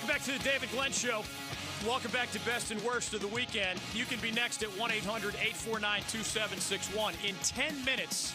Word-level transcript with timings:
Welcome 0.00 0.16
back 0.16 0.24
to 0.24 0.42
the 0.42 0.48
David 0.48 0.70
Glenn 0.70 0.92
Show. 0.92 1.22
Welcome 1.86 2.10
back 2.10 2.30
to 2.30 2.40
Best 2.40 2.70
and 2.70 2.80
Worst 2.82 3.12
of 3.12 3.20
the 3.20 3.28
Weekend. 3.28 3.78
You 3.92 4.06
can 4.06 4.18
be 4.20 4.30
next 4.30 4.62
at 4.62 4.70
1 4.78 4.90
800 4.90 5.34
849 5.34 6.00
2761. 6.08 7.14
In 7.26 7.34
10 7.42 7.84
minutes, 7.84 8.32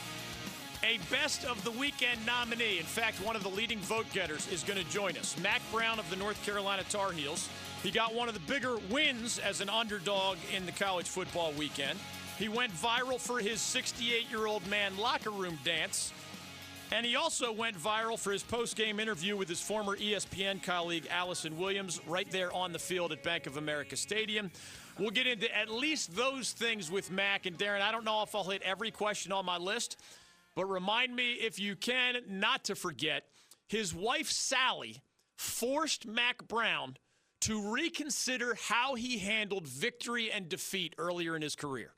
a 0.83 0.99
Best 1.09 1.43
of 1.43 1.63
the 1.63 1.71
Weekend 1.71 2.23
nominee, 2.23 2.77
in 2.77 2.85
fact, 2.85 3.19
one 3.25 3.35
of 3.35 3.41
the 3.41 3.49
leading 3.49 3.79
vote 3.79 4.05
getters, 4.13 4.47
is 4.51 4.61
going 4.61 4.77
to 4.77 4.87
join 4.91 5.17
us. 5.17 5.35
Mack 5.41 5.63
Brown 5.71 5.97
of 5.97 6.07
the 6.11 6.15
North 6.17 6.39
Carolina 6.45 6.83
Tar 6.87 7.11
Heels. 7.11 7.49
He 7.81 7.89
got 7.89 8.13
one 8.13 8.27
of 8.27 8.35
the 8.35 8.41
bigger 8.41 8.77
wins 8.91 9.39
as 9.39 9.59
an 9.59 9.69
underdog 9.69 10.37
in 10.55 10.67
the 10.67 10.71
college 10.71 11.07
football 11.07 11.51
weekend. 11.53 11.97
He 12.37 12.47
went 12.47 12.73
viral 12.73 13.19
for 13.19 13.39
his 13.39 13.59
68 13.59 14.29
year 14.29 14.45
old 14.45 14.67
man 14.67 14.95
locker 14.97 15.31
room 15.31 15.57
dance. 15.63 16.13
And 16.91 17.05
he 17.05 17.15
also 17.15 17.51
went 17.51 17.77
viral 17.77 18.17
for 18.17 18.31
his 18.31 18.43
post-game 18.43 18.99
interview 18.99 19.35
with 19.35 19.49
his 19.49 19.59
former 19.59 19.97
ESPN 19.97 20.61
colleague 20.61 21.07
Allison 21.09 21.57
Williams 21.57 21.99
right 22.07 22.29
there 22.31 22.53
on 22.53 22.71
the 22.71 22.79
field 22.79 23.11
at 23.11 23.23
Bank 23.23 23.47
of 23.47 23.57
America 23.57 23.97
Stadium. 23.97 24.51
We'll 24.99 25.09
get 25.09 25.27
into 25.27 25.53
at 25.55 25.69
least 25.69 26.15
those 26.15 26.51
things 26.51 26.89
with 26.89 27.11
Mack 27.11 27.47
and 27.47 27.57
Darren. 27.57 27.81
I 27.81 27.91
don't 27.91 28.05
know 28.05 28.21
if 28.21 28.33
I'll 28.33 28.43
hit 28.43 28.61
every 28.61 28.91
question 28.91 29.31
on 29.31 29.45
my 29.45 29.57
list, 29.57 29.97
but 30.55 30.65
remind 30.65 31.13
me 31.13 31.33
if 31.33 31.59
you 31.59 31.75
can 31.75 32.17
not 32.29 32.63
to 32.65 32.75
forget 32.75 33.23
his 33.67 33.93
wife 33.93 34.29
Sally 34.29 35.01
forced 35.37 36.05
Mack 36.05 36.47
Brown 36.47 36.97
to 37.41 37.73
reconsider 37.73 38.55
how 38.69 38.95
he 38.95 39.17
handled 39.17 39.67
victory 39.67 40.31
and 40.31 40.47
defeat 40.47 40.93
earlier 40.97 41.35
in 41.35 41.41
his 41.41 41.55
career. 41.55 41.94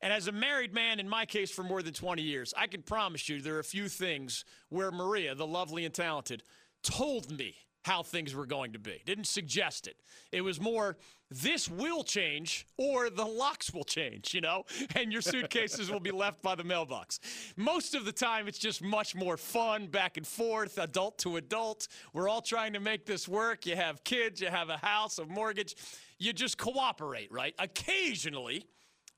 And 0.00 0.12
as 0.12 0.28
a 0.28 0.32
married 0.32 0.72
man, 0.72 1.00
in 1.00 1.08
my 1.08 1.26
case, 1.26 1.50
for 1.50 1.62
more 1.62 1.82
than 1.82 1.92
20 1.92 2.22
years, 2.22 2.54
I 2.56 2.66
can 2.66 2.82
promise 2.82 3.28
you 3.28 3.40
there 3.40 3.56
are 3.56 3.60
a 3.60 3.64
few 3.64 3.88
things 3.88 4.44
where 4.68 4.92
Maria, 4.92 5.34
the 5.34 5.46
lovely 5.46 5.84
and 5.84 5.94
talented, 5.94 6.42
told 6.82 7.36
me 7.36 7.56
how 7.82 8.02
things 8.02 8.34
were 8.34 8.46
going 8.46 8.72
to 8.72 8.78
be. 8.78 9.02
Didn't 9.06 9.26
suggest 9.26 9.86
it. 9.86 9.96
It 10.30 10.42
was 10.42 10.60
more, 10.60 10.98
this 11.30 11.70
will 11.70 12.04
change 12.04 12.66
or 12.76 13.08
the 13.08 13.24
locks 13.24 13.72
will 13.72 13.84
change, 13.84 14.34
you 14.34 14.40
know, 14.40 14.64
and 14.94 15.10
your 15.10 15.22
suitcases 15.22 15.90
will 15.90 16.00
be 16.00 16.10
left 16.10 16.42
by 16.42 16.54
the 16.54 16.64
mailbox. 16.64 17.18
Most 17.56 17.94
of 17.94 18.04
the 18.04 18.12
time, 18.12 18.46
it's 18.46 18.58
just 18.58 18.82
much 18.82 19.14
more 19.14 19.36
fun, 19.36 19.86
back 19.86 20.16
and 20.16 20.26
forth, 20.26 20.78
adult 20.78 21.18
to 21.18 21.36
adult. 21.36 21.88
We're 22.12 22.28
all 22.28 22.42
trying 22.42 22.74
to 22.74 22.80
make 22.80 23.06
this 23.06 23.26
work. 23.26 23.64
You 23.64 23.76
have 23.76 24.04
kids, 24.04 24.40
you 24.40 24.48
have 24.48 24.68
a 24.68 24.76
house, 24.76 25.18
a 25.18 25.24
mortgage. 25.24 25.74
You 26.18 26.32
just 26.32 26.58
cooperate, 26.58 27.32
right? 27.32 27.54
Occasionally, 27.58 28.66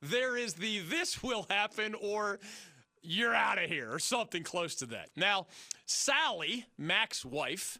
there 0.02 0.36
is 0.36 0.54
the 0.54 0.80
this 0.80 1.22
will 1.22 1.46
happen 1.50 1.94
or 1.94 2.38
you're 3.02 3.34
out 3.34 3.62
of 3.62 3.68
here 3.68 3.92
or 3.92 3.98
something 3.98 4.42
close 4.42 4.74
to 4.76 4.86
that. 4.86 5.10
Now, 5.16 5.46
Sally, 5.86 6.66
Mack's 6.78 7.24
wife, 7.24 7.78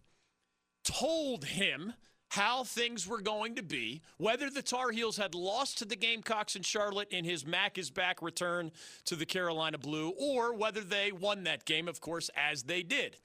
told 0.84 1.44
him 1.44 1.92
how 2.30 2.62
things 2.62 3.08
were 3.08 3.20
going 3.20 3.56
to 3.56 3.62
be, 3.62 4.02
whether 4.16 4.48
the 4.48 4.62
Tar 4.62 4.92
Heels 4.92 5.16
had 5.16 5.34
lost 5.34 5.78
to 5.78 5.84
the 5.84 5.96
Gamecocks 5.96 6.54
in 6.54 6.62
Charlotte 6.62 7.08
in 7.10 7.24
his 7.24 7.44
Mack 7.44 7.76
is 7.76 7.90
back 7.90 8.22
return 8.22 8.70
to 9.06 9.16
the 9.16 9.26
Carolina 9.26 9.78
Blue, 9.78 10.10
or 10.10 10.54
whether 10.54 10.80
they 10.80 11.10
won 11.10 11.44
that 11.44 11.64
game, 11.64 11.88
of 11.88 12.00
course, 12.00 12.30
as 12.36 12.62
they 12.62 12.82
did. 12.82 13.16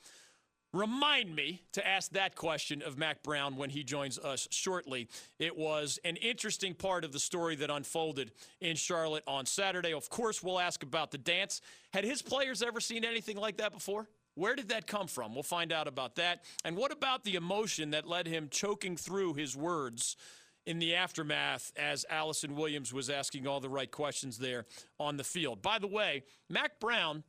Remind 0.75 1.33
me 1.33 1.61
to 1.71 1.87
ask 1.87 2.11
that 2.11 2.35
question 2.35 2.81
of 2.81 2.97
Mack 2.97 3.23
Brown 3.23 3.55
when 3.55 3.69
he 3.69 3.81
joins 3.81 4.19
us 4.19 4.45
shortly. 4.51 5.07
It 5.39 5.57
was 5.57 5.99
an 6.03 6.17
interesting 6.17 6.73
part 6.73 7.05
of 7.05 7.13
the 7.13 7.19
story 7.19 7.55
that 7.55 7.69
unfolded 7.69 8.33
in 8.59 8.75
Charlotte 8.75 9.23
on 9.25 9.45
Saturday. 9.45 9.93
Of 9.93 10.09
course, 10.09 10.43
we'll 10.43 10.59
ask 10.59 10.83
about 10.83 11.11
the 11.11 11.17
dance. 11.17 11.61
Had 11.93 12.03
his 12.03 12.21
players 12.21 12.61
ever 12.61 12.81
seen 12.81 13.05
anything 13.05 13.37
like 13.37 13.55
that 13.55 13.71
before? 13.71 14.09
Where 14.33 14.53
did 14.53 14.67
that 14.67 14.85
come 14.85 15.07
from? 15.07 15.33
We'll 15.33 15.43
find 15.43 15.71
out 15.71 15.87
about 15.87 16.17
that. 16.17 16.43
And 16.65 16.75
what 16.75 16.91
about 16.91 17.23
the 17.23 17.35
emotion 17.35 17.91
that 17.91 18.05
led 18.05 18.27
him 18.27 18.49
choking 18.51 18.97
through 18.97 19.35
his 19.35 19.55
words 19.55 20.17
in 20.65 20.79
the 20.79 20.95
aftermath 20.95 21.71
as 21.77 22.05
Allison 22.09 22.53
Williams 22.53 22.91
was 22.91 23.09
asking 23.09 23.47
all 23.47 23.61
the 23.61 23.69
right 23.69 23.89
questions 23.89 24.39
there 24.39 24.65
on 24.99 25.15
the 25.15 25.23
field? 25.23 25.61
By 25.61 25.79
the 25.79 25.87
way, 25.87 26.23
Mack 26.49 26.81
Brown, 26.81 27.23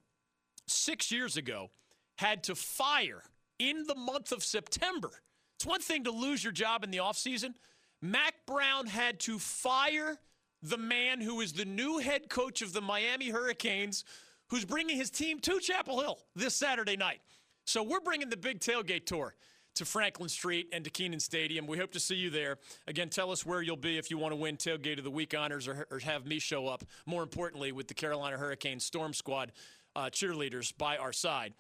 six 0.67 1.13
years 1.13 1.37
ago, 1.37 1.71
had 2.17 2.43
to 2.43 2.57
fire 2.57 3.23
in 3.59 3.84
the 3.87 3.94
month 3.94 4.33
of 4.33 4.44
September. 4.44 5.11
It's 5.56 5.67
one 5.67 5.81
thing 5.81 6.05
to 6.05 6.11
lose 6.11 6.44
your 6.44 6.53
job 6.53 6.84
in 6.84 6.91
the 6.91 6.99
offseason. 6.99 7.55
Mack 8.03 8.34
Brown 8.47 8.87
had 8.87 9.21
to 9.21 9.39
fire 9.39 10.19
the 10.62 10.77
man 10.77 11.21
who 11.21 11.41
is 11.41 11.53
the 11.53 11.65
new 11.65 11.99
head 11.99 12.28
coach 12.28 12.62
of 12.62 12.72
the 12.72 12.81
Miami 12.81 13.31
Hurricanes, 13.31 14.05
who's 14.49 14.65
bringing 14.65 14.97
his 14.97 15.11
team 15.11 15.39
to 15.41 15.59
Chapel 15.61 16.00
Hill 16.00 16.19
this 16.34 16.55
Saturday 16.55 16.97
night. 16.97 17.21
So 17.65 17.83
we're 17.83 18.00
bringing 18.00 18.28
the 18.28 18.37
big 18.37 18.61
tailgate 18.61 19.06
tour 19.06 19.34
to 19.77 19.84
Franklin 19.84 20.28
Street 20.28 20.69
and 20.72 20.84
to 20.84 20.91
Kenan 20.91 21.21
Stadium. 21.21 21.66
We 21.66 21.78
hope 21.78 21.93
to 21.93 22.00
see 22.00 22.15
you 22.15 22.31
there. 22.31 22.59
Again, 22.87 23.09
tell 23.09 23.31
us 23.31 23.45
where 23.45 23.62
you'll 23.62 23.77
be 23.77 23.99
if 23.99 24.11
you 24.11 24.19
want 24.19 24.33
to 24.33 24.37
win 24.37 24.56
Tailgate 24.56 24.99
of 24.99 25.05
the 25.05 25.11
Week 25.11 25.34
honors 25.37 25.69
or, 25.69 25.87
or 25.91 25.99
have 25.99 26.27
me 26.27 26.39
show 26.39 26.66
up, 26.66 26.84
more 27.05 27.22
importantly, 27.22 27.72
with 27.72 27.87
the 27.89 27.95
Carolina 27.95 28.39
Hurricanes 28.39 28.84
Storm 28.84 29.12
Squad 29.12 29.53
uh, 29.95 30.06
cheerleaders 30.06 30.77
by 30.77 30.97
our 30.97 31.12
side. 31.12 31.53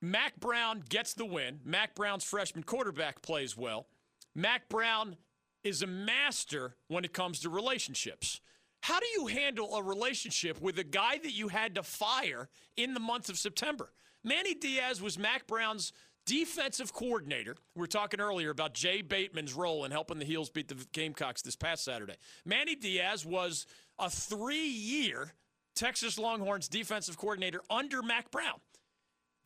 Mack 0.00 0.38
Brown 0.38 0.82
gets 0.88 1.14
the 1.14 1.24
win. 1.24 1.60
Mack 1.64 1.94
Brown's 1.94 2.24
freshman 2.24 2.64
quarterback 2.64 3.22
plays 3.22 3.56
well. 3.56 3.86
Mack 4.34 4.68
Brown 4.68 5.16
is 5.64 5.82
a 5.82 5.86
master 5.86 6.76
when 6.86 7.04
it 7.04 7.12
comes 7.12 7.40
to 7.40 7.50
relationships. 7.50 8.40
How 8.82 9.00
do 9.00 9.06
you 9.06 9.26
handle 9.26 9.74
a 9.74 9.82
relationship 9.82 10.60
with 10.60 10.78
a 10.78 10.84
guy 10.84 11.18
that 11.18 11.32
you 11.32 11.48
had 11.48 11.74
to 11.74 11.82
fire 11.82 12.48
in 12.76 12.94
the 12.94 13.00
month 13.00 13.28
of 13.28 13.36
September? 13.38 13.92
Manny 14.22 14.54
Diaz 14.54 15.02
was 15.02 15.18
Mack 15.18 15.46
Brown's 15.46 15.92
defensive 16.26 16.92
coordinator. 16.92 17.56
We 17.74 17.80
were 17.80 17.86
talking 17.86 18.20
earlier 18.20 18.50
about 18.50 18.74
Jay 18.74 19.02
Bateman's 19.02 19.54
role 19.54 19.84
in 19.84 19.90
helping 19.90 20.18
the 20.18 20.24
Heels 20.24 20.50
beat 20.50 20.68
the 20.68 20.76
Gamecocks 20.92 21.42
this 21.42 21.56
past 21.56 21.84
Saturday. 21.84 22.16
Manny 22.44 22.76
Diaz 22.76 23.26
was 23.26 23.66
a 23.98 24.08
three 24.08 24.68
year 24.68 25.32
Texas 25.74 26.18
Longhorns 26.18 26.68
defensive 26.68 27.16
coordinator 27.16 27.62
under 27.70 28.02
Mack 28.02 28.30
Brown 28.30 28.60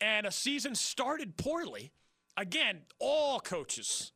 and 0.01 0.25
a 0.25 0.31
season 0.31 0.75
started 0.75 1.37
poorly, 1.37 1.91
again, 2.37 2.81
all 2.99 3.39
coaches 3.39 4.11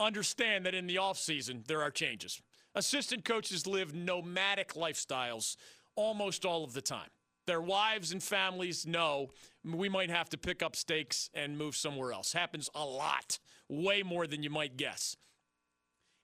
understand 0.00 0.66
that 0.66 0.74
in 0.74 0.86
the 0.86 0.96
offseason 0.96 1.66
there 1.66 1.82
are 1.82 1.90
changes. 1.90 2.40
Assistant 2.74 3.24
coaches 3.24 3.66
live 3.66 3.94
nomadic 3.94 4.74
lifestyles 4.74 5.56
almost 5.96 6.44
all 6.44 6.64
of 6.64 6.72
the 6.72 6.82
time. 6.82 7.10
Their 7.46 7.60
wives 7.60 8.12
and 8.12 8.22
families 8.22 8.86
know 8.86 9.30
we 9.64 9.88
might 9.88 10.10
have 10.10 10.28
to 10.30 10.38
pick 10.38 10.62
up 10.62 10.74
stakes 10.74 11.28
and 11.34 11.58
move 11.58 11.76
somewhere 11.76 12.12
else. 12.12 12.32
Happens 12.32 12.70
a 12.74 12.84
lot, 12.84 13.38
way 13.68 14.02
more 14.02 14.26
than 14.26 14.42
you 14.42 14.50
might 14.50 14.76
guess. 14.76 15.16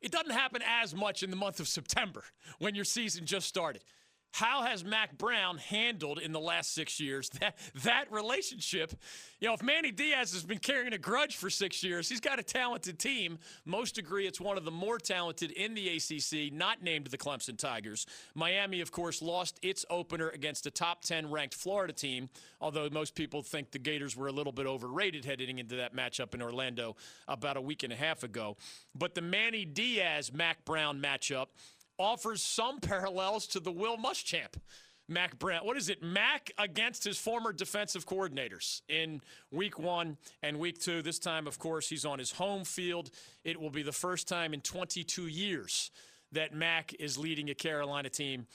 It 0.00 0.12
doesn't 0.12 0.32
happen 0.32 0.62
as 0.67 0.94
much 0.94 1.22
in 1.22 1.31
the 1.31 1.37
month 1.37 1.61
of 1.61 1.69
September 1.69 2.25
when 2.59 2.75
your 2.75 2.87
season 2.87 3.27
just 3.27 3.47
started. 3.47 3.84
How 4.32 4.62
has 4.62 4.84
Mack 4.84 5.18
Brown 5.18 5.58
handled 5.58 6.18
in 6.18 6.32
the 6.32 6.41
last 6.41 6.72
six 6.72 7.00
years 7.00 7.28
that 7.41 7.56
that 7.82 8.10
relationship? 8.12 8.92
You 9.41 9.48
know, 9.48 9.54
if 9.54 9.62
Manny 9.62 9.91
Diaz 9.91 10.32
has 10.32 10.44
been 10.44 10.58
carrying 10.58 10.92
a 10.92 10.98
grudge 10.98 11.36
for 11.36 11.50
six 11.50 11.82
years, 11.82 12.08
he's 12.08 12.20
got 12.20 12.38
a 12.38 12.42
talented 12.42 12.98
team. 12.98 13.38
Most 13.64 13.98
agree 13.98 14.26
it's 14.26 14.40
one 14.40 14.56
of 14.56 14.64
the 14.64 14.70
more 14.70 14.98
talented 14.98 15.50
in 15.52 15.74
the 15.74 15.88
ACC, 15.88 16.52
not 16.52 16.82
named 16.82 17.06
the 17.06 17.19
Clemson 17.19 17.58
Tigers. 17.58 18.06
Miami, 18.34 18.80
of 18.80 18.92
course, 18.92 19.20
lost 19.20 19.58
its 19.62 19.84
opener 19.90 20.28
against 20.28 20.66
a 20.66 20.70
top 20.70 21.02
10 21.02 21.30
ranked 21.30 21.54
Florida 21.54 21.92
team, 21.92 22.28
although 22.60 22.88
most 22.90 23.14
people 23.14 23.42
think 23.42 23.70
the 23.70 23.78
Gators 23.78 24.16
were 24.16 24.28
a 24.28 24.32
little 24.32 24.52
bit 24.52 24.66
overrated 24.66 25.24
heading 25.24 25.58
into 25.58 25.76
that 25.76 25.94
matchup 25.94 26.34
in 26.34 26.42
Orlando 26.42 26.96
about 27.26 27.56
a 27.56 27.60
week 27.60 27.82
and 27.82 27.92
a 27.92 27.96
half 27.96 28.22
ago. 28.22 28.56
But 28.94 29.14
the 29.14 29.22
Manny 29.22 29.64
Diaz 29.64 30.32
Mack 30.32 30.64
Brown 30.64 31.00
matchup 31.00 31.46
offers 32.00 32.43
some 32.43 32.81
parallels 32.81 33.47
to 33.49 33.61
the 33.61 33.71
Will 33.71 33.97
Muschamp. 33.97 34.55
Mack 35.06 35.38
Brown. 35.41 35.66
What 35.66 35.77
is 35.77 35.88
it? 35.88 36.05
Mack 36.05 36.53
against 36.56 37.03
his 37.03 37.19
former 37.19 37.53
defensive 37.53 38.06
coordinators 38.06 38.83
in 38.88 39.21
week 39.50 39.77
one 39.77 40.16
and 40.41 40.58
week 40.61 40.79
two. 40.79 41.02
This 41.02 41.19
time, 41.19 41.49
of 41.49 41.58
course, 41.58 41.88
he's 41.88 42.05
on 42.05 42.20
his 42.20 42.31
home 42.31 42.64
field. 42.64 43.11
It 43.43 43.61
will 43.61 43.70
be 43.70 43.82
the 43.82 43.91
first 43.91 44.29
time 44.29 44.55
in 44.55 44.61
22 44.61 45.26
years 45.26 45.91
that 46.31 46.55
Mack 46.55 46.94
is 47.00 47.19
leading 47.19 47.50
a 47.50 47.55
Carolina 47.55 48.08
team 48.08 48.46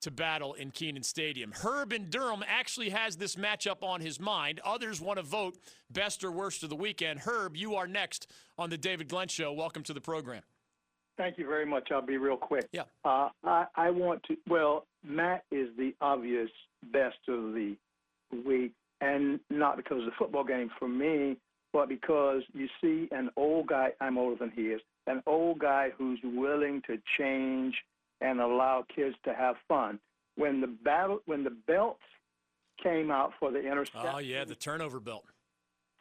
to 0.00 0.10
battle 0.10 0.54
in 0.54 0.70
Kenan 0.70 1.02
Stadium. 1.02 1.52
Herb 1.52 1.92
in 1.92 2.08
Durham 2.08 2.42
actually 2.46 2.88
has 2.88 3.16
this 3.16 3.34
matchup 3.36 3.82
on 3.82 4.00
his 4.00 4.18
mind. 4.18 4.60
Others 4.64 5.02
want 5.02 5.18
to 5.18 5.22
vote 5.22 5.58
best 5.90 6.24
or 6.24 6.32
worst 6.32 6.62
of 6.62 6.70
the 6.70 6.76
weekend. 6.76 7.20
Herb, 7.20 7.54
you 7.54 7.74
are 7.74 7.86
next 7.86 8.30
on 8.56 8.70
the 8.70 8.78
David 8.78 9.08
Glenn 9.08 9.28
Show. 9.28 9.52
Welcome 9.52 9.82
to 9.82 9.92
the 9.92 10.00
program. 10.00 10.42
Thank 11.18 11.36
you 11.36 11.46
very 11.46 11.66
much. 11.66 11.88
I'll 11.92 12.00
be 12.00 12.16
real 12.16 12.36
quick. 12.36 12.68
Yeah. 12.72 12.84
Uh, 13.04 13.28
I, 13.44 13.66
I 13.76 13.90
want 13.90 14.22
to, 14.28 14.36
well, 14.48 14.86
Matt 15.04 15.42
is 15.50 15.68
the 15.76 15.92
obvious 16.00 16.48
best 16.92 17.18
of 17.28 17.52
the 17.52 17.76
week, 18.46 18.72
and 19.00 19.40
not 19.50 19.76
because 19.76 19.98
of 19.98 20.04
the 20.06 20.12
football 20.16 20.44
game 20.44 20.70
for 20.78 20.88
me, 20.88 21.36
but 21.72 21.88
because 21.88 22.42
you 22.54 22.68
see 22.80 23.08
an 23.10 23.30
old 23.36 23.66
guy, 23.66 23.90
I'm 24.00 24.16
older 24.16 24.36
than 24.36 24.52
he 24.54 24.68
is, 24.68 24.80
an 25.08 25.22
old 25.26 25.58
guy 25.58 25.90
who's 25.98 26.20
willing 26.22 26.82
to 26.86 26.98
change 27.18 27.74
and 28.20 28.40
allow 28.40 28.84
kids 28.94 29.16
to 29.24 29.34
have 29.34 29.56
fun. 29.66 29.98
When 30.36 30.60
the 30.60 30.68
battle, 30.68 31.18
when 31.26 31.42
the 31.42 31.56
belts 31.66 32.00
came 32.82 33.10
out 33.10 33.32
for 33.40 33.50
the 33.50 33.58
interception. 33.58 34.10
Oh, 34.14 34.18
yeah, 34.18 34.44
the 34.44 34.54
turnover 34.54 35.00
belt. 35.00 35.24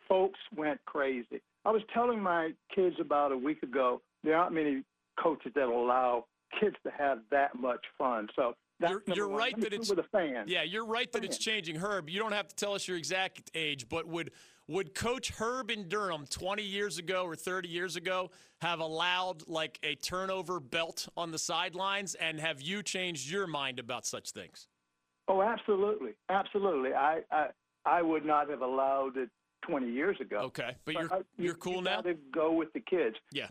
Folks 0.08 0.40
went 0.56 0.80
crazy. 0.86 1.42
I 1.66 1.72
was 1.72 1.82
telling 1.92 2.22
my 2.22 2.52
kids 2.74 2.96
about 3.00 3.32
a 3.32 3.38
week 3.38 3.64
ago. 3.64 4.00
There 4.24 4.38
aren't 4.38 4.54
many 4.54 4.84
coaches 5.22 5.52
that 5.56 5.66
allow 5.66 6.26
kids 6.60 6.76
to 6.84 6.92
have 6.98 7.20
that 7.32 7.60
much 7.60 7.86
fun. 7.98 8.28
So 8.36 8.54
you're, 8.80 9.04
you're 9.08 9.30
right 9.30 9.60
that 9.60 9.74
it's 9.74 9.90
with 9.90 10.00
a 10.00 10.04
fan. 10.04 10.46
Yeah, 10.48 10.64
you're 10.64 10.86
right 10.86 11.12
that 11.12 11.26
it's 11.26 11.38
changing. 11.38 11.78
Herb, 11.78 12.10
you 12.10 12.20
don't 12.20 12.32
have 12.32 12.48
to 12.48 12.56
tell 12.56 12.74
us 12.74 12.88
your 12.88 12.98
exact 12.98 13.50
age, 13.56 13.90
but 13.90 14.08
would 14.08 14.32
would 14.68 14.94
Coach 14.94 15.32
Herb 15.32 15.72
in 15.72 15.88
Durham 15.88 16.26
20 16.30 16.62
years 16.62 16.98
ago 16.98 17.24
or 17.24 17.38
30 17.38 17.70
years 17.70 17.96
ago 17.96 18.32
have 18.62 18.82
allowed 18.82 19.48
like 19.48 19.80
a 19.82 19.96
turnover 19.96 20.60
belt 20.60 21.08
on 21.16 21.32
the 21.32 21.40
sidelines? 21.40 22.16
And 22.16 22.40
have 22.40 22.62
you 22.62 22.84
changed 22.84 23.32
your 23.32 23.48
mind 23.48 23.80
about 23.80 24.06
such 24.06 24.32
things? 24.32 24.68
Oh, 25.30 25.42
absolutely, 25.42 26.12
absolutely. 26.30 26.94
I 26.94 27.22
I, 27.32 27.48
I 27.86 28.02
would 28.02 28.26
not 28.26 28.50
have 28.50 28.62
allowed 28.62 29.18
it 29.18 29.30
20 29.68 29.90
years 29.90 30.18
ago. 30.22 30.38
Okay, 30.38 30.76
but 30.86 30.94
you're 30.94 31.14
I, 31.14 31.22
you're 31.38 31.56
cool 31.56 31.78
you 31.78 31.82
now. 31.82 32.02
To 32.02 32.14
go 32.32 32.52
with 32.52 32.72
the 32.74 32.80
kids. 32.80 33.16
Yeah. 33.32 33.48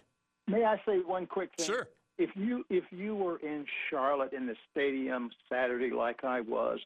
May 0.48 0.64
I 0.64 0.80
say 0.86 0.98
one 0.98 1.26
quick 1.26 1.50
thing? 1.56 1.66
Sure. 1.66 1.88
If 2.18 2.30
you 2.34 2.64
if 2.70 2.84
you 2.90 3.14
were 3.14 3.38
in 3.38 3.66
Charlotte 3.90 4.32
in 4.32 4.46
the 4.46 4.54
stadium 4.70 5.30
Saturday 5.50 5.90
like 5.90 6.24
I 6.24 6.40
was, 6.40 6.78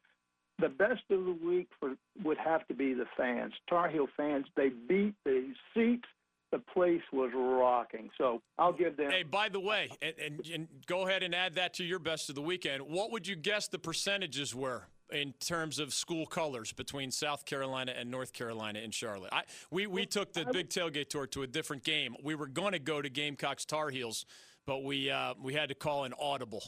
the 0.59 0.69
best 0.69 1.03
of 1.11 1.25
the 1.25 1.37
week 1.45 1.69
for 1.79 1.95
would 2.25 2.39
have 2.39 2.67
to 2.69 2.75
be 2.75 2.95
the 2.95 3.07
fans. 3.17 3.53
Tar 3.69 3.89
Heel 3.89 4.09
fans, 4.17 4.47
they 4.57 4.71
beat 4.89 5.15
the 5.25 5.53
seats. 5.75 6.09
The 6.51 6.59
place 6.59 7.03
was 7.12 7.31
rocking. 7.33 8.11
So 8.19 8.43
I'll 8.59 8.73
give 8.73 8.97
them. 8.97 9.09
Hey, 9.12 9.23
by 9.23 9.49
the 9.49 9.61
way, 9.61 9.89
and, 10.03 10.15
and, 10.19 10.47
and 10.53 10.69
go 10.87 11.06
ahead 11.06 11.23
and 11.23 11.33
add 11.33 11.55
that 11.55 11.75
to 11.75 11.85
your 11.85 12.01
best 12.01 12.29
of 12.29 12.35
the 12.35 12.43
weekend. 12.43 12.83
What 12.83 13.13
would 13.13 13.29
you 13.29 13.37
guess 13.37 13.69
the 13.69 13.79
percentages 13.79 14.53
were? 14.53 14.89
In 15.12 15.33
terms 15.41 15.79
of 15.79 15.93
school 15.93 16.27
colors 16.27 16.73
between 16.73 17.11
South 17.11 17.45
Carolina 17.45 17.93
and 17.97 18.11
North 18.11 18.33
Carolina 18.33 18.81
in 18.81 18.91
Charlotte. 18.91 19.31
I, 19.33 19.43
we, 19.71 19.87
we 19.87 20.07
took 20.07 20.33
the 20.33 20.47
big 20.47 20.69
tailgate 20.69 21.09
tour 21.09 21.27
to 21.29 21.43
a 21.43 21.47
different 21.47 21.85
game. 21.85 22.17
We 22.23 22.35
were 22.35 22.47
going 22.47 22.73
to 22.73 22.79
go 22.79 23.03
to 23.03 23.09
Gamecocks 23.09 23.65
Tar 23.65 23.91
Heels, 23.91 24.27
but 24.67 24.85
we, 24.85 25.11
uh, 25.11 25.35
we 25.41 25.55
had 25.55 25.69
to 25.69 25.75
call 25.75 26.05
an 26.05 26.15
audible. 26.21 26.62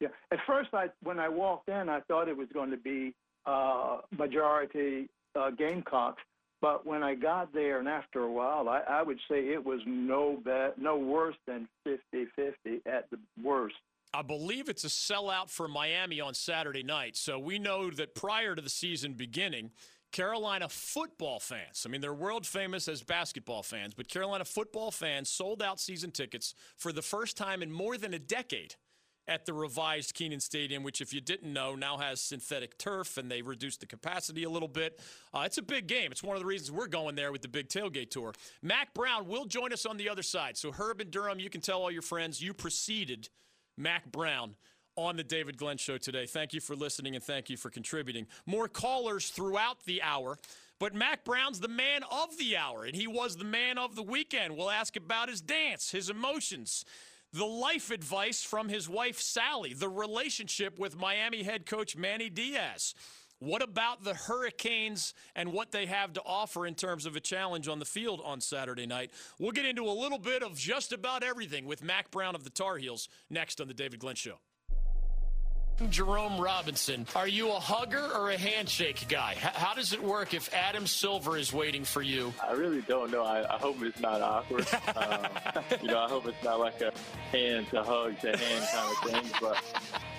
Yeah. 0.00 0.08
At 0.30 0.38
first, 0.46 0.70
I 0.72 0.88
when 1.02 1.18
I 1.18 1.28
walked 1.28 1.68
in, 1.68 1.88
I 1.88 2.00
thought 2.00 2.28
it 2.28 2.36
was 2.36 2.48
going 2.52 2.70
to 2.70 2.76
be 2.76 3.14
uh, 3.46 3.98
majority 4.16 5.08
uh, 5.34 5.50
Gamecocks. 5.50 6.22
But 6.60 6.86
when 6.86 7.02
I 7.02 7.14
got 7.14 7.52
there, 7.52 7.78
and 7.78 7.88
after 7.88 8.20
a 8.20 8.30
while, 8.32 8.68
I, 8.68 8.80
I 8.88 9.02
would 9.02 9.18
say 9.30 9.48
it 9.48 9.64
was 9.64 9.80
no 9.86 10.40
bet, 10.44 10.78
no 10.78 10.96
worse 10.96 11.36
than 11.46 11.68
50-50 11.86 12.80
at 12.86 13.10
the 13.10 13.18
worst. 13.42 13.74
I 14.14 14.22
believe 14.22 14.68
it's 14.68 14.84
a 14.84 14.88
sellout 14.88 15.50
for 15.50 15.66
Miami 15.66 16.20
on 16.20 16.34
Saturday 16.34 16.84
night. 16.84 17.16
So 17.16 17.36
we 17.36 17.58
know 17.58 17.90
that 17.90 18.14
prior 18.14 18.54
to 18.54 18.62
the 18.62 18.70
season 18.70 19.14
beginning, 19.14 19.72
Carolina 20.12 20.68
football 20.68 21.40
fans, 21.40 21.84
I 21.84 21.90
mean, 21.90 22.00
they're 22.00 22.14
world 22.14 22.46
famous 22.46 22.86
as 22.86 23.02
basketball 23.02 23.64
fans, 23.64 23.92
but 23.92 24.08
Carolina 24.08 24.44
football 24.44 24.92
fans 24.92 25.28
sold 25.28 25.60
out 25.60 25.80
season 25.80 26.12
tickets 26.12 26.54
for 26.76 26.92
the 26.92 27.02
first 27.02 27.36
time 27.36 27.60
in 27.60 27.72
more 27.72 27.98
than 27.98 28.14
a 28.14 28.18
decade 28.20 28.76
at 29.26 29.46
the 29.46 29.52
revised 29.52 30.14
Kenan 30.14 30.38
Stadium, 30.38 30.84
which, 30.84 31.00
if 31.00 31.12
you 31.12 31.20
didn't 31.20 31.52
know, 31.52 31.74
now 31.74 31.96
has 31.96 32.20
synthetic 32.20 32.78
turf 32.78 33.16
and 33.16 33.28
they 33.28 33.42
reduced 33.42 33.80
the 33.80 33.86
capacity 33.86 34.44
a 34.44 34.50
little 34.50 34.68
bit. 34.68 35.00
Uh, 35.32 35.42
it's 35.46 35.58
a 35.58 35.62
big 35.62 35.88
game. 35.88 36.12
It's 36.12 36.22
one 36.22 36.36
of 36.36 36.40
the 36.40 36.46
reasons 36.46 36.70
we're 36.70 36.86
going 36.86 37.16
there 37.16 37.32
with 37.32 37.42
the 37.42 37.48
big 37.48 37.68
tailgate 37.68 38.10
tour. 38.10 38.32
Mack 38.62 38.94
Brown 38.94 39.26
will 39.26 39.46
join 39.46 39.72
us 39.72 39.86
on 39.86 39.96
the 39.96 40.08
other 40.08 40.22
side. 40.22 40.56
So, 40.56 40.70
Herb 40.70 41.00
and 41.00 41.10
Durham, 41.10 41.40
you 41.40 41.50
can 41.50 41.62
tell 41.62 41.82
all 41.82 41.90
your 41.90 42.02
friends 42.02 42.40
you 42.40 42.54
preceded 42.54 43.30
Mack 43.76 44.10
Brown 44.10 44.54
on 44.96 45.16
the 45.16 45.24
David 45.24 45.56
Glenn 45.56 45.76
Show 45.76 45.98
today. 45.98 46.26
Thank 46.26 46.52
you 46.52 46.60
for 46.60 46.76
listening 46.76 47.14
and 47.14 47.24
thank 47.24 47.50
you 47.50 47.56
for 47.56 47.70
contributing. 47.70 48.26
More 48.46 48.68
callers 48.68 49.30
throughout 49.30 49.84
the 49.84 50.02
hour. 50.02 50.38
But 50.80 50.94
Mack 50.94 51.24
Brown's 51.24 51.60
the 51.60 51.68
man 51.68 52.02
of 52.10 52.36
the 52.36 52.56
hour, 52.56 52.84
and 52.84 52.96
he 52.96 53.06
was 53.06 53.36
the 53.36 53.44
man 53.44 53.78
of 53.78 53.94
the 53.94 54.02
weekend. 54.02 54.56
We'll 54.56 54.70
ask 54.70 54.96
about 54.96 55.28
his 55.28 55.40
dance, 55.40 55.90
his 55.90 56.10
emotions, 56.10 56.84
the 57.32 57.44
life 57.44 57.90
advice 57.90 58.42
from 58.42 58.68
his 58.68 58.88
wife, 58.88 59.20
Sally, 59.20 59.72
the 59.72 59.88
relationship 59.88 60.78
with 60.78 60.98
Miami 60.98 61.42
head 61.42 61.64
coach 61.64 61.96
Manny 61.96 62.28
Diaz. 62.28 62.94
What 63.44 63.62
about 63.62 64.02
the 64.02 64.14
Hurricanes 64.14 65.12
and 65.36 65.52
what 65.52 65.70
they 65.70 65.84
have 65.84 66.14
to 66.14 66.22
offer 66.24 66.66
in 66.66 66.74
terms 66.74 67.04
of 67.04 67.14
a 67.14 67.20
challenge 67.20 67.68
on 67.68 67.78
the 67.78 67.84
field 67.84 68.22
on 68.24 68.40
Saturday 68.40 68.86
night? 68.86 69.10
We'll 69.38 69.52
get 69.52 69.66
into 69.66 69.84
a 69.84 69.92
little 69.92 70.18
bit 70.18 70.42
of 70.42 70.56
just 70.56 70.94
about 70.94 71.22
everything 71.22 71.66
with 71.66 71.82
Mack 71.82 72.10
Brown 72.10 72.34
of 72.34 72.42
the 72.44 72.48
Tar 72.50 72.78
Heels 72.78 73.06
next 73.28 73.60
on 73.60 73.68
The 73.68 73.74
David 73.74 74.00
Glenn 74.00 74.14
Show. 74.14 74.38
Jerome 75.90 76.40
Robinson, 76.40 77.06
are 77.14 77.28
you 77.28 77.50
a 77.50 77.58
hugger 77.58 78.08
or 78.14 78.30
a 78.30 78.38
handshake 78.38 79.04
guy? 79.08 79.32
H- 79.32 79.42
how 79.42 79.74
does 79.74 79.92
it 79.92 80.02
work 80.02 80.32
if 80.32 80.48
Adam 80.54 80.86
Silver 80.86 81.36
is 81.36 81.52
waiting 81.52 81.84
for 81.84 82.00
you? 82.00 82.32
I 82.42 82.52
really 82.52 82.80
don't 82.82 83.10
know. 83.10 83.24
I, 83.24 83.40
I 83.54 83.58
hope 83.58 83.82
it's 83.82 84.00
not 84.00 84.22
awkward. 84.22 84.66
um, 84.96 85.26
you 85.82 85.88
know, 85.88 85.98
I 85.98 86.08
hope 86.08 86.26
it's 86.26 86.42
not 86.44 86.60
like 86.60 86.80
a 86.80 86.92
hand 87.32 87.66
to 87.70 87.82
hug 87.82 88.18
to 88.20 88.36
hand 88.36 88.68
kind 88.72 88.90
of 88.90 89.10
thing. 89.10 89.32
But 89.40 89.62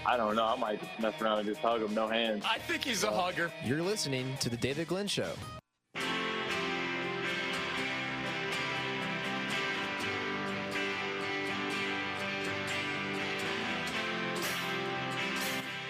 I 0.07 0.17
don't 0.17 0.35
know. 0.35 0.45
I 0.45 0.55
might 0.55 0.79
just 0.79 0.99
mess 0.99 1.19
around 1.19 1.39
and 1.39 1.47
just 1.47 1.61
hug 1.61 1.81
him, 1.81 1.93
no 1.95 2.07
hands. 2.07 2.43
I 2.47 2.59
think 2.59 2.83
he's 2.83 3.03
a 3.03 3.11
hugger. 3.11 3.51
You're 3.65 3.81
listening 3.81 4.37
to 4.39 4.49
the 4.49 4.57
David 4.57 4.87
Glenn 4.87 5.07
Show. 5.07 5.31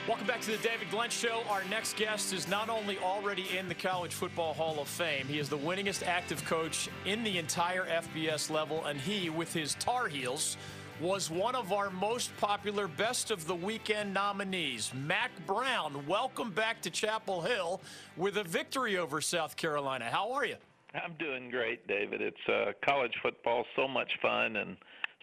Welcome 0.08 0.28
back 0.28 0.42
to 0.42 0.52
the 0.52 0.58
David 0.58 0.90
Glenn 0.92 1.10
Show. 1.10 1.42
Our 1.50 1.64
next 1.66 1.98
guest 1.98 2.32
is 2.32 2.48
not 2.48 2.70
only 2.70 2.98
already 3.00 3.58
in 3.58 3.68
the 3.68 3.76
College 3.76 4.14
Football 4.14 4.54
Hall 4.54 4.80
of 4.80 4.88
Fame, 4.88 5.28
he 5.28 5.40
is 5.40 5.50
the 5.50 5.58
winningest 5.58 6.08
active 6.08 6.46
coach 6.46 6.90
in 7.06 7.24
the 7.24 7.38
entire 7.38 7.86
FBS 7.86 8.50
level, 8.50 8.86
and 8.86 9.02
he, 9.02 9.30
with 9.30 9.52
his 9.52 9.74
Tar 9.76 10.08
Heels, 10.08 10.58
was 11.02 11.30
one 11.30 11.56
of 11.56 11.74
our 11.74 11.90
most 11.90 12.36
popular 12.38 12.88
Best 12.88 13.30
of 13.30 13.46
the 13.48 13.56
Weekend 13.56 14.14
nominees. 14.14 14.94
Mack 14.94 15.32
Brown, 15.46 16.06
welcome 16.08 16.52
back 16.52 16.82
to 16.84 16.90
Chapel 16.90 17.42
Hill 17.42 17.82
with 18.16 18.38
a 18.38 18.44
victory 18.44 18.98
over 18.98 19.20
South 19.20 19.58
Carolina. 19.58 20.06
How 20.06 20.32
are 20.32 20.46
you? 20.46 20.56
I'm 20.94 21.14
doing 21.20 21.50
great, 21.50 21.86
David. 21.88 22.22
It's 22.22 22.38
uh, 22.48 22.72
college 22.88 23.12
football, 23.22 23.66
so 23.76 23.90
much 23.90 24.10
fun, 24.22 24.56
and 24.56 24.78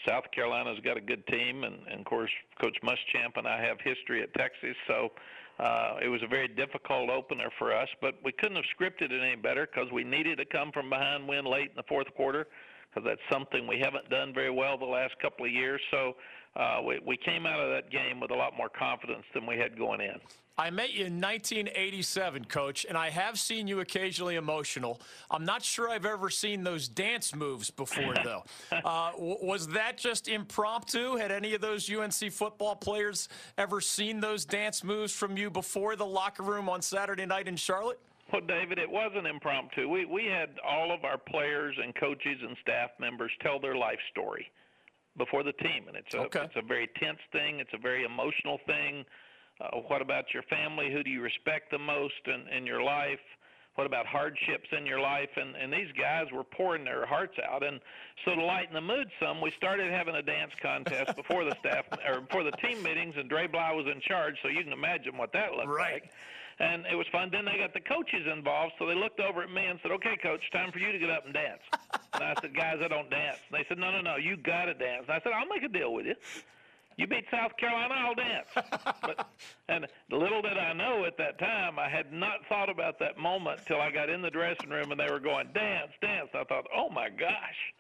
South 0.06 0.24
Carolina's 0.34 0.78
got 0.84 0.98
a 0.98 1.00
good 1.00 1.26
team, 1.28 1.64
and, 1.64 1.76
and 1.90 2.00
of 2.00 2.04
course, 2.04 2.30
Coach 2.60 2.76
Muschamp 2.84 3.36
and 3.36 3.48
I 3.48 3.62
have 3.62 3.78
history 3.82 4.22
at 4.22 4.34
Texas, 4.34 4.76
so 4.86 5.10
uh, 5.58 5.96
it 6.02 6.08
was 6.08 6.22
a 6.22 6.26
very 6.26 6.48
difficult 6.48 7.08
opener 7.08 7.48
for 7.58 7.74
us. 7.74 7.88
But 8.02 8.16
we 8.22 8.32
couldn't 8.32 8.56
have 8.56 8.64
scripted 8.78 9.10
it 9.10 9.22
any 9.22 9.36
better 9.36 9.66
because 9.72 9.90
we 9.90 10.04
needed 10.04 10.36
to 10.36 10.44
come 10.44 10.70
from 10.70 10.90
behind, 10.90 11.26
win 11.26 11.46
late 11.46 11.70
in 11.70 11.76
the 11.76 11.84
fourth 11.88 12.12
quarter, 12.14 12.46
because 12.92 13.06
that's 13.06 13.20
something 13.30 13.66
we 13.66 13.78
haven't 13.78 14.08
done 14.10 14.34
very 14.34 14.50
well 14.50 14.76
the 14.76 14.84
last 14.84 15.14
couple 15.20 15.46
of 15.46 15.52
years. 15.52 15.80
So 15.90 16.14
uh, 16.56 16.80
we, 16.86 17.00
we 17.06 17.16
came 17.16 17.46
out 17.46 17.60
of 17.60 17.70
that 17.70 17.90
game 17.90 18.20
with 18.20 18.30
a 18.30 18.34
lot 18.34 18.56
more 18.56 18.68
confidence 18.68 19.24
than 19.34 19.46
we 19.46 19.56
had 19.56 19.78
going 19.78 20.00
in. 20.00 20.20
I 20.58 20.68
met 20.68 20.92
you 20.92 21.06
in 21.06 21.18
1987, 21.18 22.44
Coach, 22.44 22.84
and 22.86 22.96
I 22.96 23.08
have 23.08 23.38
seen 23.38 23.66
you 23.66 23.80
occasionally 23.80 24.36
emotional. 24.36 25.00
I'm 25.30 25.46
not 25.46 25.62
sure 25.62 25.88
I've 25.88 26.04
ever 26.04 26.28
seen 26.28 26.62
those 26.62 26.88
dance 26.88 27.34
moves 27.34 27.70
before, 27.70 28.14
though. 28.22 28.44
uh, 28.84 29.12
was 29.16 29.68
that 29.68 29.96
just 29.96 30.28
impromptu? 30.28 31.16
Had 31.16 31.32
any 31.32 31.54
of 31.54 31.62
those 31.62 31.90
UNC 31.90 32.30
football 32.30 32.76
players 32.76 33.30
ever 33.56 33.80
seen 33.80 34.20
those 34.20 34.44
dance 34.44 34.84
moves 34.84 35.10
from 35.10 35.38
you 35.38 35.48
before 35.48 35.96
the 35.96 36.06
locker 36.06 36.42
room 36.42 36.68
on 36.68 36.82
Saturday 36.82 37.24
night 37.24 37.48
in 37.48 37.56
Charlotte? 37.56 37.98
Well, 38.32 38.40
David, 38.40 38.78
it 38.78 38.90
wasn't 38.90 39.26
impromptu. 39.26 39.88
We 39.88 40.06
we 40.06 40.24
had 40.24 40.58
all 40.66 40.90
of 40.90 41.04
our 41.04 41.18
players 41.18 41.76
and 41.82 41.94
coaches 41.94 42.38
and 42.40 42.56
staff 42.62 42.90
members 42.98 43.30
tell 43.42 43.60
their 43.60 43.76
life 43.76 43.98
story 44.10 44.50
before 45.18 45.42
the 45.42 45.52
team, 45.52 45.84
and 45.88 45.96
it's 45.96 46.14
a 46.14 46.20
okay. 46.20 46.44
it's 46.44 46.56
a 46.56 46.66
very 46.66 46.88
tense 46.96 47.20
thing. 47.30 47.60
It's 47.60 47.74
a 47.74 47.78
very 47.78 48.04
emotional 48.04 48.58
thing. 48.66 49.04
Uh, 49.60 49.76
what 49.88 50.00
about 50.00 50.32
your 50.32 50.42
family? 50.44 50.90
Who 50.90 51.02
do 51.02 51.10
you 51.10 51.20
respect 51.20 51.70
the 51.70 51.78
most 51.78 52.14
in, 52.26 52.48
in 52.56 52.66
your 52.66 52.82
life? 52.82 53.20
What 53.74 53.86
about 53.86 54.06
hardships 54.06 54.68
in 54.76 54.86
your 54.86 55.00
life? 55.00 55.30
And 55.36 55.54
and 55.54 55.70
these 55.70 55.92
guys 55.92 56.24
were 56.32 56.44
pouring 56.44 56.84
their 56.84 57.04
hearts 57.04 57.36
out. 57.46 57.62
And 57.62 57.80
so 58.24 58.34
to 58.34 58.42
lighten 58.42 58.72
the 58.72 58.80
mood 58.80 59.08
some, 59.20 59.42
we 59.42 59.50
started 59.50 59.92
having 59.92 60.14
a 60.14 60.22
dance 60.22 60.52
contest 60.62 61.16
before 61.16 61.44
the 61.44 61.54
staff 61.60 61.84
or 62.08 62.22
before 62.22 62.44
the 62.44 62.52
team 62.52 62.82
meetings, 62.82 63.14
and 63.18 63.28
Dre 63.28 63.46
Bly 63.46 63.72
was 63.72 63.86
in 63.92 64.00
charge. 64.00 64.36
So 64.42 64.48
you 64.48 64.64
can 64.64 64.72
imagine 64.72 65.18
what 65.18 65.34
that 65.34 65.52
looked 65.52 65.68
right. 65.68 66.00
like 66.00 66.12
and 66.62 66.86
it 66.86 66.94
was 66.94 67.06
fun. 67.10 67.28
Then 67.30 67.44
they 67.44 67.58
got 67.58 67.74
the 67.74 67.80
coaches 67.80 68.24
involved, 68.32 68.74
so 68.78 68.86
they 68.86 68.94
looked 68.94 69.18
over 69.18 69.42
at 69.42 69.50
me 69.50 69.66
and 69.66 69.78
said, 69.82 69.90
"Okay, 69.90 70.16
coach, 70.22 70.48
time 70.52 70.70
for 70.70 70.78
you 70.78 70.92
to 70.92 70.98
get 70.98 71.10
up 71.10 71.24
and 71.24 71.34
dance." 71.34 71.62
and 72.14 72.22
I 72.22 72.34
said, 72.40 72.54
"Guys, 72.54 72.78
I 72.80 72.88
don't 72.88 73.10
dance." 73.10 73.38
And 73.50 73.58
they 73.58 73.66
said, 73.68 73.78
"No, 73.78 73.90
no, 73.90 74.00
no, 74.00 74.16
you 74.16 74.36
got 74.36 74.66
to 74.66 74.74
dance." 74.74 75.04
And 75.08 75.16
I 75.16 75.20
said, 75.20 75.32
"I'll 75.32 75.46
make 75.46 75.64
a 75.64 75.68
deal 75.68 75.92
with 75.92 76.06
you. 76.06 76.14
You 76.96 77.06
beat 77.06 77.24
South 77.30 77.56
Carolina, 77.56 77.94
I'll 77.94 78.14
dance." 78.14 78.46
but, 79.02 79.26
and 79.68 79.86
little 80.10 80.42
did 80.42 80.56
I 80.56 80.72
know 80.72 81.04
at 81.04 81.16
that 81.18 81.38
time, 81.38 81.78
I 81.78 81.88
had 81.88 82.12
not 82.12 82.46
thought 82.48 82.68
about 82.68 82.98
that 83.00 83.18
moment 83.18 83.60
till 83.66 83.80
I 83.80 83.90
got 83.90 84.08
in 84.08 84.22
the 84.22 84.30
dressing 84.30 84.70
room 84.70 84.92
and 84.92 85.00
they 85.00 85.10
were 85.10 85.20
going, 85.20 85.48
"Dance, 85.52 85.92
dance." 86.00 86.30
I 86.32 86.44
thought, 86.44 86.66
"Oh 86.74 86.88
my 86.88 87.08
gosh." 87.08 87.74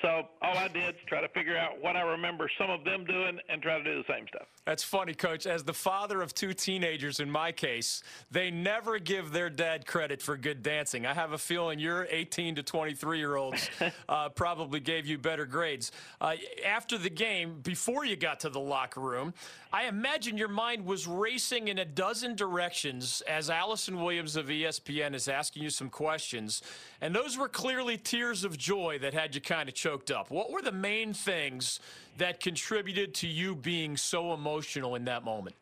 So 0.00 0.28
all 0.42 0.56
I 0.56 0.68
did 0.68 0.94
is 0.94 1.00
try 1.08 1.20
to 1.20 1.28
figure 1.30 1.56
out 1.56 1.82
what 1.82 1.96
I 1.96 2.02
remember 2.02 2.48
some 2.56 2.70
of 2.70 2.84
them 2.84 3.04
doing 3.04 3.40
and 3.48 3.60
try 3.60 3.78
to 3.78 3.84
do 3.84 4.00
the 4.00 4.12
same 4.12 4.28
stuff. 4.28 4.46
That's 4.68 4.84
funny, 4.84 5.14
Coach. 5.14 5.46
As 5.46 5.64
the 5.64 5.72
father 5.72 6.20
of 6.20 6.34
two 6.34 6.52
teenagers, 6.52 7.20
in 7.20 7.30
my 7.30 7.52
case, 7.52 8.02
they 8.30 8.50
never 8.50 8.98
give 8.98 9.32
their 9.32 9.48
dad 9.48 9.86
credit 9.86 10.20
for 10.20 10.36
good 10.36 10.62
dancing. 10.62 11.06
I 11.06 11.14
have 11.14 11.32
a 11.32 11.38
feeling 11.38 11.78
your 11.78 12.06
18 12.10 12.56
to 12.56 12.62
23 12.62 13.16
year 13.16 13.36
olds 13.36 13.70
uh, 14.10 14.28
probably 14.28 14.80
gave 14.80 15.06
you 15.06 15.16
better 15.16 15.46
grades. 15.46 15.90
Uh, 16.20 16.34
after 16.66 16.98
the 16.98 17.08
game, 17.08 17.60
before 17.62 18.04
you 18.04 18.14
got 18.14 18.40
to 18.40 18.50
the 18.50 18.60
locker 18.60 19.00
room, 19.00 19.32
I 19.72 19.84
imagine 19.84 20.36
your 20.36 20.48
mind 20.48 20.84
was 20.84 21.06
racing 21.06 21.68
in 21.68 21.78
a 21.78 21.86
dozen 21.86 22.36
directions 22.36 23.22
as 23.26 23.48
Allison 23.48 24.02
Williams 24.02 24.36
of 24.36 24.48
ESPN 24.48 25.14
is 25.14 25.28
asking 25.28 25.62
you 25.62 25.70
some 25.70 25.88
questions. 25.88 26.60
And 27.00 27.14
those 27.14 27.38
were 27.38 27.48
clearly 27.48 27.96
tears 27.96 28.44
of 28.44 28.58
joy 28.58 28.98
that 28.98 29.14
had 29.14 29.34
you 29.34 29.40
kind 29.40 29.66
of 29.66 29.74
choked 29.74 30.10
up. 30.10 30.30
What 30.30 30.50
were 30.50 30.60
the 30.60 30.72
main 30.72 31.14
things 31.14 31.80
that 32.18 32.40
contributed 32.40 33.14
to 33.14 33.26
you 33.26 33.54
being 33.54 33.96
so 33.96 34.32
emotional 34.32 34.94
in 34.94 35.04
that 35.06 35.24
moment? 35.24 35.56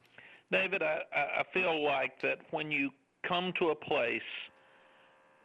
David, 0.50 0.82
I, 0.82 1.00
I 1.14 1.42
feel 1.52 1.84
like 1.84 2.20
that 2.22 2.38
when 2.50 2.70
you 2.70 2.90
come 3.26 3.52
to 3.58 3.70
a 3.70 3.74
place, 3.74 4.20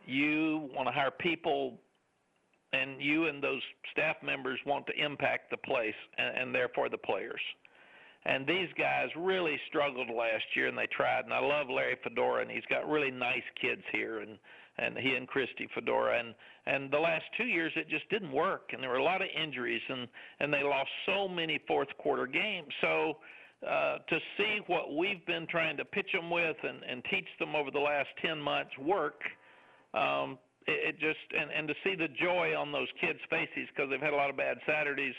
you 0.06 0.70
want 0.76 0.88
to 0.88 0.92
hire 0.92 1.12
people, 1.12 1.80
and 2.74 3.02
you 3.02 3.28
and 3.28 3.44
those 3.44 3.62
staff 3.92 4.16
members 4.24 4.60
want 4.66 4.86
to 4.88 4.94
impact 4.94 5.52
the 5.52 5.58
place 5.58 5.96
and, 6.18 6.38
and 6.38 6.56
therefore 6.56 6.90
the 6.90 6.98
players. 6.98 7.42
And 8.26 8.46
these 8.46 8.70
guys 8.78 9.08
really 9.18 9.60
struggled 9.68 10.08
last 10.08 10.44
year, 10.56 10.68
and 10.68 10.78
they 10.78 10.88
tried. 10.96 11.26
And 11.26 11.34
I 11.34 11.40
love 11.40 11.68
Larry 11.70 11.98
Fedora, 12.04 12.44
and 12.44 12.52
he's 12.52 12.66
got 12.70 12.88
really 12.88 13.10
nice 13.10 13.44
kids 13.60 13.82
here, 13.92 14.20
and 14.20 14.38
and 14.78 14.98
he 14.98 15.16
and 15.16 15.28
Christy 15.28 15.68
Fedora. 15.74 16.20
And 16.20 16.34
and 16.66 16.92
the 16.92 17.00
last 17.00 17.26
two 17.38 17.46
years, 17.46 17.72
it 17.76 17.90
just 17.90 18.08
didn't 18.10 18.32
work, 18.32 18.70
and 18.72 18.82
there 18.82 18.90
were 18.90 18.98
a 18.98 19.04
lot 19.04 19.22
of 19.22 19.28
injuries, 19.36 19.82
and 19.90 20.08
and 20.40 20.54
they 20.54 20.64
lost 20.64 20.90
so 21.06 21.28
many 21.28 21.60
fourth 21.68 21.90
quarter 21.98 22.28
games. 22.28 22.68
So. 22.82 23.18
Uh, 23.62 24.00
to 24.10 24.18
see 24.38 24.58
what 24.66 24.96
we've 24.96 25.24
been 25.28 25.46
trying 25.46 25.78
to 25.78 25.86
pitch 25.86 26.08
them 26.14 26.32
with 26.32 26.56
and, 26.64 26.82
and 26.82 27.04
teach 27.12 27.28
them 27.38 27.56
over 27.56 27.70
the 27.70 27.80
last 27.80 28.10
10 28.20 28.42
months 28.42 28.72
work, 28.80 29.22
um, 29.94 30.40
it, 30.66 30.96
it 30.96 31.00
just 31.00 31.20
and, 31.38 31.52
and 31.52 31.68
to 31.68 31.76
see 31.84 31.94
the 31.94 32.08
joy 32.20 32.56
on 32.58 32.72
those 32.72 32.88
kids' 33.00 33.20
faces 33.30 33.70
because 33.70 33.88
they've 33.92 34.02
had 34.02 34.14
a 34.14 34.16
lot 34.16 34.32
of 34.32 34.38
bad 34.38 34.58
Saturdays 34.66 35.14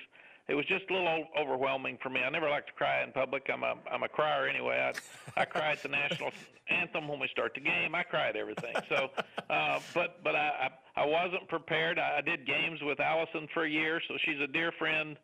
it 0.49 0.55
was 0.55 0.67
just 0.67 0.85
a 0.91 0.93
little 0.93 1.27
overwhelming 1.39 1.99
for 2.03 2.11
me. 2.11 2.21
I 2.21 2.31
never 2.31 2.49
like 2.49 2.67
to 2.67 2.73
cry 2.73 3.03
in 3.03 3.13
public. 3.13 3.49
I'm 3.53 3.63
a 3.63 3.75
I'm 3.91 4.03
a 4.03 4.09
crier 4.09 4.49
anyway. 4.49 4.93
I 5.37 5.41
I 5.41 5.45
cry 5.45 5.73
at 5.73 5.83
the 5.83 5.89
national 5.89 6.31
anthem 6.69 7.09
when 7.09 7.21
we 7.21 7.29
start 7.29 7.55
the 7.55 7.61
game. 7.61 7.95
I 7.95 8.03
cry 8.03 8.29
at 8.29 8.37
everything. 8.37 8.75
So, 8.89 9.11
uh, 9.51 9.81
but 9.95 10.23
but 10.25 10.35
I, 10.35 10.71
I 10.97 11.07
wasn't 11.07 11.49
prepared. 11.49 11.99
I, 11.99 12.19
I 12.19 12.21
did 12.21 12.47
games 12.47 12.81
with 12.83 13.01
Allison 13.01 13.49
for 13.55 13.65
a 13.65 13.71
year, 13.71 14.01
so 14.09 14.15
she's 14.25 14.41
a 14.41 14.47
dear 14.47 14.73
friend. 14.79 15.17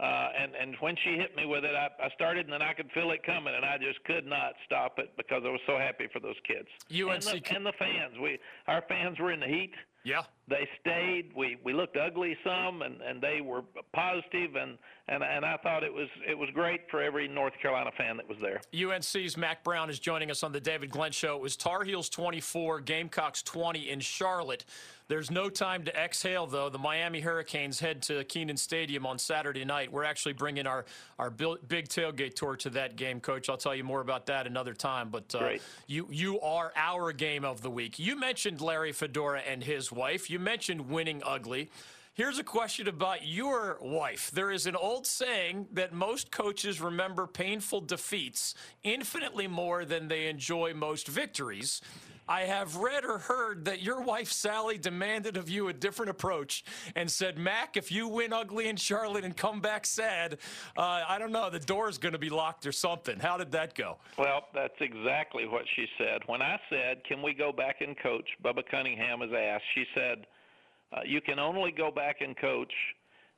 Uh, 0.00 0.30
and 0.40 0.54
and 0.54 0.74
when 0.80 0.96
she 1.04 1.16
hit 1.16 1.36
me 1.36 1.44
with 1.46 1.64
it, 1.64 1.74
I, 1.74 1.88
I 2.02 2.08
started, 2.14 2.46
and 2.46 2.52
then 2.52 2.62
I 2.62 2.72
could 2.72 2.90
feel 2.92 3.10
it 3.12 3.22
coming, 3.24 3.54
and 3.54 3.64
I 3.64 3.76
just 3.78 4.02
could 4.04 4.26
not 4.26 4.54
stop 4.64 4.98
it 4.98 5.12
because 5.16 5.42
I 5.46 5.50
was 5.50 5.60
so 5.66 5.76
happy 5.78 6.08
for 6.12 6.18
those 6.18 6.34
kids. 6.46 6.66
UNC 6.90 7.14
and 7.14 7.22
the, 7.22 7.54
and 7.54 7.66
the 7.66 7.72
fans. 7.78 8.18
We 8.20 8.38
our 8.66 8.82
fans 8.88 9.18
were 9.20 9.32
in 9.32 9.40
the 9.40 9.46
heat. 9.46 9.72
Yeah. 10.04 10.22
They 10.52 10.68
stayed. 10.80 11.30
We 11.34 11.56
we 11.64 11.72
looked 11.72 11.96
ugly 11.96 12.36
some, 12.44 12.82
and 12.82 13.00
and 13.00 13.22
they 13.22 13.40
were 13.40 13.62
positive, 13.94 14.54
and 14.54 14.76
and 15.08 15.22
and 15.22 15.46
I 15.46 15.56
thought 15.56 15.82
it 15.82 15.92
was 15.92 16.08
it 16.28 16.36
was 16.36 16.50
great 16.52 16.82
for 16.90 17.02
every 17.02 17.26
North 17.26 17.54
Carolina 17.62 17.90
fan 17.96 18.18
that 18.18 18.28
was 18.28 18.36
there. 18.42 18.60
UNC's 18.74 19.38
Mack 19.38 19.64
Brown 19.64 19.88
is 19.88 19.98
joining 19.98 20.30
us 20.30 20.42
on 20.42 20.52
the 20.52 20.60
David 20.60 20.90
Glenn 20.90 21.12
Show. 21.12 21.36
It 21.36 21.40
was 21.40 21.56
Tar 21.56 21.84
Heels 21.84 22.10
24, 22.10 22.80
Gamecocks 22.82 23.42
20 23.42 23.88
in 23.88 24.00
Charlotte. 24.00 24.66
There's 25.12 25.30
no 25.30 25.50
time 25.50 25.84
to 25.84 25.94
exhale, 25.94 26.46
though. 26.46 26.70
The 26.70 26.78
Miami 26.78 27.20
Hurricanes 27.20 27.78
head 27.80 28.00
to 28.04 28.24
Kenan 28.24 28.56
Stadium 28.56 29.04
on 29.04 29.18
Saturday 29.18 29.62
night. 29.62 29.92
We're 29.92 30.04
actually 30.04 30.32
bringing 30.32 30.66
our, 30.66 30.86
our 31.18 31.28
big 31.28 31.88
tailgate 31.88 32.34
tour 32.34 32.56
to 32.56 32.70
that 32.70 32.96
game, 32.96 33.20
Coach. 33.20 33.50
I'll 33.50 33.58
tell 33.58 33.74
you 33.74 33.84
more 33.84 34.00
about 34.00 34.24
that 34.26 34.46
another 34.46 34.72
time. 34.72 35.10
But 35.10 35.34
uh, 35.34 35.50
you, 35.86 36.06
you 36.10 36.40
are 36.40 36.72
our 36.76 37.12
game 37.12 37.44
of 37.44 37.60
the 37.60 37.70
week. 37.70 37.98
You 37.98 38.18
mentioned 38.18 38.62
Larry 38.62 38.92
Fedora 38.92 39.40
and 39.40 39.62
his 39.62 39.92
wife. 39.92 40.30
You 40.30 40.38
mentioned 40.42 40.88
winning 40.88 41.22
ugly. 41.24 41.70
Here's 42.14 42.38
a 42.38 42.44
question 42.44 42.88
about 42.88 43.26
your 43.26 43.78
wife. 43.80 44.30
There 44.32 44.50
is 44.50 44.66
an 44.66 44.76
old 44.76 45.06
saying 45.06 45.68
that 45.72 45.94
most 45.94 46.30
coaches 46.30 46.78
remember 46.78 47.26
painful 47.26 47.80
defeats 47.80 48.54
infinitely 48.82 49.46
more 49.46 49.86
than 49.86 50.08
they 50.08 50.26
enjoy 50.26 50.74
most 50.74 51.08
victories. 51.08 51.80
I 52.32 52.44
have 52.44 52.76
read 52.76 53.04
or 53.04 53.18
heard 53.18 53.66
that 53.66 53.82
your 53.82 54.00
wife 54.00 54.32
Sally 54.32 54.78
demanded 54.78 55.36
of 55.36 55.50
you 55.50 55.68
a 55.68 55.72
different 55.74 56.08
approach 56.08 56.64
and 56.96 57.10
said, 57.10 57.36
Mack, 57.36 57.76
if 57.76 57.92
you 57.92 58.08
win 58.08 58.32
ugly 58.32 58.68
in 58.68 58.76
Charlotte 58.76 59.26
and 59.26 59.36
come 59.36 59.60
back 59.60 59.84
sad, 59.84 60.38
uh, 60.74 61.02
I 61.06 61.18
don't 61.18 61.30
know, 61.30 61.50
the 61.50 61.58
door's 61.58 61.98
going 61.98 62.14
to 62.14 62.18
be 62.18 62.30
locked 62.30 62.64
or 62.64 62.72
something. 62.72 63.18
How 63.18 63.36
did 63.36 63.52
that 63.52 63.74
go? 63.74 63.98
Well, 64.16 64.46
that's 64.54 64.80
exactly 64.80 65.46
what 65.46 65.64
she 65.76 65.84
said. 65.98 66.22
When 66.24 66.40
I 66.40 66.58
said, 66.70 67.04
Can 67.04 67.20
we 67.20 67.34
go 67.34 67.52
back 67.52 67.82
and 67.82 67.94
coach? 67.98 68.26
Bubba 68.42 68.62
Cunningham 68.70 69.20
was 69.20 69.30
asked. 69.36 69.64
She 69.74 69.84
said, 69.94 70.26
uh, 70.94 71.00
You 71.04 71.20
can 71.20 71.38
only 71.38 71.70
go 71.70 71.90
back 71.90 72.22
and 72.22 72.34
coach 72.38 72.72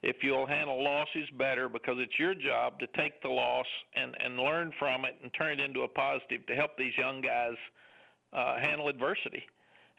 if 0.05 0.19
you'll 0.23 0.47
handle 0.47 0.85
losses 0.85 1.29
better 1.37 1.69
because 1.69 1.97
it's 1.99 2.17
your 2.17 2.37
job 2.37 2.79
to 2.79 2.87
take 2.97 3.21
the 3.23 3.29
loss 3.29 3.67
and, 3.97 4.15
and 4.25 4.37
learn 4.37 4.73
from 4.79 5.05
it 5.05 5.17
and 5.21 5.33
turn 5.37 5.59
it 5.59 5.65
into 5.65 5.81
a 5.81 5.89
positive 5.89 6.47
to 6.47 6.55
help 6.55 6.79
these 6.79 6.93
young 6.97 7.21
guys 7.21 7.57
uh, 8.35 8.59
handle 8.59 8.89
adversity. 8.89 9.45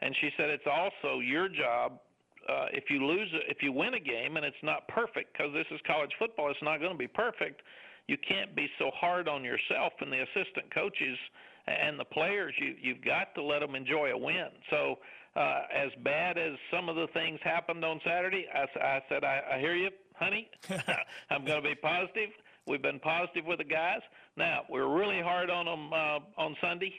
And 0.01 0.15
she 0.19 0.29
said 0.37 0.49
it's 0.49 0.67
also 0.67 1.19
your 1.19 1.47
job 1.47 1.99
uh, 2.47 2.67
if 2.73 2.85
you 2.89 3.05
lose, 3.05 3.29
if 3.49 3.57
you 3.61 3.71
win 3.71 3.95
a 3.95 3.99
game 3.99 4.37
and 4.37 4.45
it's 4.45 4.61
not 4.61 4.87
perfect, 4.87 5.33
because 5.33 5.51
this 5.53 5.65
is 5.71 5.79
college 5.87 6.11
football, 6.19 6.49
it's 6.51 6.61
not 6.61 6.79
going 6.79 6.91
to 6.91 6.97
be 6.97 7.07
perfect. 7.07 7.61
You 8.07 8.17
can't 8.17 8.55
be 8.55 8.69
so 8.77 8.91
hard 8.93 9.27
on 9.27 9.43
yourself 9.43 9.93
and 9.99 10.11
the 10.11 10.21
assistant 10.21 10.71
coaches 10.73 11.17
and 11.65 11.99
the 11.99 12.05
players. 12.05 12.53
You 12.59 12.75
you've 12.79 13.03
got 13.03 13.33
to 13.35 13.41
let 13.41 13.61
them 13.61 13.73
enjoy 13.73 14.11
a 14.11 14.17
win. 14.17 14.49
So 14.69 14.99
uh, 15.35 15.61
as 15.73 15.89
bad 16.03 16.37
as 16.37 16.53
some 16.71 16.87
of 16.87 16.95
the 16.95 17.07
things 17.13 17.39
happened 17.43 17.83
on 17.83 17.99
Saturday, 18.05 18.45
I, 18.53 18.79
I 18.79 19.01
said 19.09 19.23
I, 19.23 19.41
I 19.55 19.59
hear 19.59 19.75
you, 19.75 19.89
honey. 20.15 20.47
I'm 21.31 21.45
going 21.45 21.63
to 21.63 21.67
be 21.67 21.75
positive. 21.75 22.29
We've 22.67 22.81
been 22.81 22.99
positive 22.99 23.45
with 23.45 23.57
the 23.57 23.63
guys. 23.63 24.01
Now 24.37 24.61
we're 24.69 24.87
really 24.87 25.21
hard 25.21 25.49
on 25.49 25.65
them 25.65 25.91
uh, 25.91 26.19
on 26.41 26.55
Sunday. 26.61 26.93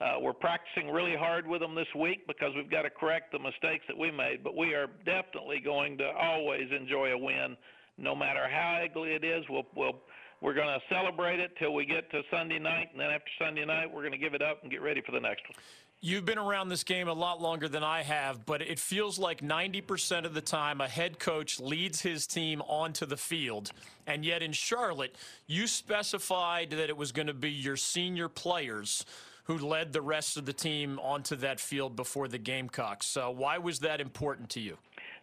Uh, 0.00 0.16
we're 0.20 0.34
practicing 0.34 0.90
really 0.90 1.16
hard 1.16 1.46
with 1.46 1.60
them 1.60 1.74
this 1.74 1.86
week 1.98 2.26
because 2.26 2.52
we've 2.54 2.70
got 2.70 2.82
to 2.82 2.90
correct 2.90 3.32
the 3.32 3.38
mistakes 3.38 3.84
that 3.88 3.96
we 3.96 4.10
made. 4.10 4.44
But 4.44 4.56
we 4.56 4.74
are 4.74 4.88
definitely 5.06 5.60
going 5.60 5.96
to 5.98 6.10
always 6.10 6.70
enjoy 6.70 7.12
a 7.12 7.18
win, 7.18 7.56
no 7.96 8.14
matter 8.14 8.46
how 8.46 8.82
ugly 8.84 9.12
it 9.12 9.24
is. 9.24 9.44
We'll, 9.48 9.66
we'll 9.74 10.00
we're 10.42 10.54
going 10.54 10.68
to 10.68 10.80
celebrate 10.94 11.40
it 11.40 11.52
till 11.58 11.72
we 11.72 11.86
get 11.86 12.10
to 12.10 12.20
Sunday 12.30 12.58
night, 12.58 12.88
and 12.92 13.00
then 13.00 13.10
after 13.10 13.30
Sunday 13.38 13.64
night, 13.64 13.90
we're 13.90 14.02
going 14.02 14.12
to 14.12 14.18
give 14.18 14.34
it 14.34 14.42
up 14.42 14.62
and 14.62 14.70
get 14.70 14.82
ready 14.82 15.00
for 15.00 15.12
the 15.12 15.20
next 15.20 15.42
one. 15.48 15.56
You've 16.02 16.26
been 16.26 16.38
around 16.38 16.68
this 16.68 16.84
game 16.84 17.08
a 17.08 17.12
lot 17.14 17.40
longer 17.40 17.68
than 17.68 17.82
I 17.82 18.02
have, 18.02 18.44
but 18.44 18.60
it 18.60 18.78
feels 18.78 19.18
like 19.18 19.40
90% 19.40 20.26
of 20.26 20.34
the 20.34 20.42
time 20.42 20.82
a 20.82 20.88
head 20.88 21.18
coach 21.18 21.58
leads 21.58 22.02
his 22.02 22.26
team 22.26 22.60
onto 22.68 23.06
the 23.06 23.16
field. 23.16 23.70
And 24.06 24.22
yet 24.22 24.42
in 24.42 24.52
Charlotte, 24.52 25.16
you 25.46 25.66
specified 25.66 26.70
that 26.70 26.90
it 26.90 26.96
was 26.96 27.12
going 27.12 27.28
to 27.28 27.34
be 27.34 27.50
your 27.50 27.78
senior 27.78 28.28
players 28.28 29.06
who 29.46 29.58
led 29.58 29.92
the 29.92 30.02
rest 30.02 30.36
of 30.36 30.44
the 30.44 30.52
team 30.52 30.98
onto 30.98 31.36
that 31.36 31.60
field 31.60 31.94
before 31.96 32.28
the 32.28 32.38
Gamecocks. 32.38 33.16
Why 33.16 33.58
was 33.58 33.80
that 33.80 34.00
important 34.00 34.50
to 34.50 34.60
you? 34.60 34.76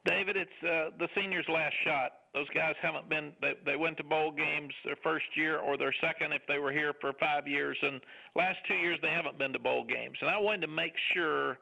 David, 0.05 0.35
it's 0.35 0.63
uh, 0.63 0.89
the 0.99 1.07
seniors' 1.15 1.45
last 1.47 1.75
shot. 1.85 2.11
Those 2.33 2.49
guys 2.53 2.75
haven't 2.81 3.07
been. 3.09 3.31
They, 3.41 3.53
they 3.65 3.75
went 3.75 3.97
to 3.97 4.03
bowl 4.03 4.31
games 4.31 4.73
their 4.83 4.97
first 5.03 5.25
year 5.35 5.59
or 5.59 5.77
their 5.77 5.93
second 6.01 6.33
if 6.33 6.41
they 6.47 6.57
were 6.57 6.71
here 6.71 6.93
for 6.99 7.13
five 7.19 7.47
years, 7.47 7.77
and 7.81 8.01
last 8.35 8.57
two 8.67 8.75
years 8.75 8.99
they 9.01 9.09
haven't 9.09 9.37
been 9.37 9.53
to 9.53 9.59
bowl 9.59 9.85
games. 9.85 10.17
And 10.19 10.29
I 10.29 10.37
wanted 10.37 10.61
to 10.61 10.67
make 10.67 10.93
sure 11.13 11.59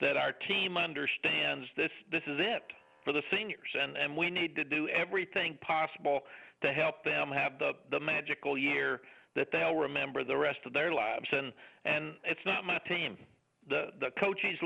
that 0.00 0.16
our 0.16 0.32
team 0.48 0.76
understands 0.76 1.66
this. 1.76 1.90
This 2.10 2.22
is 2.26 2.38
it 2.40 2.62
for 3.04 3.12
the 3.12 3.22
seniors, 3.30 3.70
and 3.80 3.96
and 3.96 4.16
we 4.16 4.30
need 4.30 4.56
to 4.56 4.64
do 4.64 4.88
everything 4.88 5.58
possible 5.60 6.20
to 6.62 6.72
help 6.72 7.04
them 7.04 7.30
have 7.30 7.58
the 7.58 7.72
the 7.90 8.00
magical 8.00 8.58
year 8.58 9.02
that 9.36 9.48
they'll 9.52 9.76
remember 9.76 10.24
the 10.24 10.36
rest 10.36 10.58
of 10.66 10.72
their 10.72 10.92
lives. 10.92 11.26
And 11.32 11.52
and 11.84 12.14
it's 12.24 12.44
not 12.46 12.64
my 12.64 12.78
team. 12.88 13.16
The 13.68 13.86
the 14.00 14.10
coaches 14.18 14.58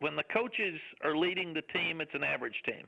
when 0.00 0.16
the 0.16 0.24
coaches 0.32 0.78
are 1.02 1.16
leading 1.16 1.54
the 1.54 1.62
team, 1.72 2.00
it's 2.00 2.14
an 2.14 2.24
average 2.24 2.60
team 2.64 2.86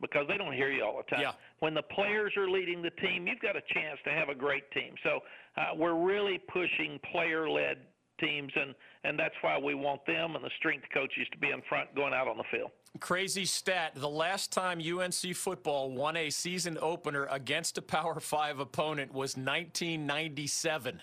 because 0.00 0.26
they 0.28 0.38
don't 0.38 0.54
hear 0.54 0.70
you 0.70 0.82
all 0.82 0.96
the 0.96 1.14
time. 1.14 1.20
Yeah. 1.20 1.32
When 1.58 1.74
the 1.74 1.82
players 1.82 2.32
are 2.36 2.48
leading 2.48 2.80
the 2.82 2.90
team, 2.90 3.26
you've 3.26 3.40
got 3.40 3.56
a 3.56 3.62
chance 3.74 3.98
to 4.04 4.10
have 4.10 4.28
a 4.30 4.34
great 4.34 4.70
team. 4.72 4.94
So 5.02 5.20
uh, 5.56 5.74
we're 5.76 6.02
really 6.02 6.40
pushing 6.50 6.98
player-led 7.12 7.76
teams, 8.20 8.52
and 8.56 8.74
and 9.04 9.18
that's 9.18 9.34
why 9.40 9.58
we 9.58 9.74
want 9.74 10.04
them 10.06 10.36
and 10.36 10.44
the 10.44 10.50
strength 10.58 10.84
coaches 10.92 11.26
to 11.32 11.38
be 11.38 11.50
in 11.50 11.62
front 11.68 11.94
going 11.94 12.12
out 12.12 12.28
on 12.28 12.36
the 12.36 12.44
field. 12.50 12.70
Crazy 12.98 13.44
stat. 13.44 13.92
The 13.94 14.08
last 14.08 14.52
time 14.52 14.80
UNC 14.80 15.34
football 15.34 15.90
won 15.90 16.16
a 16.16 16.28
season 16.28 16.76
opener 16.80 17.26
against 17.30 17.78
a 17.78 17.82
Power 17.82 18.20
Five 18.20 18.58
opponent 18.58 19.12
was 19.12 19.36
1997. 19.36 21.00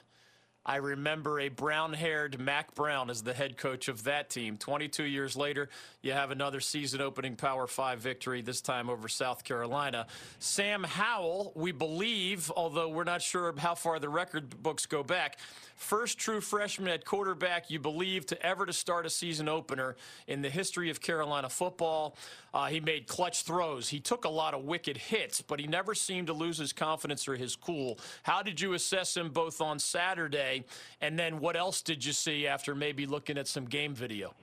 I 0.69 0.75
remember 0.75 1.39
a 1.39 1.47
brown 1.47 1.93
haired 1.93 2.41
Mack 2.41 2.75
Brown 2.75 3.09
as 3.09 3.23
the 3.23 3.33
head 3.33 3.55
coach 3.55 3.87
of 3.87 4.03
that 4.03 4.29
team. 4.29 4.57
22 4.57 5.03
years 5.03 5.37
later, 5.37 5.69
you 6.01 6.11
have 6.11 6.29
another 6.29 6.59
season 6.59 6.99
opening 6.99 7.37
Power 7.37 7.67
Five 7.67 7.99
victory, 7.99 8.41
this 8.41 8.59
time 8.59 8.89
over 8.89 9.07
South 9.07 9.45
Carolina. 9.45 10.07
Sam 10.39 10.83
Howell, 10.83 11.53
we 11.55 11.71
believe, 11.71 12.51
although 12.53 12.89
we're 12.89 13.05
not 13.05 13.21
sure 13.21 13.53
how 13.57 13.75
far 13.75 13.97
the 13.99 14.09
record 14.09 14.61
books 14.61 14.85
go 14.85 15.03
back, 15.03 15.39
first 15.77 16.17
true 16.17 16.41
freshman 16.41 16.89
at 16.89 17.05
quarterback 17.05 17.69
you 17.69 17.79
believe 17.79 18.25
to 18.25 18.45
ever 18.45 18.65
to 18.65 18.73
start 18.73 19.05
a 19.05 19.09
season 19.09 19.47
opener 19.47 19.95
in 20.27 20.41
the 20.41 20.49
history 20.49 20.89
of 20.89 20.99
Carolina 20.99 21.47
football. 21.47 22.17
Uh, 22.53 22.65
he 22.65 22.79
made 22.79 23.07
clutch 23.07 23.43
throws. 23.43 23.87
He 23.87 23.99
took 23.99 24.25
a 24.25 24.29
lot 24.29 24.53
of 24.53 24.63
wicked 24.63 24.97
hits, 24.97 25.41
but 25.41 25.59
he 25.59 25.67
never 25.67 25.93
seemed 25.93 26.27
to 26.27 26.33
lose 26.33 26.57
his 26.57 26.73
confidence 26.73 27.27
or 27.27 27.35
his 27.35 27.55
cool. 27.55 27.99
How 28.23 28.41
did 28.41 28.59
you 28.59 28.73
assess 28.73 29.15
him 29.15 29.29
both 29.29 29.61
on 29.61 29.79
Saturday? 29.79 30.56
And 31.01 31.17
then 31.17 31.39
what 31.39 31.55
else 31.55 31.81
did 31.81 32.03
you 32.03 32.13
see 32.13 32.47
after 32.47 32.75
maybe 32.75 33.05
looking 33.05 33.37
at 33.37 33.47
some 33.47 33.65
game 33.65 33.93
video? 33.93 34.33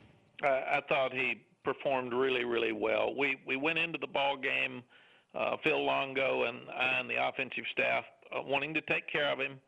Uh, 0.42 0.48
I 0.48 0.80
thought 0.88 1.12
he 1.12 1.42
performed 1.64 2.12
really, 2.12 2.44
really 2.44 2.72
well. 2.72 3.14
We 3.16 3.38
we 3.46 3.56
went 3.56 3.78
into 3.78 3.98
the 3.98 4.06
ball 4.06 4.36
game, 4.36 4.82
uh, 5.34 5.56
Phil 5.62 5.84
Longo 5.84 6.44
and 6.44 6.58
I 6.70 7.00
and 7.00 7.08
the 7.08 7.26
offensive 7.26 7.64
staff 7.72 8.04
uh, 8.34 8.42
wanting 8.42 8.74
to 8.74 8.80
take 8.82 9.10
care 9.10 9.32
of 9.32 9.38
him, 9.38 9.58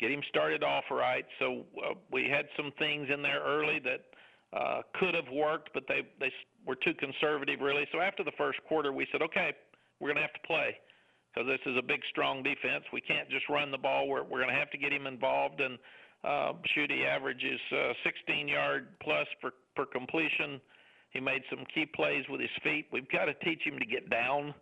get 0.00 0.10
him 0.10 0.22
started 0.28 0.62
off 0.62 0.84
right. 0.90 1.24
So 1.38 1.64
uh, 1.84 1.94
we 2.10 2.28
had 2.28 2.46
some 2.56 2.72
things 2.78 3.08
in 3.12 3.22
there 3.22 3.40
early 3.44 3.80
that 3.80 4.00
uh, 4.56 4.82
could 4.98 5.14
have 5.14 5.28
worked, 5.32 5.70
but 5.74 5.84
they 5.88 6.02
they 6.18 6.32
were 6.66 6.76
too 6.76 6.94
conservative 6.94 7.60
really. 7.60 7.86
So 7.92 8.00
after 8.00 8.24
the 8.24 8.32
first 8.36 8.58
quarter, 8.68 8.92
we 8.92 9.06
said, 9.12 9.22
okay, 9.22 9.54
we're 10.00 10.08
going 10.08 10.16
to 10.16 10.22
have 10.22 10.34
to 10.34 10.46
play 10.46 10.76
because 11.36 11.48
this 11.48 11.70
is 11.70 11.76
a 11.78 11.82
big, 11.82 12.00
strong 12.10 12.42
defense. 12.42 12.84
We 12.92 13.00
can't 13.00 13.28
just 13.28 13.48
run 13.48 13.70
the 13.70 13.78
ball. 13.78 14.08
We're, 14.08 14.22
we're 14.22 14.40
going 14.40 14.52
to 14.52 14.58
have 14.58 14.70
to 14.70 14.78
get 14.78 14.92
him 14.92 15.06
involved. 15.06 15.60
And 15.60 15.78
uh, 16.24 16.52
shoot, 16.74 16.90
he 16.90 17.04
averages 17.04 17.60
uh, 17.72 17.92
16 18.04 18.48
yard 18.48 18.88
plus 19.02 19.26
per, 19.42 19.52
per 19.74 19.84
completion. 19.84 20.60
He 21.10 21.20
made 21.20 21.42
some 21.50 21.64
key 21.74 21.86
plays 21.86 22.24
with 22.30 22.40
his 22.40 22.50
feet. 22.62 22.86
We've 22.92 23.08
got 23.10 23.26
to 23.26 23.34
teach 23.44 23.62
him 23.64 23.78
to 23.78 23.86
get 23.86 24.08
down. 24.08 24.54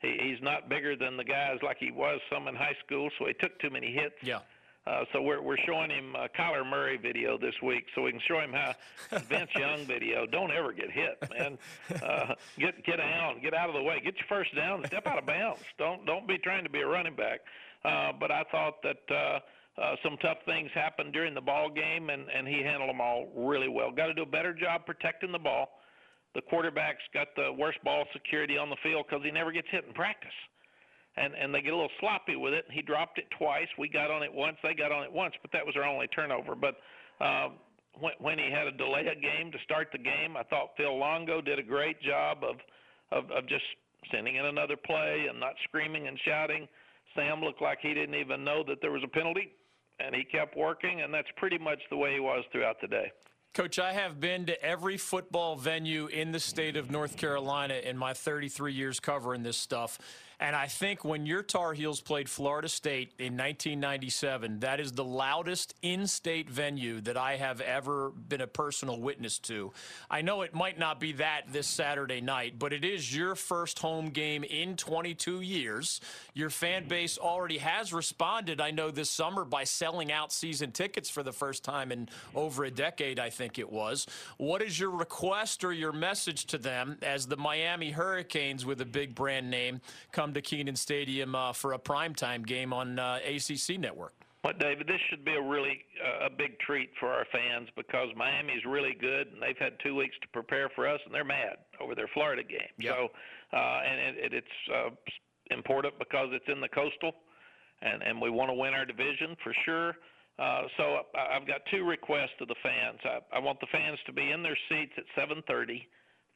He, 0.00 0.16
he's 0.20 0.42
not 0.42 0.68
bigger 0.68 0.96
than 0.96 1.16
the 1.16 1.24
guys 1.24 1.58
like 1.62 1.76
he 1.78 1.90
was 1.90 2.20
some 2.32 2.48
in 2.48 2.54
high 2.54 2.76
school, 2.84 3.10
so 3.18 3.26
he 3.26 3.34
took 3.34 3.58
too 3.60 3.70
many 3.70 3.92
hits. 3.92 4.16
Yeah. 4.22 4.40
Uh, 4.86 5.04
so 5.12 5.20
we're 5.20 5.42
we're 5.42 5.56
showing 5.66 5.90
him 5.90 6.14
a 6.14 6.28
Kyler 6.28 6.64
Murray 6.64 6.96
video 6.96 7.36
this 7.36 7.54
week, 7.60 7.86
so 7.94 8.02
we 8.02 8.12
can 8.12 8.20
show 8.28 8.38
him 8.38 8.52
how 8.52 8.72
Vince 9.28 9.50
Young 9.56 9.84
video. 9.84 10.26
Don't 10.26 10.52
ever 10.52 10.72
get 10.72 10.92
hit, 10.92 11.22
man. 11.36 11.58
Uh, 12.02 12.34
get 12.58 12.84
get 12.84 12.98
down, 12.98 13.40
get 13.42 13.52
out 13.52 13.68
of 13.68 13.74
the 13.74 13.82
way, 13.82 14.00
get 14.04 14.14
your 14.14 14.26
first 14.28 14.54
down, 14.54 14.84
step 14.86 15.06
out 15.08 15.18
of 15.18 15.26
bounds. 15.26 15.60
Don't 15.76 16.06
don't 16.06 16.28
be 16.28 16.38
trying 16.38 16.62
to 16.62 16.70
be 16.70 16.80
a 16.80 16.86
running 16.86 17.16
back. 17.16 17.40
Uh, 17.84 18.12
but 18.18 18.30
I 18.30 18.44
thought 18.50 18.82
that. 18.82 19.14
Uh, 19.14 19.40
uh, 19.78 19.94
some 20.02 20.16
tough 20.22 20.38
things 20.46 20.70
happened 20.74 21.12
during 21.12 21.34
the 21.34 21.40
ball 21.42 21.68
game, 21.68 22.08
and, 22.08 22.30
and 22.34 22.48
he 22.48 22.62
handled 22.62 22.88
them 22.88 22.98
all 22.98 23.28
really 23.36 23.68
well. 23.68 23.90
Got 23.90 24.06
to 24.06 24.14
do 24.14 24.22
a 24.22 24.24
better 24.24 24.54
job 24.54 24.86
protecting 24.86 25.32
the 25.32 25.38
ball. 25.38 25.68
The 26.34 26.40
quarterback's 26.40 27.04
got 27.12 27.26
the 27.36 27.52
worst 27.52 27.84
ball 27.84 28.04
security 28.14 28.56
on 28.56 28.70
the 28.70 28.76
field 28.82 29.04
because 29.06 29.22
he 29.22 29.30
never 29.30 29.52
gets 29.52 29.68
hit 29.70 29.84
in 29.86 29.92
practice 29.92 30.32
and 31.16 31.34
and 31.34 31.54
they 31.54 31.62
get 31.62 31.72
a 31.72 31.76
little 31.76 31.90
sloppy 32.00 32.36
with 32.36 32.52
it. 32.52 32.64
He 32.70 32.82
dropped 32.82 33.18
it 33.18 33.26
twice. 33.38 33.68
We 33.78 33.88
got 33.88 34.10
on 34.10 34.22
it 34.22 34.32
once. 34.32 34.56
They 34.62 34.74
got 34.74 34.92
on 34.92 35.04
it 35.04 35.12
once, 35.12 35.34
but 35.42 35.52
that 35.52 35.64
was 35.64 35.76
our 35.76 35.84
only 35.84 36.08
turnover. 36.08 36.54
But 36.54 36.76
uh, 37.20 37.48
when, 37.98 38.12
when 38.18 38.38
he 38.38 38.50
had 38.50 38.66
a 38.66 38.72
delay 38.72 39.06
a 39.06 39.14
game 39.14 39.50
to 39.52 39.58
start 39.64 39.88
the 39.92 39.98
game, 39.98 40.36
I 40.36 40.42
thought 40.44 40.70
Phil 40.76 40.96
Longo 40.96 41.40
did 41.40 41.58
a 41.58 41.62
great 41.62 42.00
job 42.02 42.38
of 42.42 42.56
of, 43.12 43.30
of 43.30 43.48
just 43.48 43.64
sending 44.12 44.36
in 44.36 44.46
another 44.46 44.76
play 44.76 45.26
and 45.28 45.40
not 45.40 45.54
screaming 45.64 46.08
and 46.08 46.18
shouting. 46.24 46.68
Sam 47.14 47.40
looked 47.40 47.62
like 47.62 47.78
he 47.80 47.94
didn't 47.94 48.14
even 48.14 48.44
know 48.44 48.62
that 48.68 48.80
there 48.80 48.92
was 48.92 49.02
a 49.04 49.08
penalty, 49.08 49.52
and 50.00 50.14
he 50.14 50.24
kept 50.24 50.56
working, 50.56 51.00
and 51.00 51.12
that's 51.12 51.28
pretty 51.36 51.58
much 51.58 51.78
the 51.90 51.96
way 51.96 52.14
he 52.14 52.20
was 52.20 52.44
throughout 52.52 52.76
the 52.80 52.88
day. 52.88 53.10
Coach, 53.54 53.78
I 53.78 53.94
have 53.94 54.20
been 54.20 54.44
to 54.46 54.62
every 54.62 54.98
football 54.98 55.56
venue 55.56 56.08
in 56.08 56.30
the 56.30 56.40
state 56.40 56.76
of 56.76 56.90
North 56.90 57.16
Carolina 57.16 57.74
in 57.74 57.96
my 57.96 58.12
33 58.12 58.74
years 58.74 59.00
covering 59.00 59.42
this 59.42 59.56
stuff. 59.56 59.98
And 60.38 60.54
I 60.54 60.66
think 60.66 61.02
when 61.02 61.24
your 61.24 61.42
Tar 61.42 61.72
Heels 61.72 62.02
played 62.02 62.28
Florida 62.28 62.68
State 62.68 63.14
in 63.18 63.38
1997, 63.38 64.60
that 64.60 64.80
is 64.80 64.92
the 64.92 65.04
loudest 65.04 65.72
in 65.80 66.06
state 66.06 66.50
venue 66.50 67.00
that 67.02 67.16
I 67.16 67.36
have 67.36 67.62
ever 67.62 68.10
been 68.10 68.42
a 68.42 68.46
personal 68.46 69.00
witness 69.00 69.38
to. 69.40 69.72
I 70.10 70.20
know 70.20 70.42
it 70.42 70.52
might 70.52 70.78
not 70.78 71.00
be 71.00 71.12
that 71.12 71.44
this 71.50 71.66
Saturday 71.66 72.20
night, 72.20 72.58
but 72.58 72.74
it 72.74 72.84
is 72.84 73.16
your 73.16 73.34
first 73.34 73.78
home 73.78 74.10
game 74.10 74.44
in 74.44 74.76
22 74.76 75.40
years. 75.40 76.02
Your 76.34 76.50
fan 76.50 76.86
base 76.86 77.16
already 77.16 77.56
has 77.56 77.94
responded, 77.94 78.60
I 78.60 78.72
know, 78.72 78.90
this 78.90 79.08
summer 79.08 79.46
by 79.46 79.64
selling 79.64 80.12
out 80.12 80.34
season 80.34 80.70
tickets 80.70 81.08
for 81.08 81.22
the 81.22 81.32
first 81.32 81.64
time 81.64 81.90
in 81.90 82.10
over 82.34 82.64
a 82.64 82.70
decade, 82.70 83.18
I 83.18 83.30
think 83.30 83.58
it 83.58 83.72
was. 83.72 84.06
What 84.36 84.60
is 84.60 84.78
your 84.78 84.90
request 84.90 85.64
or 85.64 85.72
your 85.72 85.92
message 85.92 86.44
to 86.46 86.58
them 86.58 86.98
as 87.00 87.26
the 87.26 87.38
Miami 87.38 87.90
Hurricanes, 87.90 88.66
with 88.66 88.82
a 88.82 88.86
big 88.86 89.14
brand 89.14 89.50
name, 89.50 89.80
come? 90.12 90.25
Come 90.26 90.34
to 90.34 90.42
Kenan 90.42 90.74
Stadium 90.74 91.36
uh, 91.36 91.52
for 91.52 91.74
a 91.74 91.78
primetime 91.78 92.44
game 92.44 92.72
on 92.72 92.98
uh, 92.98 93.20
ACC 93.24 93.78
Network. 93.78 94.12
Well, 94.42 94.54
David, 94.58 94.88
this 94.88 94.98
should 95.08 95.24
be 95.24 95.36
a 95.36 95.40
really 95.40 95.84
uh, 96.04 96.26
a 96.26 96.30
big 96.30 96.58
treat 96.58 96.90
for 96.98 97.10
our 97.10 97.24
fans 97.30 97.68
because 97.76 98.08
Miami 98.16 98.54
is 98.54 98.64
really 98.66 98.96
good, 99.00 99.28
and 99.28 99.40
they've 99.40 99.56
had 99.56 99.74
two 99.84 99.94
weeks 99.94 100.16
to 100.22 100.28
prepare 100.32 100.68
for 100.74 100.88
us, 100.88 100.98
and 101.06 101.14
they're 101.14 101.22
mad 101.22 101.58
over 101.80 101.94
their 101.94 102.08
Florida 102.12 102.42
game. 102.42 102.74
Yep. 102.76 102.92
So, 102.92 103.08
uh, 103.56 103.80
and 103.86 104.16
it, 104.18 104.32
it's 104.34 104.56
uh, 104.74 104.90
important 105.52 105.96
because 105.96 106.30
it's 106.32 106.48
in 106.48 106.60
the 106.60 106.70
coastal, 106.70 107.12
and 107.82 108.02
and 108.02 108.20
we 108.20 108.28
want 108.28 108.50
to 108.50 108.54
win 108.54 108.74
our 108.74 108.84
division 108.84 109.36
for 109.44 109.54
sure. 109.64 109.94
Uh, 110.40 110.62
so 110.76 111.02
I've 111.14 111.46
got 111.46 111.60
two 111.70 111.84
requests 111.84 112.34
to 112.40 112.46
the 112.46 112.56
fans. 112.64 112.98
I, 113.04 113.36
I 113.36 113.38
want 113.38 113.60
the 113.60 113.68
fans 113.70 114.00
to 114.06 114.12
be 114.12 114.32
in 114.32 114.42
their 114.42 114.58
seats 114.68 114.92
at 114.98 115.04
7:30, 115.16 115.86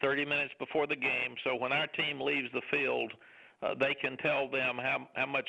30 0.01 0.25
minutes 0.27 0.55
before 0.61 0.87
the 0.87 0.95
game, 0.95 1.35
so 1.43 1.57
when 1.57 1.73
our 1.73 1.89
team 1.89 2.21
leaves 2.21 2.53
the 2.55 2.63
field 2.71 3.11
uh, 3.11 3.17
Uh, 3.63 3.75
they 3.79 3.95
can 4.01 4.17
tell 4.19 4.49
them 4.49 4.79
how 4.79 5.07
how 5.15 5.27
much 5.27 5.49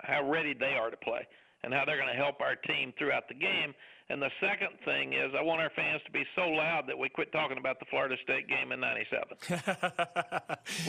how 0.00 0.28
ready 0.28 0.54
they 0.54 0.74
are 0.78 0.90
to 0.90 0.96
play 0.96 1.26
and 1.64 1.72
how 1.72 1.84
they're 1.84 1.96
going 1.96 2.08
to 2.08 2.22
help 2.22 2.40
our 2.40 2.56
team 2.56 2.92
throughout 2.98 3.28
the 3.28 3.34
game. 3.34 3.74
And 4.10 4.20
the 4.20 4.30
second 4.40 4.70
thing 4.84 5.12
is, 5.12 5.30
I 5.38 5.42
want 5.42 5.60
our 5.60 5.70
fans 5.76 6.02
to 6.04 6.10
be 6.10 6.24
so 6.34 6.48
loud 6.48 6.88
that 6.88 6.98
we 6.98 7.08
quit 7.08 7.30
talking 7.30 7.58
about 7.58 7.78
the 7.78 7.86
Florida 7.90 8.16
State 8.24 8.48
game 8.48 8.72
in 8.72 8.80
'97. 8.80 9.22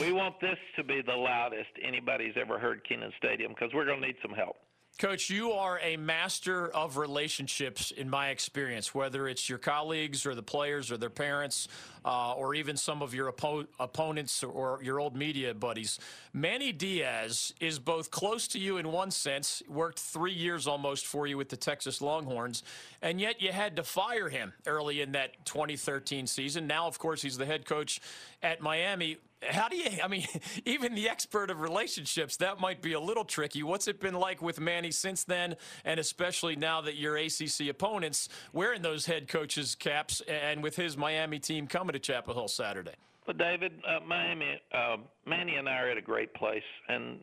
we 0.00 0.12
want 0.12 0.40
this 0.40 0.58
to 0.76 0.82
be 0.82 1.02
the 1.06 1.14
loudest 1.14 1.70
anybody's 1.82 2.34
ever 2.36 2.58
heard 2.58 2.82
Kenan 2.88 3.12
Stadium 3.18 3.52
because 3.52 3.72
we're 3.72 3.86
going 3.86 4.00
to 4.00 4.06
need 4.08 4.16
some 4.22 4.32
help. 4.32 4.56
Coach, 4.98 5.30
you 5.30 5.52
are 5.52 5.80
a 5.82 5.96
master 5.96 6.68
of 6.68 6.96
relationships 6.96 7.90
in 7.90 8.08
my 8.08 8.28
experience, 8.28 8.94
whether 8.94 9.26
it's 9.26 9.48
your 9.48 9.58
colleagues 9.58 10.26
or 10.26 10.34
the 10.34 10.42
players 10.42 10.92
or 10.92 10.96
their 10.96 11.10
parents, 11.10 11.66
uh, 12.04 12.34
or 12.34 12.54
even 12.54 12.76
some 12.76 13.02
of 13.02 13.12
your 13.14 13.32
oppo- 13.32 13.66
opponents 13.80 14.44
or 14.44 14.80
your 14.82 15.00
old 15.00 15.16
media 15.16 15.54
buddies. 15.54 15.98
Manny 16.32 16.72
Diaz 16.72 17.52
is 17.58 17.78
both 17.78 18.10
close 18.10 18.46
to 18.48 18.58
you 18.58 18.76
in 18.76 18.92
one 18.92 19.10
sense, 19.10 19.62
worked 19.66 19.98
three 19.98 20.34
years 20.34 20.68
almost 20.68 21.06
for 21.06 21.26
you 21.26 21.36
with 21.36 21.48
the 21.48 21.56
Texas 21.56 22.00
Longhorns, 22.00 22.62
and 23.00 23.20
yet 23.20 23.40
you 23.40 23.50
had 23.50 23.76
to 23.76 23.82
fire 23.82 24.28
him 24.28 24.52
early 24.66 25.00
in 25.00 25.12
that 25.12 25.44
2013 25.46 26.26
season. 26.26 26.66
Now, 26.66 26.86
of 26.86 26.98
course, 26.98 27.22
he's 27.22 27.38
the 27.38 27.46
head 27.46 27.64
coach 27.64 28.00
at 28.42 28.60
Miami 28.60 29.16
how 29.50 29.68
do 29.68 29.76
you 29.76 29.90
i 30.02 30.08
mean 30.08 30.26
even 30.64 30.94
the 30.94 31.08
expert 31.08 31.50
of 31.50 31.60
relationships 31.60 32.36
that 32.36 32.60
might 32.60 32.82
be 32.82 32.92
a 32.92 33.00
little 33.00 33.24
tricky. 33.24 33.62
What's 33.62 33.88
it 33.88 34.00
been 34.00 34.14
like 34.14 34.42
with 34.42 34.60
manny 34.60 34.90
since 34.90 35.24
then? 35.24 35.56
And 35.84 35.98
especially 35.98 36.56
now 36.56 36.80
that 36.82 36.96
your 36.96 37.18
acc 37.18 37.60
opponents 37.68 38.28
wearing 38.52 38.82
those 38.82 39.06
head 39.06 39.28
coaches 39.28 39.74
caps 39.74 40.22
and 40.28 40.62
with 40.62 40.76
his 40.76 40.96
miami 40.96 41.38
team 41.38 41.66
coming 41.66 41.92
to 41.92 41.98
chapel 41.98 42.34
hill 42.34 42.48
saturday? 42.48 42.94
Well 43.26 43.36
david 43.36 43.72
uh, 43.86 44.00
miami 44.06 44.60
uh, 44.72 44.96
manny 45.26 45.56
and 45.56 45.68
i 45.68 45.78
are 45.78 45.90
at 45.90 45.98
a 45.98 46.02
great 46.02 46.32
place. 46.34 46.62
And 46.88 47.18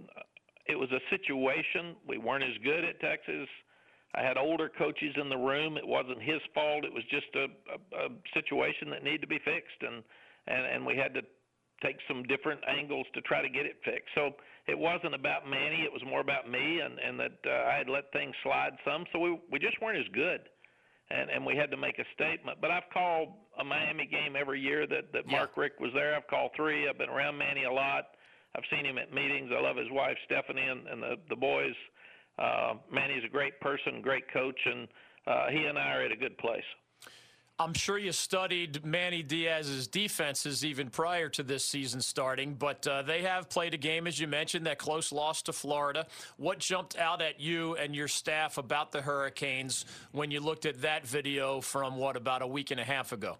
it 0.67 0.77
was 0.77 0.89
a 0.91 0.99
situation. 1.09 1.95
We 2.07 2.17
weren't 2.17 2.43
as 2.43 2.57
good 2.63 2.83
at 2.83 2.99
texas. 2.99 3.47
I 4.15 4.23
had 4.23 4.37
older 4.37 4.69
coaches 4.69 5.15
in 5.21 5.29
the 5.29 5.37
room. 5.37 5.77
It 5.77 5.87
wasn't 5.87 6.21
his 6.21 6.41
fault. 6.53 6.83
It 6.83 6.93
was 6.93 7.03
just 7.11 7.27
a, 7.35 7.45
a, 7.73 8.05
a 8.05 8.09
situation 8.33 8.89
that 8.89 9.03
needed 9.03 9.21
to 9.21 9.27
be 9.27 9.39
fixed, 9.45 9.81
and 9.81 10.03
and 10.47 10.65
and 10.65 10.85
we 10.85 10.95
had 10.95 11.13
to 11.13 11.21
take 11.81 11.97
some 12.07 12.23
different 12.23 12.61
angles 12.67 13.05
to 13.13 13.21
try 13.21 13.41
to 13.41 13.49
get 13.49 13.65
it 13.65 13.77
fixed. 13.83 14.09
So 14.15 14.31
it 14.67 14.77
wasn't 14.77 15.15
about 15.15 15.49
Manny; 15.49 15.83
it 15.83 15.91
was 15.91 16.01
more 16.05 16.21
about 16.21 16.49
me, 16.49 16.81
and 16.81 16.99
and 16.99 17.19
that 17.19 17.37
uh, 17.45 17.69
I 17.69 17.77
had 17.77 17.89
let 17.89 18.11
things 18.11 18.35
slide 18.43 18.73
some. 18.85 19.05
So 19.11 19.19
we 19.19 19.39
we 19.51 19.59
just 19.59 19.81
weren't 19.81 19.97
as 19.97 20.11
good, 20.13 20.41
and 21.09 21.29
and 21.29 21.45
we 21.45 21.55
had 21.55 21.71
to 21.71 21.77
make 21.77 21.99
a 21.99 22.05
statement. 22.13 22.59
But 22.61 22.71
I've 22.71 22.89
called 22.93 23.29
a 23.59 23.63
Miami 23.63 24.05
game 24.05 24.35
every 24.39 24.61
year 24.61 24.87
that 24.87 25.11
that 25.13 25.27
Mark 25.27 25.57
Richt 25.57 25.79
was 25.79 25.91
there. 25.93 26.15
I've 26.15 26.27
called 26.27 26.51
three. 26.55 26.87
I've 26.87 26.97
been 26.97 27.09
around 27.09 27.37
Manny 27.37 27.63
a 27.63 27.71
lot. 27.71 28.09
I've 28.55 28.63
seen 28.71 28.85
him 28.85 28.97
at 28.97 29.13
meetings. 29.13 29.51
I 29.55 29.61
love 29.61 29.77
his 29.77 29.91
wife 29.91 30.17
Stephanie 30.25 30.67
and, 30.67 30.87
and 30.87 31.01
the 31.01 31.15
the 31.29 31.35
boys. 31.35 31.75
Uh, 32.37 32.75
Manny's 32.91 33.23
a 33.25 33.29
great 33.29 33.59
person, 33.59 34.01
great 34.01 34.31
coach, 34.31 34.59
and 34.65 34.87
uh, 35.27 35.47
he 35.51 35.65
and 35.65 35.77
I 35.77 35.91
are 35.93 36.03
at 36.03 36.11
a 36.11 36.15
good 36.15 36.37
place. 36.37 36.63
I'm 37.61 37.73
sure 37.73 37.97
you 37.97 38.13
studied 38.13 38.85
Manny 38.85 39.21
Diaz's 39.21 39.85
defenses 39.85 40.63
even 40.63 40.89
prior 40.89 41.27
to 41.27 41.43
this 41.43 41.65
season 41.65 41.99
starting, 41.99 42.53
but 42.53 42.87
uh, 42.87 43.01
they 43.01 43.23
have 43.23 43.49
played 43.49 43.73
a 43.73 43.77
game, 43.77 44.07
as 44.07 44.17
you 44.17 44.27
mentioned, 44.27 44.65
that 44.65 44.77
close 44.77 45.11
loss 45.11 45.41
to 45.41 45.51
Florida. 45.51 46.07
What 46.37 46.59
jumped 46.59 46.97
out 46.97 47.21
at 47.21 47.41
you 47.41 47.75
and 47.75 47.93
your 47.93 48.07
staff 48.07 48.57
about 48.57 48.93
the 48.93 49.01
Hurricanes 49.01 49.83
when 50.13 50.31
you 50.31 50.39
looked 50.39 50.65
at 50.65 50.83
that 50.83 51.05
video 51.05 51.59
from, 51.59 51.97
what, 51.97 52.15
about 52.15 52.41
a 52.41 52.47
week 52.47 52.71
and 52.71 52.79
a 52.79 52.85
half 52.85 53.11
ago? 53.11 53.37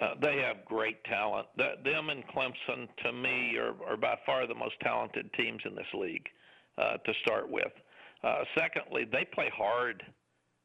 Uh, 0.00 0.14
they 0.22 0.38
have 0.38 0.64
great 0.64 1.04
talent. 1.04 1.46
The, 1.58 1.74
them 1.84 2.08
and 2.08 2.24
Clemson, 2.28 2.88
to 3.04 3.12
me, 3.12 3.58
are, 3.58 3.74
are 3.86 3.98
by 3.98 4.18
far 4.24 4.46
the 4.46 4.54
most 4.54 4.80
talented 4.80 5.30
teams 5.34 5.60
in 5.66 5.74
this 5.74 5.86
league 5.92 6.26
uh, 6.78 6.96
to 6.96 7.12
start 7.22 7.50
with. 7.50 7.72
Uh, 8.24 8.44
secondly, 8.58 9.04
they 9.12 9.26
play 9.34 9.50
hard. 9.54 10.02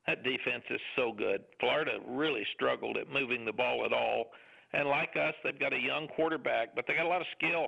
That 0.08 0.24
defense 0.24 0.64
is 0.70 0.82
so 0.96 1.12
good. 1.12 1.42
Florida 1.60 2.00
really 2.08 2.44
struggled 2.56 2.98
at 2.98 3.10
moving 3.10 3.46
the 3.46 3.54
ball 3.54 3.86
at 3.86 3.94
all. 3.94 4.32
And 4.74 4.88
like 4.88 5.16
us, 5.16 5.34
they've 5.44 5.60
got 5.60 5.74
a 5.74 5.80
young 5.80 6.08
quarterback, 6.16 6.76
but 6.76 6.86
they 6.88 6.96
got 6.96 7.06
a 7.06 7.10
lot 7.10 7.22
of 7.22 7.28
skill 7.38 7.68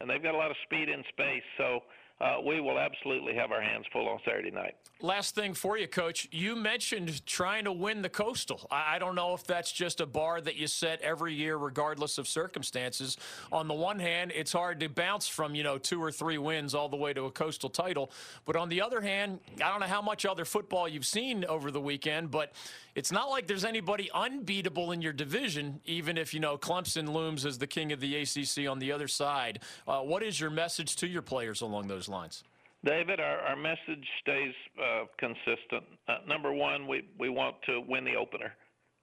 and 0.00 0.08
they've 0.08 0.22
got 0.22 0.34
a 0.34 0.38
lot 0.38 0.50
of 0.50 0.56
speed 0.64 0.88
in 0.88 1.02
space. 1.08 1.44
So 1.56 1.80
uh, 2.20 2.36
we 2.44 2.60
will 2.60 2.78
absolutely 2.78 3.34
have 3.34 3.50
our 3.50 3.62
hands 3.62 3.86
full 3.92 4.08
on 4.08 4.18
Saturday 4.24 4.50
night. 4.50 4.74
Last 5.00 5.34
thing 5.34 5.54
for 5.54 5.78
you, 5.78 5.88
Coach. 5.88 6.28
You 6.30 6.54
mentioned 6.54 7.24
trying 7.24 7.64
to 7.64 7.72
win 7.72 8.02
the 8.02 8.10
Coastal. 8.10 8.68
I 8.70 8.98
don't 8.98 9.14
know 9.14 9.32
if 9.32 9.44
that's 9.44 9.72
just 9.72 10.02
a 10.02 10.06
bar 10.06 10.42
that 10.42 10.56
you 10.56 10.66
set 10.66 11.00
every 11.00 11.32
year, 11.32 11.56
regardless 11.56 12.18
of 12.18 12.28
circumstances. 12.28 13.16
On 13.50 13.66
the 13.66 13.74
one 13.74 13.98
hand, 13.98 14.32
it's 14.34 14.52
hard 14.52 14.78
to 14.80 14.90
bounce 14.90 15.26
from, 15.26 15.54
you 15.54 15.62
know, 15.62 15.78
two 15.78 16.02
or 16.02 16.12
three 16.12 16.36
wins 16.36 16.74
all 16.74 16.90
the 16.90 16.96
way 16.96 17.14
to 17.14 17.24
a 17.24 17.30
Coastal 17.30 17.70
title. 17.70 18.10
But 18.44 18.56
on 18.56 18.68
the 18.68 18.82
other 18.82 19.00
hand, 19.00 19.40
I 19.56 19.70
don't 19.70 19.80
know 19.80 19.86
how 19.86 20.02
much 20.02 20.26
other 20.26 20.44
football 20.44 20.86
you've 20.86 21.06
seen 21.06 21.46
over 21.46 21.70
the 21.70 21.80
weekend, 21.80 22.30
but 22.30 22.52
it's 22.94 23.10
not 23.10 23.30
like 23.30 23.46
there's 23.46 23.64
anybody 23.64 24.10
unbeatable 24.12 24.92
in 24.92 25.00
your 25.00 25.14
division, 25.14 25.80
even 25.86 26.18
if, 26.18 26.34
you 26.34 26.40
know, 26.40 26.58
Clemson 26.58 27.10
looms 27.10 27.46
as 27.46 27.56
the 27.56 27.66
king 27.66 27.92
of 27.92 28.00
the 28.00 28.16
ACC 28.16 28.68
on 28.68 28.78
the 28.78 28.92
other 28.92 29.08
side. 29.08 29.60
Uh, 29.88 30.00
what 30.00 30.22
is 30.22 30.38
your 30.38 30.50
message 30.50 30.96
to 30.96 31.06
your 31.06 31.22
players 31.22 31.62
along 31.62 31.88
those 31.88 32.09
lines? 32.10 32.44
David, 32.84 33.20
our, 33.20 33.38
our 33.40 33.56
message 33.56 34.06
stays 34.22 34.54
uh, 34.80 35.04
consistent. 35.18 35.84
Uh, 36.08 36.18
number 36.26 36.52
one, 36.52 36.86
we, 36.86 37.02
we 37.18 37.28
want 37.28 37.56
to 37.66 37.82
win 37.86 38.04
the 38.04 38.14
opener 38.14 38.52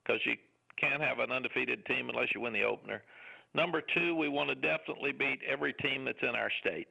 because 0.02 0.20
you 0.24 0.34
can't 0.80 1.00
have 1.00 1.20
an 1.20 1.30
undefeated 1.30 1.84
team 1.86 2.08
unless 2.08 2.28
you 2.34 2.40
win 2.40 2.52
the 2.52 2.64
opener. 2.64 3.02
Number 3.54 3.80
two, 3.94 4.14
we 4.16 4.28
want 4.28 4.48
to 4.48 4.54
definitely 4.54 5.12
beat 5.12 5.38
every 5.48 5.72
team 5.74 6.04
that's 6.04 6.18
in 6.22 6.34
our 6.34 6.50
state 6.60 6.88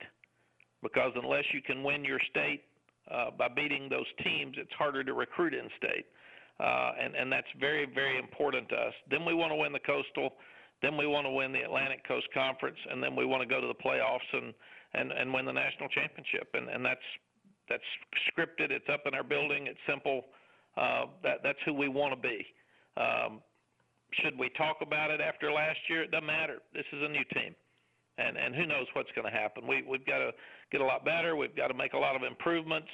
because 0.82 1.12
unless 1.22 1.44
you 1.54 1.62
can 1.62 1.84
win 1.84 2.06
your 2.06 2.20
state 2.30 2.64
uh, 3.12 3.32
by 3.38 3.48
beating 3.48 3.90
those 3.90 4.08
teams, 4.24 4.56
it's 4.58 4.72
harder 4.78 5.04
to 5.04 5.14
recruit 5.14 5.54
in 5.54 5.70
state. 5.78 6.06
Uh, 6.60 6.92
and, 7.00 7.16
and 7.16 7.32
that's 7.32 7.48
very, 7.60 7.86
very 7.86 8.18
important 8.18 8.68
to 8.70 8.76
us. 8.76 8.94
Then 9.12 9.26
we 9.26 9.34
want 9.34 9.52
to 9.52 9.56
win 9.56 9.72
the 9.72 9.80
Coastal. 9.80 10.32
Then 10.82 10.98
we 10.98 11.06
want 11.06 11.26
to 11.26 11.32
win 11.32 11.52
the 11.52 11.62
Atlantic 11.62 12.08
Coast 12.08 12.28
Conference, 12.34 12.78
and 12.90 13.02
then 13.02 13.16
we 13.16 13.26
want 13.26 13.42
to 13.42 13.48
go 13.48 13.62
to 13.62 13.68
the 13.68 13.76
playoffs 13.76 14.30
and 14.34 14.54
and 14.98 15.12
and 15.12 15.34
win 15.34 15.46
the 15.46 15.54
national 15.54 15.90
championship. 15.90 16.50
And 16.54 16.70
and 16.70 16.84
that's 16.84 17.08
that's 17.70 17.84
scripted. 18.32 18.72
It's 18.72 18.88
up 18.92 19.04
in 19.06 19.14
our 19.14 19.24
building. 19.24 19.68
It's 19.68 19.80
simple. 19.88 20.26
Uh, 20.78 21.06
that 21.24 21.40
that's 21.44 21.60
who 21.66 21.74
we 21.74 21.88
want 21.88 22.14
to 22.14 22.22
be. 22.22 22.46
Um, 22.98 23.42
should 24.24 24.38
we 24.38 24.50
talk 24.58 24.78
about 24.82 25.12
it 25.12 25.20
after 25.22 25.52
last 25.52 25.80
year? 25.90 26.04
It 26.04 26.12
doesn't 26.12 26.26
matter. 26.26 26.60
This 26.74 26.86
is 26.94 27.02
a 27.04 27.10
new 27.10 27.24
team, 27.34 27.56
and 28.18 28.38
and 28.38 28.56
who 28.56 28.66
knows 28.66 28.86
what's 28.94 29.12
going 29.16 29.32
to 29.32 29.38
happen. 29.38 29.68
We 29.68 29.84
we've 29.84 30.06
got 30.06 30.20
to 30.20 30.32
get 30.72 30.82
a 30.82 30.86
lot 30.86 31.04
better. 31.04 31.36
We've 31.36 31.56
got 31.56 31.68
to 31.68 31.74
make 31.74 31.94
a 31.94 31.98
lot 31.98 32.16
of 32.16 32.24
improvements. 32.24 32.90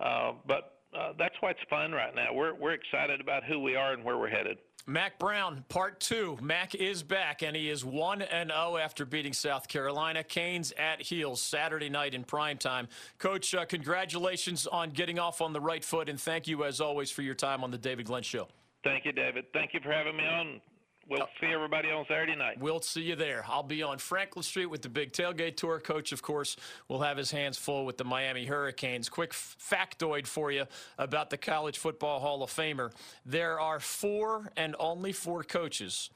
Uh, 0.00 0.32
but 0.46 0.81
uh, 0.96 1.12
that's 1.18 1.34
why 1.40 1.50
it's 1.50 1.60
fun 1.70 1.92
right 1.92 2.14
now. 2.14 2.32
We're 2.32 2.54
we're 2.54 2.72
excited 2.72 3.20
about 3.20 3.44
who 3.44 3.60
we 3.60 3.76
are 3.76 3.92
and 3.92 4.04
where 4.04 4.18
we're 4.18 4.28
headed. 4.28 4.58
Mack 4.86 5.18
Brown, 5.18 5.64
part 5.68 6.00
two. 6.00 6.36
Mack 6.42 6.74
is 6.74 7.04
back, 7.04 7.42
and 7.42 7.54
he 7.54 7.70
is 7.70 7.84
1 7.84 8.22
and 8.22 8.50
0 8.50 8.78
after 8.78 9.04
beating 9.04 9.32
South 9.32 9.68
Carolina. 9.68 10.24
Canes 10.24 10.72
at 10.76 11.00
heels 11.00 11.40
Saturday 11.40 11.88
night 11.88 12.14
in 12.14 12.24
prime 12.24 12.58
time. 12.58 12.88
Coach, 13.18 13.54
uh, 13.54 13.64
congratulations 13.64 14.66
on 14.66 14.90
getting 14.90 15.20
off 15.20 15.40
on 15.40 15.52
the 15.52 15.60
right 15.60 15.84
foot, 15.84 16.08
and 16.08 16.20
thank 16.20 16.48
you, 16.48 16.64
as 16.64 16.80
always, 16.80 17.12
for 17.12 17.22
your 17.22 17.36
time 17.36 17.62
on 17.62 17.70
the 17.70 17.78
David 17.78 18.06
Glenn 18.06 18.24
Show. 18.24 18.48
Thank 18.82 19.04
you, 19.04 19.12
David. 19.12 19.44
Thank 19.52 19.72
you 19.72 19.80
for 19.80 19.92
having 19.92 20.16
me 20.16 20.26
on. 20.26 20.60
We'll 21.08 21.22
uh, 21.22 21.26
see 21.40 21.48
everybody 21.48 21.90
on 21.90 22.04
Saturday 22.08 22.36
night. 22.36 22.60
We'll 22.60 22.80
see 22.80 23.02
you 23.02 23.16
there. 23.16 23.44
I'll 23.48 23.62
be 23.62 23.82
on 23.82 23.98
Franklin 23.98 24.42
Street 24.42 24.66
with 24.66 24.82
the 24.82 24.88
Big 24.88 25.12
Tailgate 25.12 25.56
Tour. 25.56 25.80
Coach, 25.80 26.12
of 26.12 26.22
course, 26.22 26.56
will 26.88 27.00
have 27.00 27.16
his 27.16 27.30
hands 27.30 27.58
full 27.58 27.84
with 27.84 27.98
the 27.98 28.04
Miami 28.04 28.46
Hurricanes. 28.46 29.08
Quick 29.08 29.32
factoid 29.32 30.26
for 30.26 30.52
you 30.52 30.66
about 30.98 31.30
the 31.30 31.36
College 31.36 31.78
Football 31.78 32.20
Hall 32.20 32.42
of 32.42 32.50
Famer. 32.50 32.92
There 33.26 33.58
are 33.58 33.80
four 33.80 34.52
and 34.56 34.76
only 34.78 35.12
four 35.12 35.42
coaches 35.42 36.10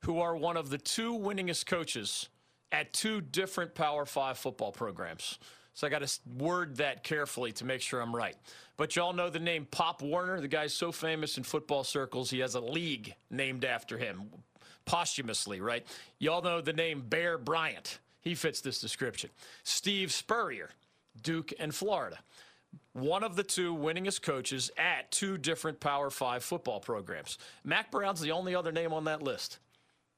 who 0.00 0.20
are 0.20 0.36
one 0.36 0.56
of 0.56 0.70
the 0.70 0.78
two 0.78 1.12
winningest 1.12 1.66
coaches 1.66 2.28
at 2.72 2.92
two 2.92 3.20
different 3.20 3.74
Power 3.74 4.04
Five 4.04 4.38
football 4.38 4.72
programs. 4.72 5.38
So 5.76 5.86
I 5.86 5.90
got 5.90 6.00
to 6.00 6.20
word 6.38 6.76
that 6.76 7.04
carefully 7.04 7.52
to 7.52 7.66
make 7.66 7.82
sure 7.82 8.00
I'm 8.00 8.16
right. 8.16 8.34
But 8.78 8.96
y'all 8.96 9.12
know 9.12 9.28
the 9.28 9.38
name 9.38 9.66
Pop 9.70 10.00
Warner. 10.00 10.40
The 10.40 10.48
guy's 10.48 10.72
so 10.72 10.90
famous 10.90 11.36
in 11.36 11.44
football 11.44 11.84
circles, 11.84 12.30
he 12.30 12.38
has 12.38 12.54
a 12.54 12.60
league 12.60 13.14
named 13.30 13.62
after 13.62 13.98
him 13.98 14.30
posthumously, 14.86 15.60
right? 15.60 15.86
Y'all 16.18 16.40
know 16.40 16.62
the 16.62 16.72
name 16.72 17.04
Bear 17.06 17.36
Bryant. 17.36 17.98
He 18.22 18.34
fits 18.34 18.62
this 18.62 18.80
description. 18.80 19.28
Steve 19.64 20.12
Spurrier, 20.12 20.70
Duke 21.22 21.52
and 21.60 21.74
Florida. 21.74 22.20
One 22.94 23.22
of 23.22 23.36
the 23.36 23.42
two 23.42 23.74
winningest 23.76 24.22
coaches 24.22 24.70
at 24.78 25.10
two 25.10 25.36
different 25.36 25.78
Power 25.78 26.08
Five 26.08 26.42
football 26.42 26.80
programs. 26.80 27.36
Mack 27.64 27.90
Brown's 27.90 28.22
the 28.22 28.32
only 28.32 28.54
other 28.54 28.72
name 28.72 28.94
on 28.94 29.04
that 29.04 29.22
list. 29.22 29.58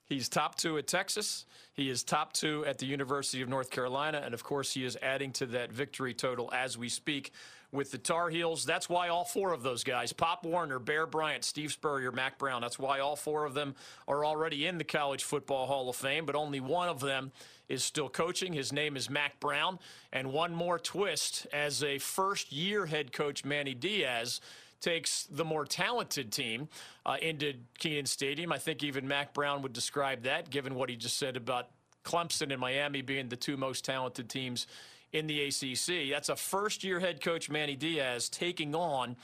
He's 0.08 0.28
top 0.28 0.54
two 0.54 0.78
at 0.78 0.86
Texas. 0.86 1.44
He 1.74 1.90
is 1.90 2.02
top 2.02 2.32
two 2.32 2.64
at 2.66 2.78
the 2.78 2.86
University 2.86 3.42
of 3.42 3.48
North 3.48 3.70
Carolina. 3.70 4.22
And 4.24 4.32
of 4.32 4.42
course, 4.42 4.72
he 4.72 4.84
is 4.84 4.96
adding 5.02 5.32
to 5.32 5.46
that 5.46 5.70
victory 5.70 6.14
total 6.14 6.50
as 6.52 6.78
we 6.78 6.88
speak 6.88 7.32
with 7.70 7.90
the 7.90 7.98
Tar 7.98 8.30
Heels. 8.30 8.64
That's 8.64 8.88
why 8.88 9.08
all 9.08 9.24
four 9.24 9.52
of 9.52 9.62
those 9.62 9.84
guys 9.84 10.12
Pop 10.14 10.44
Warner, 10.44 10.78
Bear 10.78 11.06
Bryant, 11.06 11.44
Steve 11.44 11.72
Spurrier, 11.72 12.10
Mack 12.10 12.38
Brown 12.38 12.62
that's 12.62 12.78
why 12.78 13.00
all 13.00 13.16
four 13.16 13.44
of 13.44 13.54
them 13.54 13.74
are 14.06 14.24
already 14.24 14.66
in 14.66 14.78
the 14.78 14.84
College 14.84 15.24
Football 15.24 15.66
Hall 15.66 15.90
of 15.90 15.96
Fame, 15.96 16.24
but 16.24 16.34
only 16.34 16.60
one 16.60 16.88
of 16.88 17.00
them 17.00 17.30
is 17.68 17.84
still 17.84 18.08
coaching. 18.08 18.54
His 18.54 18.72
name 18.72 18.96
is 18.96 19.10
Mack 19.10 19.38
Brown. 19.40 19.78
And 20.12 20.32
one 20.32 20.54
more 20.54 20.78
twist 20.78 21.46
as 21.52 21.84
a 21.84 21.98
first 21.98 22.50
year 22.50 22.86
head 22.86 23.12
coach, 23.12 23.44
Manny 23.44 23.74
Diaz 23.74 24.40
takes 24.80 25.24
the 25.30 25.44
more 25.44 25.64
talented 25.64 26.32
team 26.32 26.68
uh, 27.04 27.16
into 27.20 27.54
Kenan 27.78 28.06
Stadium. 28.06 28.52
I 28.52 28.58
think 28.58 28.82
even 28.82 29.08
Mack 29.08 29.34
Brown 29.34 29.62
would 29.62 29.72
describe 29.72 30.22
that, 30.22 30.50
given 30.50 30.74
what 30.74 30.88
he 30.88 30.96
just 30.96 31.18
said 31.18 31.36
about 31.36 31.68
Clemson 32.04 32.52
and 32.52 32.60
Miami 32.60 33.02
being 33.02 33.28
the 33.28 33.36
two 33.36 33.56
most 33.56 33.84
talented 33.84 34.28
teams 34.28 34.66
in 35.12 35.26
the 35.26 35.44
ACC. 35.44 36.10
That's 36.10 36.28
a 36.28 36.36
first-year 36.36 37.00
head 37.00 37.20
coach 37.20 37.50
Manny 37.50 37.76
Diaz 37.76 38.28
taking 38.28 38.74
on 38.74 39.16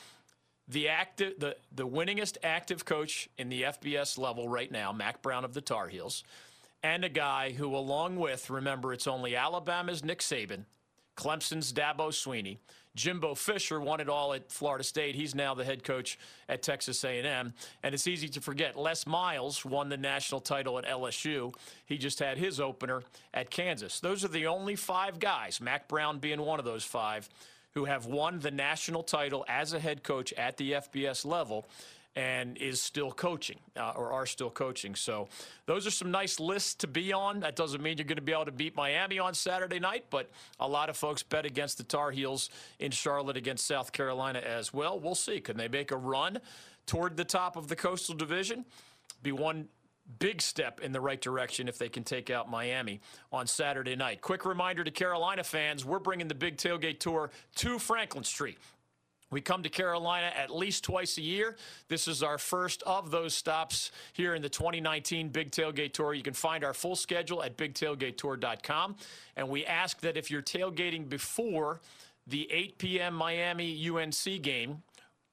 the 0.67 0.88
active, 0.88 1.38
the 1.38 1.57
the 1.75 1.87
winningest 1.87 2.38
active 2.43 2.85
coach 2.85 3.29
in 3.37 3.49
the 3.49 3.62
FBS 3.62 4.19
level 4.19 4.49
right 4.49 4.71
now, 4.71 4.93
Mack 4.93 5.21
Brown 5.23 5.45
of 5.45 5.53
the 5.53 5.61
Tar 5.61 5.88
Heels, 5.88 6.25
and 6.83 7.05
a 7.05 7.09
guy 7.09 7.53
who, 7.53 7.77
along 7.77 8.17
with, 8.17 8.49
remember, 8.49 8.93
it's 8.93 9.07
only 9.07 9.37
Alabama's 9.37 10.03
Nick 10.03 10.21
Saban, 10.21 10.64
Clemson's 11.17 11.73
Dabo 11.73 12.09
Swinney, 12.09 12.59
Jimbo 12.94 13.35
Fisher 13.35 13.80
won 13.80 14.00
it 14.00 14.09
all 14.09 14.33
at 14.35 14.50
Florida 14.50 14.85
State. 14.85 15.14
He's 15.14 15.35
now 15.35 15.54
the 15.54 15.64
head 15.64 15.83
coach 15.83 16.18
at 16.48 16.62
Texas 16.62 17.02
A&M. 17.04 17.52
And 17.83 17.94
it's 17.94 18.07
easy 18.07 18.28
to 18.28 18.40
forget. 18.40 18.76
Les 18.78 19.07
Miles 19.07 19.64
won 19.64 19.88
the 19.88 19.96
national 19.96 20.40
title 20.40 20.78
at 20.78 20.85
LSU. 20.85 21.54
He 21.87 21.98
just 21.98 22.20
had 22.20 22.38
his 22.38 22.61
opener 22.61 23.02
at 23.33 23.50
Kansas. 23.50 24.00
Those 24.00 24.24
are 24.24 24.28
the 24.28 24.46
only 24.46 24.76
five 24.76 25.18
guys, 25.18 25.61
Mack 25.61 25.88
Brown 25.88 26.18
being 26.18 26.40
one 26.40 26.59
of 26.59 26.64
those 26.64 26.85
five, 26.85 27.28
who 27.74 27.85
have 27.85 28.07
won 28.07 28.38
the 28.38 28.52
national 28.52 29.02
title 29.02 29.44
as 29.48 29.72
a 29.72 29.80
head 29.80 30.04
coach 30.04 30.33
at 30.35 30.57
the 30.57 30.72
FBS 30.72 31.24
level 31.24 31.66
and 32.16 32.57
is 32.59 32.81
still 32.81 33.11
coaching 33.11 33.59
uh, 33.77 33.92
or 33.96 34.12
are 34.12 34.27
still 34.27 34.50
coaching. 34.50 34.94
So 34.94 35.29
those 35.66 35.87
are 35.87 35.90
some 35.90 36.11
nice 36.11 36.38
lists 36.38 36.74
to 36.77 36.87
be 36.87 37.12
on. 37.12 37.40
That 37.40 37.57
doesn't 37.57 37.83
mean 37.83 37.98
you're 37.98 38.05
going 38.05 38.16
to 38.16 38.22
be 38.22 38.33
able 38.33 38.44
to 38.44 38.53
beat 38.53 38.77
Miami 38.77 39.18
on 39.18 39.35
Saturday 39.35 39.81
night, 39.81 40.05
but 40.11 40.31
a 40.61 40.68
lot 40.68 40.88
of 40.88 40.96
folks 40.96 41.22
bet 41.22 41.44
against 41.44 41.79
the 41.79 41.85
Tar 41.85 42.11
Heels 42.11 42.50
in 42.79 42.90
Charlotte 42.90 43.37
against 43.37 43.66
South 43.66 43.92
Carolina 43.92 44.38
as 44.38 44.72
well. 44.72 44.98
We'll 44.98 45.14
see. 45.14 45.40
Can 45.40 45.57
they 45.57 45.68
make 45.68 45.90
a 45.90 45.96
run 45.96 46.38
toward 46.87 47.16
the 47.16 47.24
top 47.24 47.57
of 47.57 47.68
the 47.68 47.77
Coastal 47.77 48.14
Division? 48.14 48.64
Be 49.22 49.33
one 49.33 49.68
big 50.18 50.42
step 50.42 50.81
in 50.81 50.92
the 50.92 51.00
right 51.00 51.20
direction 51.20 51.66
if 51.66 51.79
they 51.79 51.88
can 51.88 52.05
take 52.05 52.31
out 52.31 52.50
Miami 52.50 53.00
on 53.33 53.46
Saturday 53.46 53.96
night. 53.96 54.20
Quick 54.20 54.44
reminder 54.44 54.85
to 54.85 54.90
Carolina 54.90 55.42
fans, 55.42 55.85
we're 55.85 55.98
bringing 55.98 56.29
the 56.29 56.35
Big 56.35 56.57
Tailgate 56.57 57.00
Tour 57.00 57.31
to 57.57 57.79
Franklin 57.79 58.24
Street. 58.24 58.59
We 59.35 59.40
come 59.40 59.64
to 59.64 59.68
Carolina 59.68 60.31
at 60.37 60.55
least 60.55 60.85
twice 60.85 61.18
a 61.18 61.20
year. 61.20 61.57
This 61.88 62.07
is 62.07 62.23
our 62.23 62.38
first 62.38 62.85
of 62.85 63.11
those 63.11 63.35
stops 63.35 63.90
here 64.12 64.37
in 64.37 64.42
the 64.42 64.49
2019 64.49 65.31
Big 65.31 65.51
Tailgate 65.51 65.92
Tour. 65.92 66.14
You 66.14 66.23
can 66.23 66.35
find 66.35 66.62
our 66.62 66.73
full 66.73 66.94
schedule 66.94 67.42
at 67.42 67.57
bigtailgatetour.com. 67.57 68.94
And 69.35 69.49
we 69.49 69.66
ask 69.66 70.01
that 70.03 70.16
if 70.16 70.31
you're 70.31 70.40
tailgating 70.40 71.09
before 71.09 71.81
the 72.29 72.49
8 72.49 72.79
p.m. 72.79 73.14
Miami 73.14 73.90
UNC 73.90 74.40
game, 74.42 74.85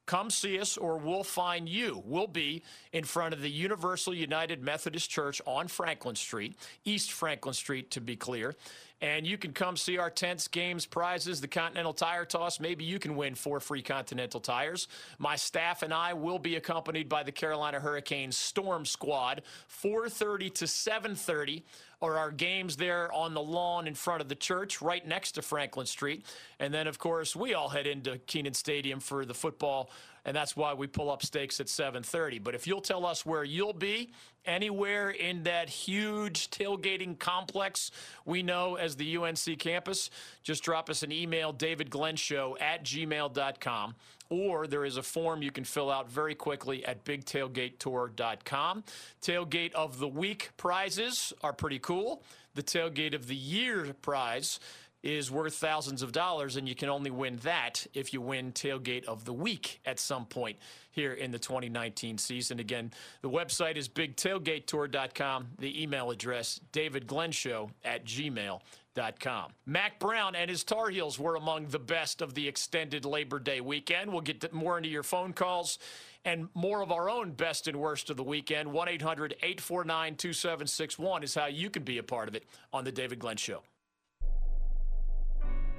come 0.07 0.31
see 0.31 0.59
us 0.59 0.77
or 0.77 0.97
we'll 0.97 1.23
find 1.23 1.69
you. 1.69 2.01
We'll 2.03 2.25
be 2.25 2.63
in 2.93 3.03
front 3.03 3.35
of 3.35 3.41
the 3.43 3.51
University 3.51 4.17
United 4.17 4.63
Methodist 4.63 5.11
Church 5.11 5.43
on 5.45 5.67
Franklin 5.67 6.15
Street, 6.15 6.55
East 6.85 7.11
Franklin 7.11 7.53
Street 7.53 7.91
to 7.91 8.01
be 8.01 8.15
clear. 8.15 8.55
And 9.01 9.25
you 9.25 9.37
can 9.37 9.51
come 9.51 9.77
see 9.77 9.97
our 9.97 10.11
tents, 10.11 10.47
games, 10.47 10.85
prizes, 10.85 11.41
the 11.41 11.47
Continental 11.47 11.93
Tire 11.93 12.23
Toss. 12.23 12.59
Maybe 12.59 12.85
you 12.85 12.99
can 12.99 13.15
win 13.15 13.33
four 13.33 13.59
free 13.59 13.81
Continental 13.81 14.39
tires. 14.39 14.87
My 15.17 15.35
staff 15.35 15.81
and 15.81 15.91
I 15.91 16.13
will 16.13 16.37
be 16.37 16.55
accompanied 16.55 17.09
by 17.09 17.23
the 17.23 17.31
Carolina 17.31 17.79
Hurricanes 17.79 18.37
Storm 18.37 18.85
Squad, 18.85 19.41
4:30 19.67 20.53
to 20.53 20.67
7:30 20.67 21.63
or 21.99 22.17
our 22.17 22.31
games 22.31 22.77
there 22.77 23.11
on 23.13 23.33
the 23.33 23.41
lawn 23.41 23.87
in 23.87 23.93
front 23.93 24.21
of 24.21 24.27
the 24.27 24.35
church, 24.35 24.81
right 24.81 25.05
next 25.07 25.33
to 25.33 25.41
Franklin 25.41 25.85
Street. 25.85 26.25
And 26.59 26.73
then, 26.73 26.87
of 26.87 26.97
course, 26.97 27.35
we 27.35 27.53
all 27.53 27.69
head 27.69 27.85
into 27.85 28.17
Kenan 28.25 28.55
Stadium 28.55 28.99
for 28.99 29.23
the 29.23 29.35
football 29.35 29.91
and 30.25 30.35
that's 30.35 30.55
why 30.55 30.73
we 30.73 30.87
pull 30.87 31.09
up 31.09 31.23
stakes 31.23 31.59
at 31.59 31.67
7:30. 31.67 32.39
But 32.39 32.55
if 32.55 32.67
you'll 32.67 32.81
tell 32.81 33.05
us 33.05 33.25
where 33.25 33.43
you'll 33.43 33.73
be, 33.73 34.11
anywhere 34.45 35.09
in 35.09 35.43
that 35.43 35.69
huge 35.69 36.49
tailgating 36.49 37.17
complex 37.17 37.91
we 38.25 38.43
know 38.43 38.75
as 38.75 38.95
the 38.95 39.17
UNC 39.17 39.59
campus, 39.59 40.09
just 40.43 40.63
drop 40.63 40.89
us 40.89 41.03
an 41.03 41.11
email, 41.11 41.53
davidglennshow 41.53 42.59
at 42.61 42.83
gmail.com. 42.83 43.95
Or 44.29 44.65
there 44.65 44.85
is 44.85 44.95
a 44.95 45.03
form 45.03 45.41
you 45.41 45.51
can 45.51 45.65
fill 45.65 45.91
out 45.91 46.09
very 46.09 46.35
quickly 46.35 46.85
at 46.85 47.03
bigtailgatetour.com. 47.03 48.83
Tailgate 49.21 49.73
of 49.73 49.99
the 49.99 50.07
week 50.07 50.51
prizes 50.55 51.33
are 51.41 51.51
pretty 51.51 51.79
cool. 51.79 52.23
The 52.55 52.63
tailgate 52.63 53.13
of 53.13 53.27
the 53.27 53.35
year 53.35 53.93
prize 54.01 54.59
is 55.03 55.31
worth 55.31 55.55
thousands 55.55 56.01
of 56.01 56.11
dollars, 56.11 56.57
and 56.57 56.67
you 56.69 56.75
can 56.75 56.89
only 56.89 57.11
win 57.11 57.37
that 57.37 57.85
if 57.93 58.13
you 58.13 58.21
win 58.21 58.51
Tailgate 58.51 59.05
of 59.05 59.25
the 59.25 59.33
Week 59.33 59.79
at 59.85 59.99
some 59.99 60.25
point 60.25 60.57
here 60.91 61.13
in 61.13 61.31
the 61.31 61.39
2019 61.39 62.17
season. 62.17 62.59
Again, 62.59 62.91
the 63.21 63.29
website 63.29 63.77
is 63.77 63.89
bigtailgatetour.com. 63.89 65.47
The 65.57 65.81
email 65.81 66.11
address, 66.11 66.59
davidglennshow 66.71 67.69
at 67.83 68.05
gmail.com. 68.05 69.51
Mack 69.65 69.99
Brown 69.99 70.35
and 70.35 70.49
his 70.49 70.63
Tar 70.63 70.89
Heels 70.89 71.17
were 71.17 71.35
among 71.35 71.67
the 71.67 71.79
best 71.79 72.21
of 72.21 72.33
the 72.33 72.47
extended 72.47 73.05
Labor 73.05 73.39
Day 73.39 73.61
weekend. 73.61 74.11
We'll 74.11 74.21
get 74.21 74.53
more 74.53 74.77
into 74.77 74.89
your 74.89 75.03
phone 75.03 75.33
calls 75.33 75.79
and 76.25 76.49
more 76.53 76.81
of 76.81 76.91
our 76.91 77.09
own 77.09 77.31
best 77.31 77.67
and 77.67 77.77
worst 77.77 78.11
of 78.11 78.17
the 78.17 78.23
weekend. 78.23 78.71
1 78.71 78.89
800 78.89 79.33
849 79.41 80.15
2761 80.15 81.23
is 81.23 81.33
how 81.33 81.47
you 81.47 81.71
can 81.71 81.83
be 81.83 81.97
a 81.97 82.03
part 82.03 82.27
of 82.27 82.35
it 82.35 82.43
on 82.71 82.83
The 82.83 82.91
David 82.91 83.17
Glenn 83.17 83.37
Show. 83.37 83.63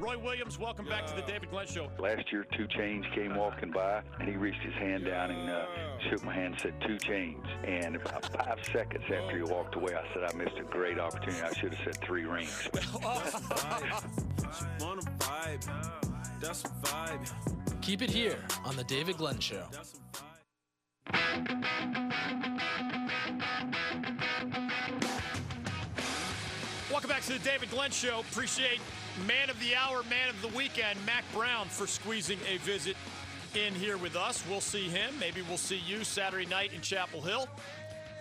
Roy 0.02 0.18
Williams, 0.18 0.58
welcome 0.58 0.84
back 0.86 1.06
to 1.06 1.14
the 1.14 1.22
David 1.22 1.48
Glenn 1.50 1.68
Show. 1.68 1.88
Last 2.00 2.32
year, 2.32 2.44
2 2.56 2.66
Chainz 2.66 3.08
came 3.14 3.36
walking 3.36 3.70
by, 3.70 4.02
and 4.18 4.28
he 4.28 4.34
reached 4.34 4.60
his 4.62 4.74
hand 4.74 5.04
down 5.04 5.30
and 5.30 5.48
uh, 5.48 5.64
shook 6.10 6.24
my 6.24 6.34
hand 6.34 6.54
and 6.54 6.60
said, 6.60 6.74
2 6.84 6.96
Chainz. 6.96 7.46
And 7.62 7.94
about 7.94 8.24
five 8.34 8.58
seconds 8.72 9.04
after 9.04 9.36
he 9.36 9.44
walked 9.44 9.76
away, 9.76 9.94
I 9.94 10.02
said, 10.12 10.24
I 10.24 10.32
missed 10.36 10.58
a 10.58 10.64
great 10.64 10.98
opportunity. 10.98 11.40
I 11.40 11.52
should 11.52 11.72
have 11.72 11.84
said 11.84 11.98
three 12.02 12.24
rings. 12.24 12.68
Keep 17.80 18.02
it 18.02 18.10
here 18.10 18.44
on 18.64 18.74
the 18.74 18.82
David 18.82 19.18
Glenn 19.18 19.38
Show. 19.38 19.68
Back 27.12 27.24
to 27.24 27.34
the 27.34 27.38
David 27.40 27.70
Glenn 27.70 27.90
Show. 27.90 28.20
Appreciate 28.20 28.80
man 29.28 29.50
of 29.50 29.60
the 29.60 29.76
hour, 29.76 30.02
man 30.04 30.30
of 30.30 30.40
the 30.40 30.48
weekend, 30.56 30.98
Mack 31.04 31.24
Brown, 31.34 31.66
for 31.66 31.86
squeezing 31.86 32.38
a 32.50 32.56
visit 32.56 32.96
in 33.54 33.74
here 33.74 33.98
with 33.98 34.16
us. 34.16 34.42
We'll 34.48 34.62
see 34.62 34.88
him. 34.88 35.12
Maybe 35.20 35.42
we'll 35.42 35.58
see 35.58 35.76
you 35.86 36.04
Saturday 36.04 36.46
night 36.46 36.72
in 36.72 36.80
Chapel 36.80 37.20
Hill. 37.20 37.48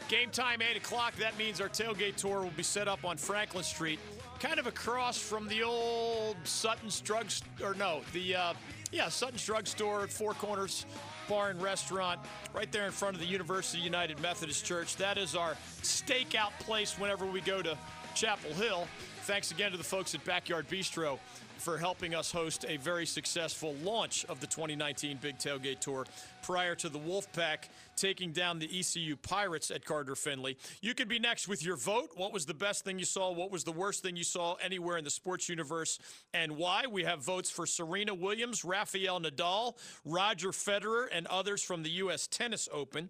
Game 0.10 0.30
time, 0.30 0.62
8 0.62 0.75
o'clock. 0.75 1.15
That 1.15 1.38
means 1.38 1.62
our 1.62 1.69
tailgate 1.69 2.17
tour 2.17 2.41
will 2.41 2.49
be 2.49 2.63
set 2.63 2.89
up 2.89 3.06
on 3.06 3.15
Franklin 3.15 3.63
Street, 3.63 3.97
kind 4.41 4.60
of 4.60 4.67
across 4.67 5.17
from 5.17 5.47
the 5.47 5.63
old 5.63 6.36
Sutton's 6.43 6.99
Drug 6.99 7.27
or 7.63 7.73
no, 7.75 8.01
the, 8.12 8.36
uh, 8.36 8.54
yeah, 8.91 9.08
Sutton's 9.08 9.45
Drug 9.45 9.67
Store, 9.67 10.06
Four 10.08 10.34
Corners 10.34 10.86
Bar 11.30 11.51
and 11.51 11.62
Restaurant, 11.62 12.19
right 12.54 12.69
there 12.73 12.88
in 12.88 12.91
front 12.91 13.15
of 13.15 13.21
the 13.21 13.27
University 13.27 13.82
United 13.82 14.19
Methodist 14.19 14.65
Church. 14.65 14.97
That 14.97 15.17
is 15.17 15.34
our 15.34 15.56
stakeout 15.82 16.51
place 16.60 16.99
whenever 16.99 17.25
we 17.25 17.39
go 17.39 17.62
to 17.62 17.77
Chapel 18.15 18.54
Hill. 18.54 18.88
Thanks 19.24 19.52
again 19.52 19.71
to 19.71 19.78
the 19.78 19.84
folks 19.84 20.15
at 20.15 20.24
Backyard 20.26 20.67
Bistro 20.67 21.19
for 21.58 21.78
helping 21.78 22.15
us 22.15 22.32
host 22.32 22.65
a 22.67 22.78
very 22.78 23.06
successful 23.06 23.76
launch 23.84 24.26
of 24.26 24.39
the 24.39 24.47
2019 24.47 25.19
Big 25.21 25.38
Tailgate 25.38 25.80
Tour 25.80 26.06
prior 26.41 26.74
to 26.76 26.89
the 26.89 26.97
Wolfpack 26.97 27.69
taking 27.95 28.32
down 28.32 28.58
the 28.58 28.80
ECU 28.80 29.15
Pirates 29.15 29.69
at 29.69 29.86
Carter 29.86 30.15
Finley. 30.15 30.58
You 30.82 30.95
can 30.95 31.08
be 31.08 31.19
next 31.19 31.47
with 31.47 31.63
your 31.63 31.76
vote. 31.76 32.10
What 32.15 32.34
was 32.34 32.47
the 32.47 32.56
best 32.56 32.84
thing 32.84 32.97
you 32.97 33.06
saw? 33.06 33.32
What 33.32 33.52
was 33.52 33.63
the 33.63 33.71
worst 33.71 34.02
thing 34.02 34.15
you 34.15 34.24
saw 34.24 34.56
anywhere 34.56 34.97
in 34.97 35.04
the 35.04 35.12
sports 35.12 35.47
universe 35.47 36.00
and 36.34 36.58
why? 36.58 36.86
We 36.89 37.04
have 37.04 37.24
votes 37.24 37.52
for 37.52 37.67
Serena 37.67 38.15
Williams, 38.15 38.65
Rafael 38.65 39.21
Nadal, 39.21 39.78
Roger 40.04 40.50
Federer, 40.50 41.08
and 41.12 41.28
others 41.28 41.62
from 41.62 41.84
the 41.84 41.91
U.S. 41.91 42.26
Tennis 42.26 42.67
Open 42.74 43.10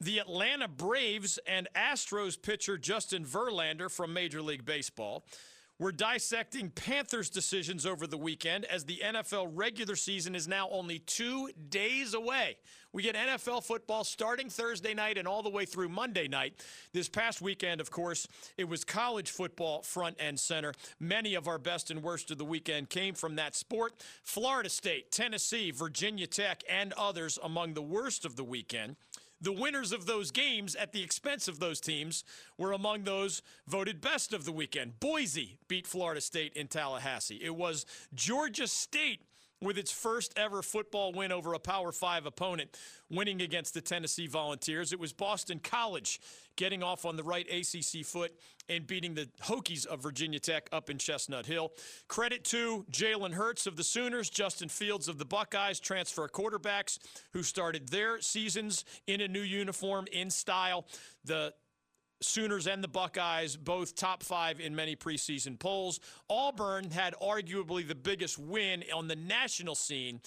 the 0.00 0.18
Atlanta 0.18 0.68
Braves 0.68 1.38
and 1.46 1.68
Astros 1.76 2.40
pitcher 2.40 2.76
Justin 2.76 3.24
Verlander 3.24 3.90
from 3.90 4.12
Major 4.12 4.42
League 4.42 4.64
Baseball. 4.64 5.24
We're 5.78 5.90
dissecting 5.90 6.70
Panthers' 6.70 7.28
decisions 7.28 7.86
over 7.86 8.06
the 8.06 8.16
weekend 8.16 8.66
as 8.66 8.84
the 8.84 9.00
NFL 9.04 9.50
regular 9.52 9.96
season 9.96 10.36
is 10.36 10.46
now 10.46 10.68
only 10.70 11.00
two 11.00 11.50
days 11.70 12.14
away. 12.14 12.56
We 12.92 13.02
get 13.02 13.16
NFL 13.16 13.64
football 13.64 14.04
starting 14.04 14.48
Thursday 14.48 14.94
night 14.94 15.18
and 15.18 15.26
all 15.26 15.42
the 15.42 15.50
way 15.50 15.64
through 15.64 15.88
Monday 15.88 16.28
night. 16.28 16.62
This 16.92 17.08
past 17.08 17.40
weekend, 17.40 17.80
of 17.80 17.90
course, 17.90 18.28
it 18.56 18.68
was 18.68 18.84
college 18.84 19.30
football 19.30 19.82
front 19.82 20.16
and 20.20 20.38
center. 20.38 20.72
Many 21.00 21.34
of 21.34 21.48
our 21.48 21.58
best 21.58 21.90
and 21.90 22.02
worst 22.02 22.30
of 22.30 22.38
the 22.38 22.44
weekend 22.44 22.90
came 22.90 23.14
from 23.14 23.34
that 23.36 23.56
sport. 23.56 23.94
Florida 24.22 24.68
State, 24.68 25.10
Tennessee, 25.10 25.70
Virginia 25.70 26.26
Tech, 26.26 26.62
and 26.68 26.92
others 26.92 27.40
among 27.42 27.74
the 27.74 27.82
worst 27.82 28.24
of 28.24 28.36
the 28.36 28.44
weekend. 28.44 28.94
The 29.42 29.52
winners 29.52 29.90
of 29.90 30.06
those 30.06 30.30
games 30.30 30.76
at 30.76 30.92
the 30.92 31.02
expense 31.02 31.48
of 31.48 31.58
those 31.58 31.80
teams 31.80 32.22
were 32.56 32.70
among 32.70 33.02
those 33.02 33.42
voted 33.66 34.00
best 34.00 34.32
of 34.32 34.44
the 34.44 34.52
weekend. 34.52 35.00
Boise 35.00 35.58
beat 35.66 35.84
Florida 35.84 36.20
State 36.20 36.52
in 36.54 36.68
Tallahassee. 36.68 37.40
It 37.42 37.56
was 37.56 37.84
Georgia 38.14 38.68
State 38.68 39.20
with 39.62 39.78
its 39.78 39.92
first 39.92 40.34
ever 40.36 40.60
football 40.60 41.12
win 41.12 41.32
over 41.32 41.54
a 41.54 41.58
Power 41.58 41.92
Five 41.92 42.26
opponent, 42.26 42.76
winning 43.08 43.40
against 43.40 43.72
the 43.74 43.80
Tennessee 43.80 44.26
Volunteers. 44.26 44.92
It 44.92 44.98
was 44.98 45.12
Boston 45.12 45.60
College 45.62 46.20
getting 46.56 46.82
off 46.82 47.06
on 47.06 47.16
the 47.16 47.22
right 47.22 47.46
ACC 47.48 48.04
foot 48.04 48.32
and 48.68 48.86
beating 48.86 49.14
the 49.14 49.28
Hokies 49.42 49.86
of 49.86 50.02
Virginia 50.02 50.38
Tech 50.38 50.68
up 50.72 50.90
in 50.90 50.98
Chestnut 50.98 51.46
Hill. 51.46 51.72
Credit 52.08 52.44
to 52.44 52.84
Jalen 52.90 53.32
Hurts 53.32 53.66
of 53.66 53.76
the 53.76 53.84
Sooners, 53.84 54.28
Justin 54.28 54.68
Fields 54.68 55.08
of 55.08 55.18
the 55.18 55.24
Buckeyes, 55.24 55.80
transfer 55.80 56.28
quarterbacks 56.28 56.98
who 57.32 57.42
started 57.42 57.88
their 57.88 58.20
seasons 58.20 58.84
in 59.06 59.20
a 59.20 59.28
new 59.28 59.40
uniform 59.40 60.06
in 60.12 60.30
style. 60.30 60.86
The 61.24 61.54
Sooners 62.22 62.66
and 62.66 62.82
the 62.82 62.88
Buckeyes, 62.88 63.56
both 63.56 63.94
top 63.94 64.22
five 64.22 64.60
in 64.60 64.74
many 64.74 64.96
preseason 64.96 65.58
polls. 65.58 66.00
Auburn 66.30 66.90
had 66.90 67.14
arguably 67.20 67.86
the 67.86 67.94
biggest 67.94 68.38
win 68.38 68.84
on 68.94 69.08
the 69.08 69.16
national 69.16 69.74
scene. 69.74 70.20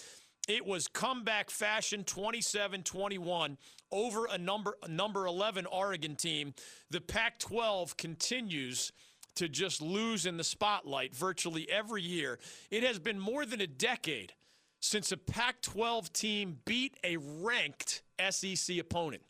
It 0.47 0.65
was 0.65 0.87
comeback 0.87 1.49
fashion 1.49 2.03
27 2.03 2.83
21 2.83 3.57
over 3.91 4.25
a 4.25 4.37
number, 4.37 4.75
number 4.87 5.25
11 5.25 5.65
Oregon 5.65 6.15
team. 6.15 6.53
The 6.91 7.01
Pac 7.01 7.39
12 7.39 7.97
continues 7.97 8.91
to 9.35 9.49
just 9.49 9.81
lose 9.81 10.25
in 10.25 10.37
the 10.37 10.43
spotlight 10.43 11.15
virtually 11.15 11.69
every 11.69 12.01
year. 12.01 12.39
It 12.71 12.83
has 12.83 12.99
been 12.99 13.19
more 13.19 13.45
than 13.45 13.61
a 13.61 13.67
decade 13.67 14.33
since 14.79 15.11
a 15.11 15.17
Pac 15.17 15.61
12 15.61 16.13
team 16.13 16.59
beat 16.65 16.97
a 17.03 17.17
ranked 17.17 18.03
SEC 18.29 18.77
opponent. 18.77 19.23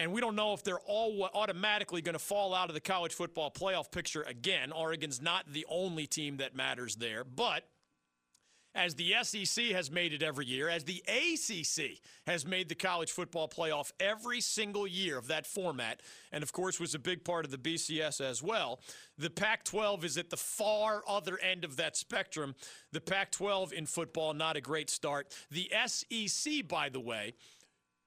And 0.00 0.12
we 0.14 0.22
don't 0.22 0.34
know 0.34 0.54
if 0.54 0.64
they're 0.64 0.80
all 0.80 1.28
automatically 1.34 2.00
going 2.00 2.14
to 2.14 2.18
fall 2.18 2.54
out 2.54 2.70
of 2.70 2.74
the 2.74 2.80
college 2.80 3.12
football 3.12 3.50
playoff 3.50 3.92
picture 3.92 4.22
again. 4.22 4.72
Oregon's 4.72 5.20
not 5.20 5.52
the 5.52 5.66
only 5.68 6.06
team 6.06 6.38
that 6.38 6.56
matters 6.56 6.96
there. 6.96 7.22
But 7.22 7.68
as 8.74 8.94
the 8.94 9.12
SEC 9.22 9.66
has 9.72 9.90
made 9.90 10.14
it 10.14 10.22
every 10.22 10.46
year, 10.46 10.70
as 10.70 10.84
the 10.84 11.02
ACC 11.06 11.98
has 12.26 12.46
made 12.46 12.70
the 12.70 12.74
college 12.74 13.10
football 13.10 13.46
playoff 13.46 13.92
every 14.00 14.40
single 14.40 14.86
year 14.86 15.18
of 15.18 15.26
that 15.26 15.46
format, 15.46 16.00
and 16.32 16.42
of 16.42 16.50
course 16.50 16.80
was 16.80 16.94
a 16.94 16.98
big 16.98 17.22
part 17.22 17.44
of 17.44 17.50
the 17.50 17.58
BCS 17.58 18.22
as 18.22 18.42
well. 18.42 18.80
The 19.18 19.28
Pac 19.28 19.64
12 19.64 20.06
is 20.06 20.16
at 20.16 20.30
the 20.30 20.36
far 20.38 21.02
other 21.06 21.38
end 21.40 21.62
of 21.62 21.76
that 21.76 21.94
spectrum. 21.94 22.54
The 22.92 23.02
Pac 23.02 23.32
12 23.32 23.74
in 23.74 23.84
football, 23.84 24.32
not 24.32 24.56
a 24.56 24.62
great 24.62 24.88
start. 24.88 25.34
The 25.50 25.70
SEC, 25.86 26.66
by 26.66 26.88
the 26.88 27.00
way, 27.00 27.34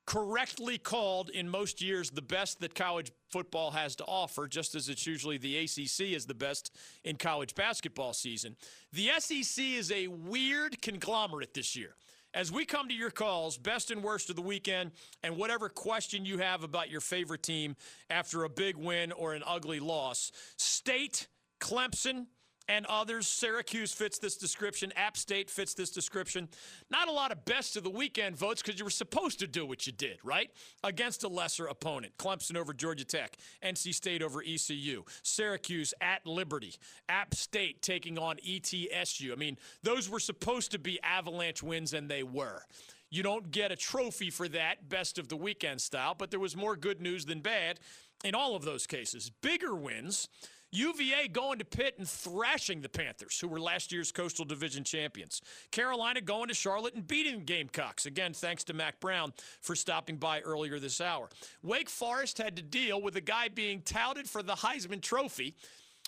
correctly 0.06 0.78
called 0.78 1.30
in 1.30 1.48
most 1.48 1.82
years 1.82 2.10
the 2.10 2.22
best 2.22 2.60
that 2.60 2.76
college 2.76 3.12
football 3.30 3.72
has 3.72 3.96
to 3.96 4.04
offer, 4.06 4.48
just 4.48 4.76
as 4.76 4.90
it's 4.90 5.08
usually 5.08 5.38
the 5.38 5.58
ACC 5.58 6.14
is 6.14 6.26
the 6.26 6.34
best 6.34 6.76
in 7.04 7.16
college 7.16 7.56
basketball 7.56 8.14
season. 8.14 8.56
The 8.92 9.10
SEC 9.20 9.64
is 9.64 9.92
a 9.92 10.08
weird 10.08 10.82
conglomerate 10.82 11.54
this 11.54 11.76
year. 11.76 11.96
As 12.34 12.52
we 12.52 12.66
come 12.66 12.88
to 12.88 12.96
your 12.96 13.12
calls, 13.12 13.58
best 13.58 13.92
and 13.92 14.04
worst 14.04 14.32
of 14.32 14.36
the 14.36 14.42
weekend, 14.42 14.92
and 15.22 15.38
whatever 15.38 15.70
question 15.70 16.26
you 16.26 16.40
have 16.40 16.64
about 16.64 16.90
your 16.90 17.02
favorite 17.02 17.44
team 17.44 17.76
after 18.10 18.44
a 18.44 18.50
big 18.50 18.76
win 18.76 19.12
or 19.12 19.34
an 19.34 19.44
ugly 19.46 19.80
loss, 19.80 20.32
State, 20.58 21.28
Clemson, 21.62 22.26
and 22.68 22.86
others. 22.86 23.28
Syracuse 23.28 23.94
fits 23.94 24.20
this 24.20 24.38
description. 24.38 24.92
App 24.96 25.18
State 25.18 25.50
fits 25.50 25.74
this 25.74 25.90
description. 25.90 26.48
Not 26.90 27.08
a 27.08 27.12
lot 27.12 27.32
of 27.32 27.46
best 27.46 27.76
of 27.76 27.84
the 27.84 27.90
weekend 27.90 28.38
votes 28.38 28.62
because 28.62 28.80
you 28.80 28.86
were 28.86 28.92
supposed 28.92 29.40
to 29.40 29.48
do 29.48 29.66
what 29.66 29.86
you 29.86 29.94
did, 29.94 30.18
right? 30.24 30.50
Against 30.84 31.24
a 31.24 31.28
lesser 31.28 31.68
opponent. 31.68 32.14
Clemson 32.18 32.56
over 32.56 32.74
Georgia 32.74 33.06
Tech. 33.06 33.38
NC 33.64 33.94
State 33.94 34.22
over 34.22 34.42
ECU. 34.42 35.04
Syracuse 35.22 35.94
at 36.02 36.26
Liberty. 36.26 36.76
App 37.10 37.34
State 37.34 37.82
taking 37.82 38.18
on 38.18 38.38
ETSU. 38.38 39.32
I 39.32 39.36
mean, 39.36 39.58
those 39.84 40.10
were 40.10 40.20
supposed 40.20 40.72
to 40.72 40.80
be 40.80 41.00
avalanche 41.04 41.62
wins, 41.62 41.94
and 41.94 42.10
they 42.10 42.24
were. 42.24 42.62
You 43.10 43.22
don't 43.22 43.52
get 43.52 43.72
a 43.72 43.76
trophy 43.76 44.32
for 44.32 44.48
that, 44.50 44.90
best 44.90 45.20
of 45.20 45.28
the 45.28 45.38
weekend 45.38 45.82
style, 45.82 46.16
but 46.18 46.32
there 46.32 46.40
was 46.40 46.58
more 46.58 46.76
good 46.76 47.00
news 47.00 47.26
than 47.26 47.42
bad 47.42 47.80
in 48.24 48.34
all 48.34 48.56
of 48.56 48.64
those 48.64 48.88
cases. 48.88 49.30
Bigger 49.42 49.76
wins. 49.76 50.28
UVA 50.74 51.28
going 51.28 51.60
to 51.60 51.66
Pitt 51.66 51.96
and 52.00 52.08
thrashing 52.08 52.82
the 52.82 52.90
Panthers, 52.90 53.40
who 53.40 53.48
were 53.48 53.60
last 53.60 53.92
year's 53.92 54.12
Coastal 54.12 54.44
Division 54.44 54.84
champions. 54.84 55.42
Carolina 55.72 56.20
going 56.20 56.48
to 56.48 56.54
Charlotte 56.54 56.96
and 56.96 57.08
beating 57.08 57.46
Gamecocks. 57.46 58.06
Again, 58.06 58.34
thanks 58.34 58.64
to 58.66 58.74
Mack 58.74 59.00
Brown 59.00 59.34
for 59.62 59.76
stopping 59.76 60.18
by 60.18 60.42
earlier 60.42 60.80
this 60.80 61.00
hour. 61.00 61.30
Wake 61.62 61.90
Forest 61.90 62.40
had 62.40 62.56
to 62.56 62.64
deal 62.64 63.02
with 63.02 63.16
a 63.16 63.22
guy 63.22 63.50
being 63.50 63.82
touted 63.82 64.28
for 64.28 64.42
the 64.42 64.54
Heisman 64.54 65.02
Trophy 65.02 65.56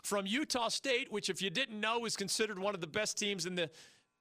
from 0.04 0.26
Utah 0.26 0.70
State, 0.70 1.12
which, 1.12 1.30
if 1.30 1.42
you 1.42 1.50
didn't 1.50 1.80
know, 1.80 2.06
is 2.06 2.16
considered 2.16 2.60
one 2.60 2.76
of 2.76 2.82
the 2.82 2.88
best 2.88 3.18
teams 3.18 3.46
in 3.46 3.56
the 3.56 3.70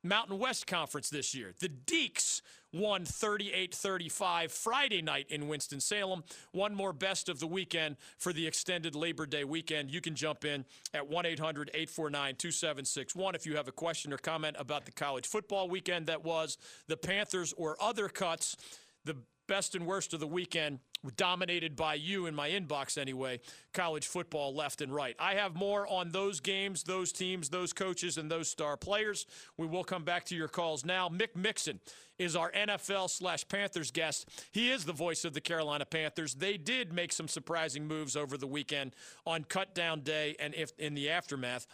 Mountain 0.04 0.38
West 0.38 0.66
Conference 0.66 1.08
this 1.08 1.34
year. 1.34 1.54
The 1.58 1.68
Deacs 1.68 2.42
won 2.72 3.04
38 3.04 3.74
35 3.74 4.52
Friday 4.52 5.00
night 5.00 5.26
in 5.30 5.48
Winston-Salem. 5.48 6.24
One 6.52 6.74
more 6.74 6.92
best 6.92 7.28
of 7.28 7.40
the 7.40 7.46
weekend 7.46 7.96
for 8.18 8.32
the 8.32 8.46
extended 8.46 8.94
Labor 8.94 9.26
Day 9.26 9.44
weekend. 9.44 9.90
You 9.90 10.00
can 10.00 10.14
jump 10.14 10.44
in 10.44 10.64
at 10.92 11.08
1 11.08 11.26
800 11.26 11.70
849 11.72 12.34
2761 12.36 13.34
if 13.34 13.46
you 13.46 13.56
have 13.56 13.68
a 13.68 13.72
question 13.72 14.12
or 14.12 14.18
comment 14.18 14.56
about 14.58 14.84
the 14.84 14.92
college 14.92 15.26
football 15.26 15.68
weekend 15.68 16.06
that 16.06 16.24
was, 16.24 16.58
the 16.86 16.96
Panthers, 16.96 17.54
or 17.56 17.76
other 17.80 18.08
cuts. 18.08 18.56
The 19.04 19.16
best 19.46 19.74
and 19.74 19.86
worst 19.86 20.14
of 20.14 20.20
the 20.20 20.26
weekend 20.26 20.80
dominated 21.12 21.76
by 21.76 21.94
you 21.94 22.26
in 22.26 22.34
my 22.34 22.50
inbox 22.50 22.98
anyway, 22.98 23.40
college 23.72 24.06
football 24.06 24.54
left 24.54 24.80
and 24.80 24.94
right. 24.94 25.16
I 25.18 25.34
have 25.34 25.54
more 25.54 25.86
on 25.86 26.10
those 26.10 26.40
games, 26.40 26.82
those 26.82 27.12
teams, 27.12 27.48
those 27.48 27.72
coaches, 27.72 28.18
and 28.18 28.30
those 28.30 28.48
star 28.48 28.76
players. 28.76 29.26
We 29.56 29.66
will 29.66 29.84
come 29.84 30.04
back 30.04 30.24
to 30.26 30.36
your 30.36 30.48
calls 30.48 30.84
now. 30.84 31.08
Mick 31.08 31.34
Mixon 31.34 31.80
is 32.18 32.36
our 32.36 32.52
NFL 32.52 33.10
slash 33.10 33.46
Panthers 33.48 33.90
guest. 33.90 34.28
He 34.52 34.70
is 34.70 34.84
the 34.84 34.92
voice 34.92 35.24
of 35.24 35.34
the 35.34 35.40
Carolina 35.40 35.84
Panthers. 35.84 36.34
They 36.34 36.56
did 36.56 36.92
make 36.92 37.12
some 37.12 37.28
surprising 37.28 37.86
moves 37.86 38.16
over 38.16 38.36
the 38.36 38.46
weekend 38.46 38.94
on 39.26 39.44
cut 39.44 39.74
down 39.74 40.00
day 40.00 40.36
and 40.38 40.54
if 40.54 40.72
in 40.78 40.94
the 40.94 41.10
aftermath. 41.10 41.66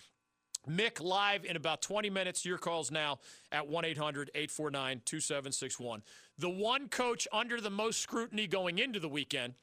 Mick 0.68 1.00
live 1.00 1.44
in 1.44 1.56
about 1.56 1.82
20 1.82 2.10
minutes. 2.10 2.44
Your 2.44 2.58
calls 2.58 2.90
now 2.90 3.18
at 3.50 3.66
1 3.66 3.84
800 3.84 4.30
849 4.34 5.02
2761. 5.04 6.02
The 6.38 6.50
one 6.50 6.88
coach 6.88 7.26
under 7.32 7.60
the 7.60 7.70
most 7.70 8.00
scrutiny 8.00 8.46
going 8.46 8.78
into 8.78 9.00
the 9.00 9.08
weekend 9.08 9.54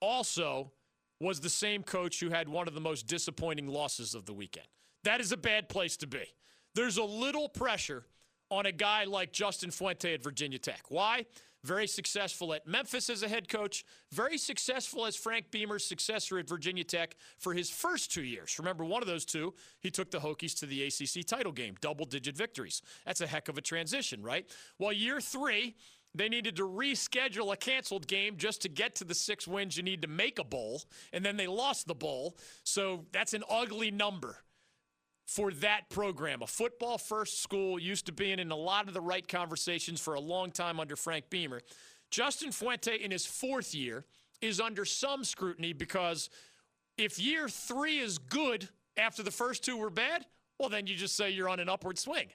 also 0.00 0.72
was 1.20 1.40
the 1.40 1.50
same 1.50 1.82
coach 1.82 2.20
who 2.20 2.30
had 2.30 2.48
one 2.48 2.66
of 2.66 2.74
the 2.74 2.80
most 2.80 3.06
disappointing 3.06 3.68
losses 3.68 4.14
of 4.14 4.24
the 4.24 4.32
weekend. 4.32 4.66
That 5.04 5.20
is 5.20 5.32
a 5.32 5.36
bad 5.36 5.68
place 5.68 5.96
to 5.98 6.06
be. 6.06 6.24
There's 6.74 6.96
a 6.96 7.04
little 7.04 7.48
pressure 7.48 8.04
on 8.50 8.66
a 8.66 8.72
guy 8.72 9.04
like 9.04 9.32
Justin 9.32 9.70
Fuente 9.70 10.14
at 10.14 10.22
Virginia 10.22 10.58
Tech. 10.58 10.82
Why? 10.88 11.26
Very 11.64 11.86
successful 11.86 12.54
at 12.54 12.66
Memphis 12.66 13.10
as 13.10 13.22
a 13.22 13.28
head 13.28 13.48
coach, 13.48 13.84
very 14.12 14.38
successful 14.38 15.06
as 15.06 15.16
Frank 15.16 15.50
Beamer's 15.50 15.84
successor 15.84 16.38
at 16.38 16.48
Virginia 16.48 16.84
Tech 16.84 17.16
for 17.38 17.54
his 17.54 17.70
first 17.70 18.12
two 18.12 18.22
years. 18.22 18.58
Remember, 18.58 18.84
one 18.84 19.02
of 19.02 19.08
those 19.08 19.24
two, 19.24 19.54
he 19.80 19.90
took 19.90 20.10
the 20.10 20.18
Hokies 20.18 20.58
to 20.60 20.66
the 20.66 20.84
ACC 20.84 21.26
title 21.26 21.52
game, 21.52 21.74
double 21.80 22.04
digit 22.04 22.36
victories. 22.36 22.82
That's 23.04 23.20
a 23.20 23.26
heck 23.26 23.48
of 23.48 23.58
a 23.58 23.62
transition, 23.62 24.22
right? 24.22 24.46
Well, 24.78 24.92
year 24.92 25.20
three, 25.20 25.76
they 26.14 26.28
needed 26.28 26.56
to 26.56 26.66
reschedule 26.66 27.52
a 27.52 27.56
canceled 27.56 28.06
game 28.06 28.36
just 28.36 28.62
to 28.62 28.68
get 28.68 28.96
to 28.96 29.04
the 29.04 29.14
six 29.14 29.46
wins 29.46 29.76
you 29.76 29.82
need 29.82 30.02
to 30.02 30.08
make 30.08 30.38
a 30.38 30.44
bowl, 30.44 30.82
and 31.12 31.24
then 31.24 31.36
they 31.36 31.46
lost 31.46 31.86
the 31.86 31.94
bowl. 31.94 32.36
So 32.64 33.04
that's 33.12 33.34
an 33.34 33.44
ugly 33.48 33.90
number 33.90 34.38
for 35.30 35.52
that 35.52 35.88
program. 35.90 36.42
A 36.42 36.46
football 36.46 36.98
first 36.98 37.40
school 37.40 37.78
used 37.78 38.04
to 38.06 38.12
be 38.12 38.32
in 38.32 38.50
a 38.50 38.56
lot 38.56 38.88
of 38.88 38.94
the 38.94 39.00
right 39.00 39.26
conversations 39.26 40.00
for 40.00 40.14
a 40.14 40.20
long 40.20 40.50
time 40.50 40.80
under 40.80 40.96
Frank 40.96 41.30
Beamer. 41.30 41.60
Justin 42.10 42.50
Fuente, 42.50 42.96
in 42.96 43.12
his 43.12 43.24
fourth 43.24 43.72
year, 43.72 44.04
is 44.40 44.60
under 44.60 44.84
some 44.84 45.22
scrutiny 45.22 45.72
because 45.72 46.30
if 46.98 47.16
year 47.20 47.48
three 47.48 48.00
is 48.00 48.18
good 48.18 48.68
after 48.96 49.22
the 49.22 49.30
first 49.30 49.62
two 49.62 49.76
were 49.76 49.88
bad, 49.88 50.26
well, 50.58 50.68
then 50.68 50.88
you 50.88 50.96
just 50.96 51.14
say 51.14 51.30
you're 51.30 51.48
on 51.48 51.60
an 51.60 51.68
upward 51.68 51.96
swing. 51.96 52.26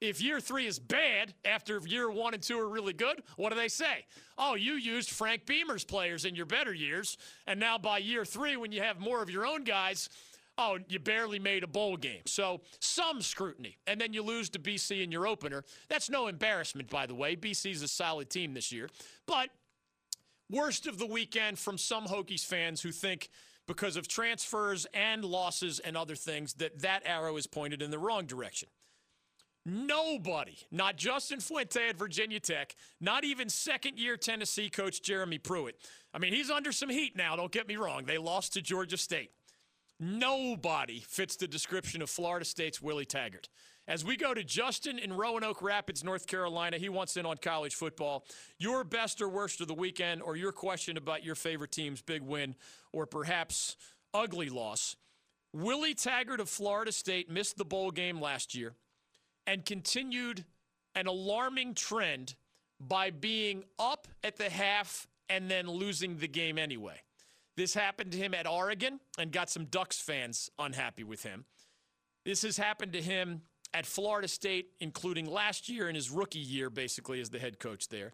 If 0.00 0.22
year 0.22 0.40
three 0.40 0.66
is 0.66 0.78
bad 0.78 1.34
after 1.44 1.80
year 1.86 2.10
one 2.10 2.32
and 2.32 2.42
two 2.42 2.58
are 2.58 2.68
really 2.68 2.94
good, 2.94 3.22
what 3.36 3.50
do 3.50 3.56
they 3.56 3.68
say? 3.68 4.06
Oh, 4.38 4.54
you 4.54 4.72
used 4.72 5.10
Frank 5.10 5.44
Beamer's 5.44 5.84
players 5.84 6.24
in 6.24 6.34
your 6.34 6.46
better 6.46 6.72
years. 6.72 7.18
And 7.46 7.60
now 7.60 7.76
by 7.76 7.98
year 7.98 8.24
three, 8.24 8.56
when 8.56 8.72
you 8.72 8.80
have 8.80 8.98
more 8.98 9.22
of 9.22 9.28
your 9.28 9.44
own 9.44 9.64
guys, 9.64 10.08
oh, 10.58 10.78
you 10.88 10.98
barely 10.98 11.38
made 11.38 11.64
a 11.64 11.66
bowl 11.66 11.96
game. 11.96 12.22
So 12.26 12.60
some 12.80 13.20
scrutiny. 13.22 13.78
And 13.86 14.00
then 14.00 14.12
you 14.12 14.22
lose 14.22 14.48
to 14.50 14.58
BC 14.58 15.02
in 15.02 15.12
your 15.12 15.26
opener. 15.26 15.64
That's 15.88 16.10
no 16.10 16.26
embarrassment, 16.26 16.90
by 16.90 17.06
the 17.06 17.14
way. 17.14 17.36
BC's 17.36 17.82
a 17.82 17.88
solid 17.88 18.30
team 18.30 18.54
this 18.54 18.72
year. 18.72 18.88
But 19.26 19.50
worst 20.50 20.86
of 20.86 20.98
the 20.98 21.06
weekend 21.06 21.58
from 21.58 21.78
some 21.78 22.06
Hokies 22.06 22.44
fans 22.44 22.82
who 22.82 22.92
think 22.92 23.28
because 23.66 23.96
of 23.96 24.08
transfers 24.08 24.86
and 24.92 25.24
losses 25.24 25.78
and 25.78 25.96
other 25.96 26.16
things 26.16 26.54
that 26.54 26.80
that 26.80 27.02
arrow 27.06 27.36
is 27.36 27.46
pointed 27.46 27.80
in 27.80 27.90
the 27.90 27.98
wrong 27.98 28.26
direction. 28.26 28.68
Nobody, 29.64 30.58
not 30.72 30.96
Justin 30.96 31.38
Fuente 31.38 31.88
at 31.88 31.96
Virginia 31.96 32.40
Tech, 32.40 32.74
not 33.00 33.24
even 33.24 33.48
second 33.48 33.96
year 33.96 34.16
Tennessee 34.16 34.68
coach 34.68 35.02
Jeremy 35.02 35.38
Pruitt. 35.38 35.76
I 36.12 36.18
mean, 36.18 36.32
he's 36.32 36.50
under 36.50 36.72
some 36.72 36.88
heat 36.88 37.16
now, 37.16 37.36
don't 37.36 37.52
get 37.52 37.68
me 37.68 37.76
wrong. 37.76 38.04
They 38.04 38.18
lost 38.18 38.54
to 38.54 38.60
Georgia 38.60 38.96
State. 38.96 39.30
Nobody 40.04 40.98
fits 40.98 41.36
the 41.36 41.46
description 41.46 42.02
of 42.02 42.10
Florida 42.10 42.44
State's 42.44 42.82
Willie 42.82 43.04
Taggart. 43.04 43.48
As 43.86 44.04
we 44.04 44.16
go 44.16 44.34
to 44.34 44.42
Justin 44.42 44.98
in 44.98 45.12
Roanoke 45.12 45.62
Rapids, 45.62 46.02
North 46.02 46.26
Carolina, 46.26 46.76
he 46.76 46.88
wants 46.88 47.16
in 47.16 47.24
on 47.24 47.36
college 47.36 47.76
football. 47.76 48.24
Your 48.58 48.82
best 48.82 49.22
or 49.22 49.28
worst 49.28 49.60
of 49.60 49.68
the 49.68 49.74
weekend, 49.74 50.20
or 50.20 50.34
your 50.34 50.50
question 50.50 50.96
about 50.96 51.24
your 51.24 51.36
favorite 51.36 51.70
team's 51.70 52.02
big 52.02 52.20
win, 52.20 52.56
or 52.92 53.06
perhaps 53.06 53.76
ugly 54.12 54.48
loss. 54.48 54.96
Willie 55.52 55.94
Taggart 55.94 56.40
of 56.40 56.48
Florida 56.48 56.90
State 56.90 57.30
missed 57.30 57.56
the 57.56 57.64
bowl 57.64 57.92
game 57.92 58.20
last 58.20 58.56
year 58.56 58.74
and 59.46 59.64
continued 59.64 60.44
an 60.96 61.06
alarming 61.06 61.74
trend 61.74 62.34
by 62.80 63.10
being 63.10 63.62
up 63.78 64.08
at 64.24 64.36
the 64.36 64.50
half 64.50 65.06
and 65.28 65.48
then 65.48 65.68
losing 65.68 66.16
the 66.16 66.26
game 66.26 66.58
anyway. 66.58 67.00
This 67.56 67.74
happened 67.74 68.12
to 68.12 68.18
him 68.18 68.34
at 68.34 68.46
Oregon 68.46 69.00
and 69.18 69.30
got 69.30 69.50
some 69.50 69.66
Ducks 69.66 70.00
fans 70.00 70.50
unhappy 70.58 71.04
with 71.04 71.22
him. 71.22 71.44
This 72.24 72.42
has 72.42 72.56
happened 72.56 72.92
to 72.94 73.02
him 73.02 73.42
at 73.74 73.86
Florida 73.86 74.28
State, 74.28 74.70
including 74.80 75.26
last 75.26 75.68
year 75.68 75.88
in 75.88 75.94
his 75.94 76.10
rookie 76.10 76.38
year, 76.38 76.70
basically, 76.70 77.20
as 77.20 77.30
the 77.30 77.38
head 77.38 77.58
coach 77.58 77.88
there. 77.88 78.12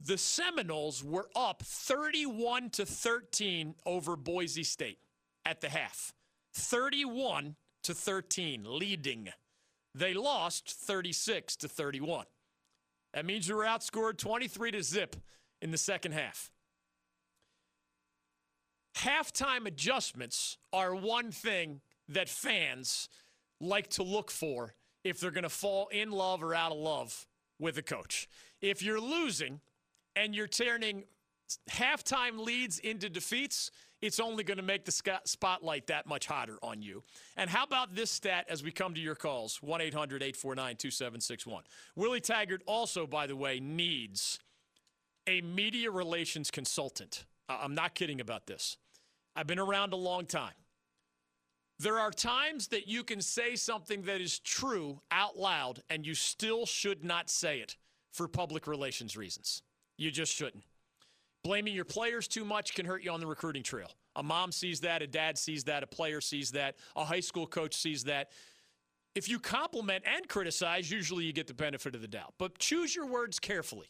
The 0.00 0.18
Seminoles 0.18 1.04
were 1.04 1.28
up 1.36 1.62
31 1.62 2.70
to 2.70 2.86
13 2.86 3.74
over 3.84 4.16
Boise 4.16 4.64
State 4.64 4.98
at 5.44 5.60
the 5.60 5.68
half. 5.68 6.14
31 6.54 7.56
to 7.84 7.94
13, 7.94 8.64
leading. 8.66 9.28
They 9.94 10.14
lost 10.14 10.70
36 10.72 11.56
to 11.56 11.68
31. 11.68 12.24
That 13.12 13.26
means 13.26 13.48
you 13.48 13.56
were 13.56 13.64
outscored 13.64 14.18
23 14.18 14.70
to 14.72 14.82
zip 14.82 15.16
in 15.60 15.70
the 15.70 15.78
second 15.78 16.12
half 16.12 16.50
halftime 18.96 19.66
adjustments 19.66 20.58
are 20.72 20.94
one 20.94 21.30
thing 21.30 21.80
that 22.08 22.28
fans 22.28 23.08
like 23.60 23.88
to 23.88 24.02
look 24.02 24.30
for 24.30 24.74
if 25.04 25.20
they're 25.20 25.30
going 25.30 25.44
to 25.44 25.48
fall 25.48 25.88
in 25.88 26.10
love 26.10 26.42
or 26.42 26.54
out 26.54 26.72
of 26.72 26.78
love 26.78 27.26
with 27.58 27.78
a 27.78 27.82
coach. 27.82 28.28
If 28.60 28.82
you're 28.82 29.00
losing 29.00 29.60
and 30.16 30.34
you're 30.34 30.46
turning 30.46 31.04
halftime 31.70 32.38
leads 32.38 32.78
into 32.78 33.08
defeats, 33.08 33.70
it's 34.02 34.18
only 34.18 34.44
going 34.44 34.56
to 34.56 34.62
make 34.62 34.84
the 34.84 35.20
spotlight 35.24 35.86
that 35.88 36.06
much 36.06 36.26
hotter 36.26 36.58
on 36.62 36.80
you. 36.80 37.02
And 37.36 37.50
how 37.50 37.64
about 37.64 37.94
this 37.94 38.10
stat 38.10 38.46
as 38.48 38.62
we 38.62 38.70
come 38.70 38.94
to 38.94 39.00
your 39.00 39.14
calls 39.14 39.62
1 39.62 39.80
800 39.80 40.22
849 40.22 40.76
2761? 40.76 41.64
Willie 41.96 42.20
Taggart 42.20 42.62
also, 42.66 43.06
by 43.06 43.26
the 43.26 43.36
way, 43.36 43.60
needs 43.60 44.38
a 45.26 45.42
media 45.42 45.90
relations 45.90 46.50
consultant. 46.50 47.26
I'm 47.48 47.74
not 47.74 47.94
kidding 47.94 48.20
about 48.20 48.46
this. 48.46 48.78
I've 49.36 49.46
been 49.46 49.58
around 49.58 49.92
a 49.92 49.96
long 49.96 50.26
time. 50.26 50.52
There 51.78 51.98
are 51.98 52.10
times 52.10 52.68
that 52.68 52.88
you 52.88 53.02
can 53.02 53.22
say 53.22 53.56
something 53.56 54.02
that 54.02 54.20
is 54.20 54.38
true 54.38 55.00
out 55.10 55.38
loud 55.38 55.82
and 55.88 56.04
you 56.04 56.14
still 56.14 56.66
should 56.66 57.04
not 57.04 57.30
say 57.30 57.60
it 57.60 57.76
for 58.12 58.28
public 58.28 58.66
relations 58.66 59.16
reasons. 59.16 59.62
You 59.96 60.10
just 60.10 60.34
shouldn't. 60.34 60.64
Blaming 61.42 61.74
your 61.74 61.86
players 61.86 62.28
too 62.28 62.44
much 62.44 62.74
can 62.74 62.84
hurt 62.84 63.02
you 63.02 63.10
on 63.10 63.20
the 63.20 63.26
recruiting 63.26 63.62
trail. 63.62 63.90
A 64.16 64.22
mom 64.22 64.52
sees 64.52 64.80
that, 64.80 65.00
a 65.00 65.06
dad 65.06 65.38
sees 65.38 65.64
that, 65.64 65.82
a 65.82 65.86
player 65.86 66.20
sees 66.20 66.50
that, 66.50 66.76
a 66.96 67.04
high 67.04 67.20
school 67.20 67.46
coach 67.46 67.74
sees 67.74 68.04
that. 68.04 68.30
If 69.14 69.28
you 69.28 69.38
compliment 69.38 70.04
and 70.06 70.28
criticize, 70.28 70.90
usually 70.90 71.24
you 71.24 71.32
get 71.32 71.46
the 71.46 71.54
benefit 71.54 71.94
of 71.94 72.02
the 72.02 72.08
doubt. 72.08 72.34
But 72.38 72.58
choose 72.58 72.94
your 72.94 73.06
words 73.06 73.38
carefully. 73.38 73.86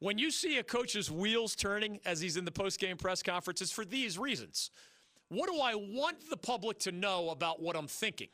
When 0.00 0.18
you 0.18 0.30
see 0.30 0.58
a 0.58 0.62
coach's 0.62 1.10
wheels 1.10 1.54
turning 1.54 2.00
as 2.04 2.20
he's 2.20 2.36
in 2.36 2.44
the 2.44 2.50
post-game 2.50 2.96
press 2.96 3.22
conference, 3.22 3.60
it's 3.60 3.70
for 3.70 3.84
these 3.84 4.18
reasons. 4.18 4.70
What 5.28 5.48
do 5.50 5.60
I 5.60 5.74
want 5.74 6.28
the 6.28 6.36
public 6.36 6.78
to 6.80 6.92
know 6.92 7.30
about 7.30 7.62
what 7.62 7.76
I'm 7.76 7.86
thinking? 7.86 8.28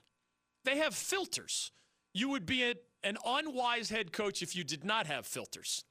They 0.64 0.78
have 0.78 0.94
filters. 0.94 1.72
You 2.14 2.30
would 2.30 2.46
be 2.46 2.62
a, 2.62 2.74
an 3.04 3.18
unwise 3.26 3.90
head 3.90 4.12
coach 4.12 4.42
if 4.42 4.56
you 4.56 4.64
did 4.64 4.84
not 4.84 5.06
have 5.06 5.26
filters. 5.26 5.84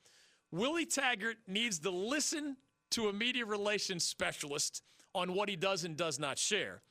Willie 0.51 0.86
Taggart 0.86 1.38
needs 1.47 1.80
to 1.80 1.91
listen 1.91 2.57
to 2.91 3.09
a 3.09 3.13
media 3.13 3.45
relations 3.45 4.03
specialist 4.03 4.82
on 5.13 5.34
what 5.34 5.49
he 5.49 5.55
does 5.55 5.84
and 5.84 5.97
does 5.97 6.19
not 6.19 6.39
share 6.39 6.82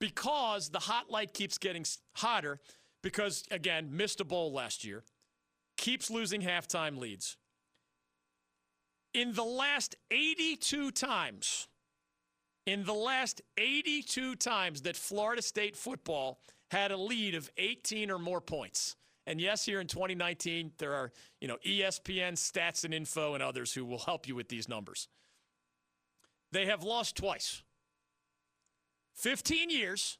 because 0.00 0.70
the 0.70 0.78
hot 0.78 1.10
light 1.10 1.32
keeps 1.32 1.58
getting 1.58 1.84
hotter 2.14 2.58
because, 3.02 3.44
again, 3.50 3.88
missed 3.92 4.20
a 4.20 4.24
bowl 4.24 4.52
last 4.52 4.84
year, 4.84 5.04
keeps 5.76 6.10
losing 6.10 6.42
halftime 6.42 6.98
leads. 6.98 7.36
In 9.12 9.32
the 9.32 9.44
last 9.44 9.96
82 10.10 10.92
times, 10.92 11.68
in 12.66 12.84
the 12.84 12.94
last 12.94 13.42
82 13.58 14.36
times 14.36 14.82
that 14.82 14.96
Florida 14.96 15.42
State 15.42 15.76
football 15.76 16.40
had 16.70 16.92
a 16.92 16.96
lead 16.96 17.34
of 17.34 17.50
18 17.56 18.10
or 18.10 18.18
more 18.18 18.40
points. 18.40 18.96
And 19.26 19.40
yes, 19.40 19.64
here 19.64 19.80
in 19.80 19.86
2019, 19.86 20.72
there 20.78 20.94
are, 20.94 21.12
you 21.40 21.48
know, 21.48 21.56
ESPN 21.66 22.34
stats 22.34 22.84
and 22.84 22.94
info 22.94 23.34
and 23.34 23.42
others 23.42 23.72
who 23.72 23.84
will 23.84 23.98
help 23.98 24.28
you 24.28 24.34
with 24.34 24.48
these 24.48 24.68
numbers. 24.68 25.08
They 26.52 26.66
have 26.66 26.82
lost 26.82 27.16
twice. 27.16 27.62
15 29.16 29.70
years, 29.70 30.18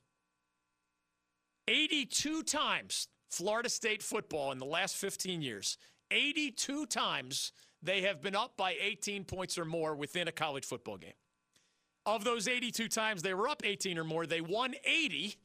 82 1.68 2.42
times 2.42 3.08
Florida 3.30 3.68
State 3.68 4.02
football 4.02 4.52
in 4.52 4.58
the 4.58 4.64
last 4.64 4.96
15 4.96 5.40
years. 5.40 5.78
82 6.10 6.86
times 6.86 7.52
they 7.82 8.02
have 8.02 8.20
been 8.20 8.36
up 8.36 8.56
by 8.56 8.74
18 8.80 9.24
points 9.24 9.58
or 9.58 9.64
more 9.64 9.94
within 9.94 10.28
a 10.28 10.32
college 10.32 10.64
football 10.64 10.96
game. 10.96 11.12
Of 12.06 12.24
those 12.24 12.48
82 12.48 12.88
times 12.88 13.22
they 13.22 13.34
were 13.34 13.48
up 13.48 13.62
18 13.64 13.98
or 13.98 14.04
more, 14.04 14.26
they 14.26 14.40
won 14.40 14.74
80 14.84 15.36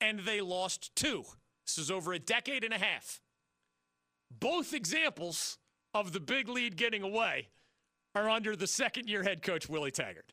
and 0.00 0.20
they 0.20 0.40
lost 0.40 0.94
two. 0.94 1.24
This 1.66 1.78
is 1.78 1.90
over 1.90 2.12
a 2.12 2.18
decade 2.18 2.64
and 2.64 2.74
a 2.74 2.78
half. 2.78 3.20
Both 4.30 4.74
examples 4.74 5.58
of 5.94 6.12
the 6.12 6.20
big 6.20 6.48
lead 6.48 6.76
getting 6.76 7.02
away 7.02 7.48
are 8.14 8.28
under 8.28 8.56
the 8.56 8.66
second 8.66 9.08
year 9.08 9.22
head 9.22 9.42
coach, 9.42 9.68
Willie 9.68 9.90
Taggart. 9.90 10.32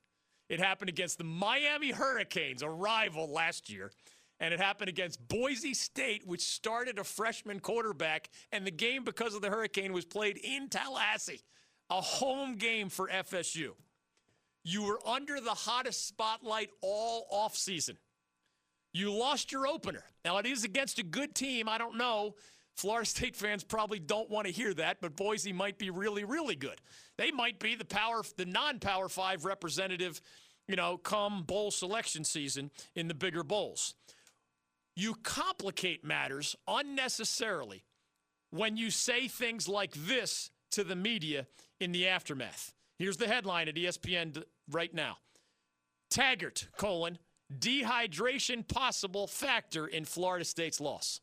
It 0.49 0.59
happened 0.59 0.89
against 0.89 1.17
the 1.17 1.23
Miami 1.23 1.91
Hurricanes, 1.91 2.63
a 2.63 2.69
rival 2.69 3.31
last 3.31 3.69
year. 3.69 3.91
And 4.39 4.53
it 4.53 4.59
happened 4.59 4.89
against 4.89 5.27
Boise 5.27 5.73
State, 5.73 6.25
which 6.25 6.41
started 6.41 6.97
a 6.97 7.03
freshman 7.03 7.59
quarterback. 7.59 8.29
And 8.51 8.65
the 8.65 8.71
game, 8.71 9.03
because 9.03 9.35
of 9.35 9.41
the 9.41 9.49
hurricane, 9.49 9.91
was 9.91 10.05
played 10.05 10.37
in 10.37 10.69
Tallahassee, 10.69 11.41
a 11.89 11.99
home 11.99 12.55
game 12.55 12.89
for 12.89 13.09
FSU. 13.09 13.71
You 14.63 14.83
were 14.83 14.99
under 15.07 15.39
the 15.41 15.51
hottest 15.51 16.07
spotlight 16.07 16.69
all 16.81 17.27
offseason. 17.33 17.97
You 18.93 19.13
lost 19.13 19.51
your 19.51 19.67
opener. 19.67 20.03
Now, 20.25 20.37
it 20.37 20.45
is 20.45 20.63
against 20.63 20.99
a 20.99 21.03
good 21.03 21.35
team. 21.35 21.69
I 21.69 21.77
don't 21.77 21.97
know. 21.97 22.35
Florida 22.75 23.05
State 23.09 23.35
fans 23.35 23.63
probably 23.63 23.99
don't 23.99 24.29
want 24.29 24.47
to 24.47 24.53
hear 24.53 24.73
that, 24.75 24.97
but 25.01 25.15
Boise 25.15 25.53
might 25.53 25.77
be 25.77 25.89
really, 25.89 26.23
really 26.23 26.55
good. 26.55 26.81
They 27.17 27.31
might 27.31 27.59
be 27.59 27.75
the 27.75 27.85
power, 27.85 28.21
the 28.37 28.45
non-power 28.45 29.09
five 29.09 29.45
representative, 29.45 30.21
you 30.67 30.75
know, 30.75 30.97
come 30.97 31.43
bowl 31.43 31.71
selection 31.71 32.23
season 32.23 32.71
in 32.95 33.07
the 33.07 33.13
bigger 33.13 33.43
bowls. 33.43 33.95
You 34.99 35.15
complicate 35.23 36.03
matters 36.03 36.57
unnecessarily 36.67 37.85
when 38.49 38.75
you 38.75 38.91
say 38.91 39.29
things 39.29 39.65
like 39.65 39.93
this 39.93 40.51
to 40.71 40.83
the 40.83 40.95
media 40.97 41.47
in 41.79 41.93
the 41.93 42.09
aftermath. 42.09 42.73
Here's 42.97 43.15
the 43.15 43.29
headline 43.29 43.69
at 43.69 43.75
ESPN 43.75 44.43
right 44.69 44.93
now. 44.93 45.15
Taggart, 46.09 46.67
colon, 46.75 47.17
dehydration 47.59 48.67
possible 48.67 49.25
factor 49.25 49.87
in 49.87 50.03
Florida 50.03 50.43
State's 50.43 50.81
loss. 50.81 51.21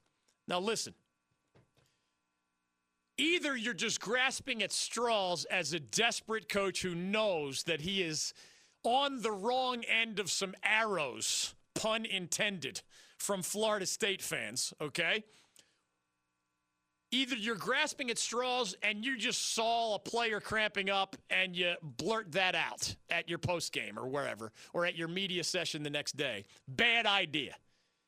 Now 0.48 0.58
listen, 0.58 0.94
either 3.18 3.54
you're 3.54 3.74
just 3.74 4.00
grasping 4.00 4.62
at 4.62 4.72
straws 4.72 5.44
as 5.50 5.74
a 5.74 5.80
desperate 5.80 6.48
coach 6.48 6.80
who 6.80 6.94
knows 6.94 7.64
that 7.64 7.82
he 7.82 8.02
is 8.02 8.32
on 8.84 9.20
the 9.20 9.32
wrong 9.32 9.84
end 9.84 10.18
of 10.18 10.30
some 10.30 10.54
arrows, 10.64 11.54
pun 11.74 12.06
intended, 12.06 12.80
from 13.18 13.42
Florida 13.42 13.86
State 13.86 14.22
fans, 14.22 14.72
okay? 14.80 15.24
Either 17.12 17.36
you're 17.36 17.54
grasping 17.54 18.10
at 18.10 18.18
straws 18.18 18.76
and 18.82 19.04
you 19.04 19.16
just 19.16 19.54
saw 19.54 19.94
a 19.94 19.98
player 19.98 20.40
cramping 20.40 20.90
up 20.90 21.16
and 21.30 21.56
you 21.56 21.74
blurt 21.82 22.32
that 22.32 22.54
out 22.54 22.94
at 23.10 23.28
your 23.28 23.38
post 23.38 23.72
game 23.72 23.98
or 23.98 24.08
wherever, 24.08 24.52
or 24.72 24.84
at 24.84 24.96
your 24.96 25.08
media 25.08 25.44
session 25.44 25.82
the 25.82 25.90
next 25.90 26.16
day. 26.16 26.44
Bad 26.66 27.06
idea. 27.06 27.54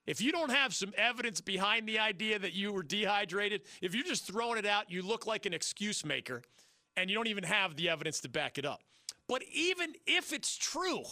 If 0.07 0.21
you 0.21 0.33
don't 0.33 0.51
have 0.51 0.75
some 0.75 0.93
evidence 0.97 1.41
behind 1.41 1.87
the 1.87 1.99
idea 1.99 2.39
that 2.39 2.55
you 2.55 2.73
were 2.73 2.83
dehydrated, 2.83 3.63
if 3.83 3.95
you're 3.95 4.05
just 4.05 4.27
throwing 4.27 4.59
it 4.59 4.67
out, 4.67 4.91
you 4.91 5.03
look 5.03 5.27
like 5.27 5.47
an 5.47 5.53
excuse 5.53 6.05
maker 6.05 6.43
and 6.97 7.09
you 7.09 7.15
don't 7.15 7.29
even 7.29 7.45
have 7.45 7.77
the 7.77 7.89
evidence 7.91 8.21
to 8.21 8.29
back 8.29 8.59
it 8.59 8.65
up. 8.65 8.83
But 9.29 9.43
even 9.53 9.93
if 10.07 10.33
it's 10.33 10.57
true, 10.57 11.03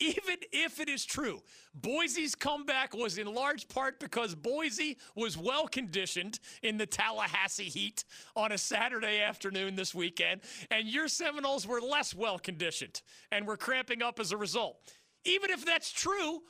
even 0.00 0.36
if 0.52 0.80
it 0.80 0.88
is 0.88 1.04
true, 1.04 1.40
Boise's 1.74 2.34
comeback 2.34 2.94
was 2.94 3.18
in 3.18 3.32
large 3.32 3.68
part 3.68 4.00
because 4.00 4.34
Boise 4.34 4.98
was 5.14 5.38
well 5.38 5.68
conditioned 5.68 6.40
in 6.62 6.76
the 6.76 6.86
Tallahassee 6.86 7.64
heat 7.64 8.04
on 8.34 8.52
a 8.52 8.58
Saturday 8.58 9.20
afternoon 9.20 9.76
this 9.76 9.94
weekend, 9.94 10.40
and 10.70 10.88
your 10.88 11.08
Seminoles 11.08 11.66
were 11.66 11.80
less 11.80 12.14
well 12.14 12.38
conditioned 12.38 13.02
and 13.30 13.46
were 13.46 13.56
cramping 13.56 14.02
up 14.02 14.18
as 14.18 14.32
a 14.32 14.36
result. 14.36 14.76
Even 15.24 15.50
if 15.50 15.64
that's 15.64 15.92
true, 15.92 16.42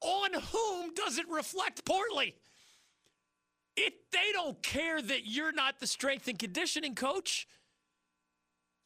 on 0.00 0.32
whom 0.32 0.94
does 0.94 1.18
it 1.18 1.28
reflect 1.28 1.84
poorly? 1.84 2.36
It, 3.76 3.94
they 4.10 4.32
don't 4.32 4.60
care 4.62 5.00
that 5.00 5.26
you're 5.26 5.52
not 5.52 5.78
the 5.78 5.86
strength 5.86 6.26
and 6.26 6.38
conditioning 6.38 6.96
coach. 6.96 7.46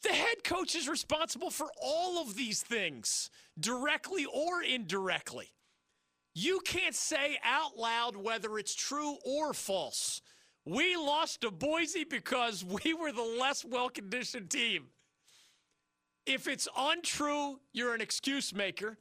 The 0.02 0.12
head 0.12 0.42
coach 0.42 0.74
is 0.74 0.88
responsible 0.88 1.50
for 1.50 1.70
all 1.80 2.20
of 2.20 2.34
these 2.34 2.62
things, 2.62 3.30
directly 3.58 4.24
or 4.24 4.62
indirectly. 4.62 5.52
You 6.34 6.60
can't 6.60 6.94
say 6.94 7.38
out 7.44 7.76
loud 7.76 8.16
whether 8.16 8.58
it's 8.58 8.74
true 8.74 9.16
or 9.24 9.52
false. 9.52 10.22
We 10.64 10.96
lost 10.96 11.42
to 11.42 11.50
Boise 11.50 12.04
because 12.04 12.64
we 12.84 12.94
were 12.94 13.12
the 13.12 13.36
less 13.40 13.64
well 13.64 13.88
conditioned 13.88 14.50
team. 14.50 14.86
If 16.26 16.46
it's 16.46 16.68
untrue, 16.76 17.60
you're 17.72 17.94
an 17.94 18.00
excuse 18.00 18.54
maker. 18.54 18.98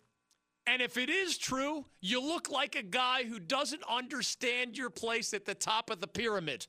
And 0.68 0.82
if 0.82 0.98
it 0.98 1.10
is 1.10 1.38
true, 1.38 1.86
you 2.02 2.22
look 2.22 2.50
like 2.50 2.76
a 2.76 2.84
guy 2.84 3.24
who 3.24 3.40
doesn't 3.40 3.84
understand 3.90 4.78
your 4.78 4.90
place 4.92 5.34
at 5.34 5.46
the 5.46 5.56
top 5.56 5.90
of 5.90 6.02
the 6.02 6.08
pyramid. 6.08 6.68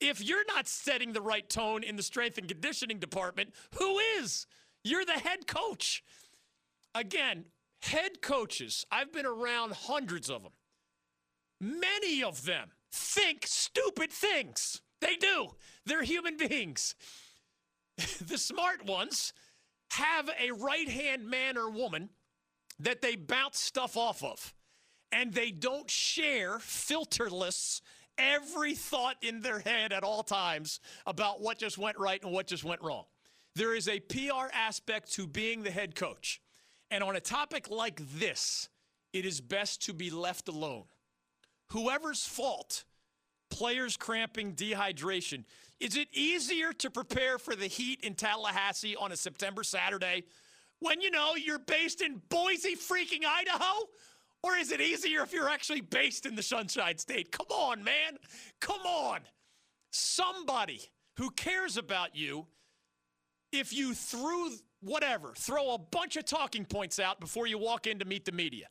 If 0.00 0.24
you're 0.24 0.44
not 0.46 0.68
setting 0.68 1.12
the 1.12 1.20
right 1.20 1.48
tone 1.48 1.82
in 1.82 1.96
the 1.96 2.02
strength 2.02 2.38
and 2.38 2.46
conditioning 2.48 2.98
department, 2.98 3.54
who 3.78 3.98
is? 3.98 4.46
You're 4.84 5.04
the 5.04 5.12
head 5.12 5.46
coach. 5.46 6.04
Again, 6.94 7.46
head 7.82 8.22
coaches, 8.22 8.86
I've 8.90 9.12
been 9.12 9.26
around 9.26 9.72
hundreds 9.72 10.30
of 10.30 10.42
them. 10.42 10.52
Many 11.60 12.22
of 12.22 12.44
them 12.44 12.70
think 12.92 13.46
stupid 13.46 14.10
things. 14.10 14.80
They 15.00 15.16
do. 15.16 15.48
They're 15.84 16.02
human 16.02 16.36
beings. 16.36 16.94
the 18.20 18.38
smart 18.38 18.86
ones 18.86 19.32
have 19.92 20.30
a 20.40 20.52
right 20.52 20.88
hand 20.88 21.28
man 21.28 21.56
or 21.56 21.70
woman 21.70 22.10
that 22.78 23.02
they 23.02 23.16
bounce 23.16 23.58
stuff 23.58 23.96
off 23.96 24.22
of. 24.22 24.54
And 25.10 25.32
they 25.32 25.50
don't 25.50 25.90
share 25.90 26.58
filterless 26.58 27.80
every 28.18 28.74
thought 28.74 29.16
in 29.22 29.40
their 29.40 29.60
head 29.60 29.92
at 29.92 30.04
all 30.04 30.22
times 30.22 30.80
about 31.06 31.40
what 31.40 31.58
just 31.58 31.78
went 31.78 31.98
right 31.98 32.22
and 32.22 32.32
what 32.32 32.46
just 32.46 32.64
went 32.64 32.82
wrong. 32.82 33.04
There 33.54 33.74
is 33.74 33.88
a 33.88 34.00
PR 34.00 34.52
aspect 34.52 35.12
to 35.14 35.26
being 35.26 35.62
the 35.62 35.70
head 35.70 35.94
coach. 35.94 36.40
And 36.90 37.02
on 37.02 37.16
a 37.16 37.20
topic 37.20 37.70
like 37.70 38.00
this, 38.18 38.68
it 39.12 39.24
is 39.24 39.40
best 39.40 39.82
to 39.86 39.92
be 39.92 40.10
left 40.10 40.48
alone. 40.48 40.84
Whoever's 41.68 42.24
fault, 42.24 42.84
players 43.50 43.96
cramping, 43.96 44.54
dehydration, 44.54 45.44
is 45.80 45.96
it 45.96 46.08
easier 46.12 46.72
to 46.74 46.90
prepare 46.90 47.38
for 47.38 47.54
the 47.54 47.66
heat 47.66 48.00
in 48.02 48.14
Tallahassee 48.14 48.96
on 48.96 49.12
a 49.12 49.16
September 49.16 49.62
Saturday 49.62 50.24
when 50.80 51.00
you 51.00 51.10
know 51.10 51.34
you're 51.34 51.58
based 51.58 52.00
in 52.00 52.20
Boise, 52.28 52.74
freaking 52.74 53.24
Idaho? 53.26 53.86
Or 54.42 54.56
is 54.56 54.70
it 54.70 54.80
easier 54.80 55.22
if 55.22 55.32
you're 55.32 55.48
actually 55.48 55.80
based 55.80 56.26
in 56.26 56.36
the 56.36 56.42
Sunshine 56.42 56.98
State? 56.98 57.32
Come 57.32 57.48
on, 57.50 57.82
man. 57.82 58.18
Come 58.60 58.80
on. 58.82 59.20
Somebody 59.90 60.80
who 61.16 61.30
cares 61.30 61.76
about 61.76 62.14
you 62.14 62.46
if 63.52 63.72
you 63.72 63.94
threw 63.94 64.50
whatever, 64.80 65.32
throw 65.36 65.74
a 65.74 65.78
bunch 65.78 66.16
of 66.16 66.24
talking 66.24 66.64
points 66.64 66.98
out 66.98 67.18
before 67.18 67.46
you 67.46 67.58
walk 67.58 67.86
in 67.86 67.98
to 67.98 68.04
meet 68.04 68.24
the 68.24 68.32
media. 68.32 68.66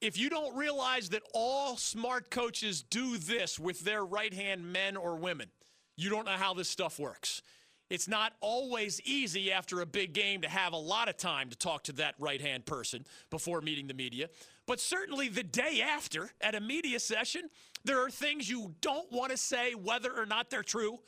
If 0.00 0.18
you 0.18 0.28
don't 0.28 0.56
realize 0.56 1.08
that 1.10 1.22
all 1.34 1.76
smart 1.76 2.30
coaches 2.30 2.82
do 2.82 3.16
this 3.18 3.58
with 3.58 3.80
their 3.80 4.04
right 4.04 4.32
hand 4.32 4.72
men 4.72 4.96
or 4.96 5.16
women, 5.16 5.48
you 5.96 6.10
don't 6.10 6.26
know 6.26 6.32
how 6.32 6.54
this 6.54 6.68
stuff 6.68 6.98
works. 6.98 7.42
It's 7.88 8.08
not 8.08 8.32
always 8.40 9.00
easy 9.02 9.52
after 9.52 9.80
a 9.80 9.86
big 9.86 10.12
game 10.12 10.42
to 10.42 10.48
have 10.48 10.72
a 10.72 10.78
lot 10.78 11.08
of 11.08 11.16
time 11.16 11.50
to 11.50 11.56
talk 11.56 11.84
to 11.84 11.92
that 11.92 12.14
right 12.18 12.40
hand 12.40 12.66
person 12.66 13.06
before 13.30 13.60
meeting 13.60 13.86
the 13.86 13.94
media. 13.94 14.28
But 14.66 14.80
certainly 14.80 15.28
the 15.28 15.42
day 15.42 15.82
after 15.82 16.30
at 16.40 16.54
a 16.54 16.60
media 16.60 16.98
session, 16.98 17.48
there 17.84 18.04
are 18.04 18.10
things 18.10 18.50
you 18.50 18.74
don't 18.80 19.10
want 19.12 19.30
to 19.30 19.36
say, 19.36 19.74
whether 19.74 20.12
or 20.12 20.26
not 20.26 20.50
they're 20.50 20.62
true. 20.62 20.98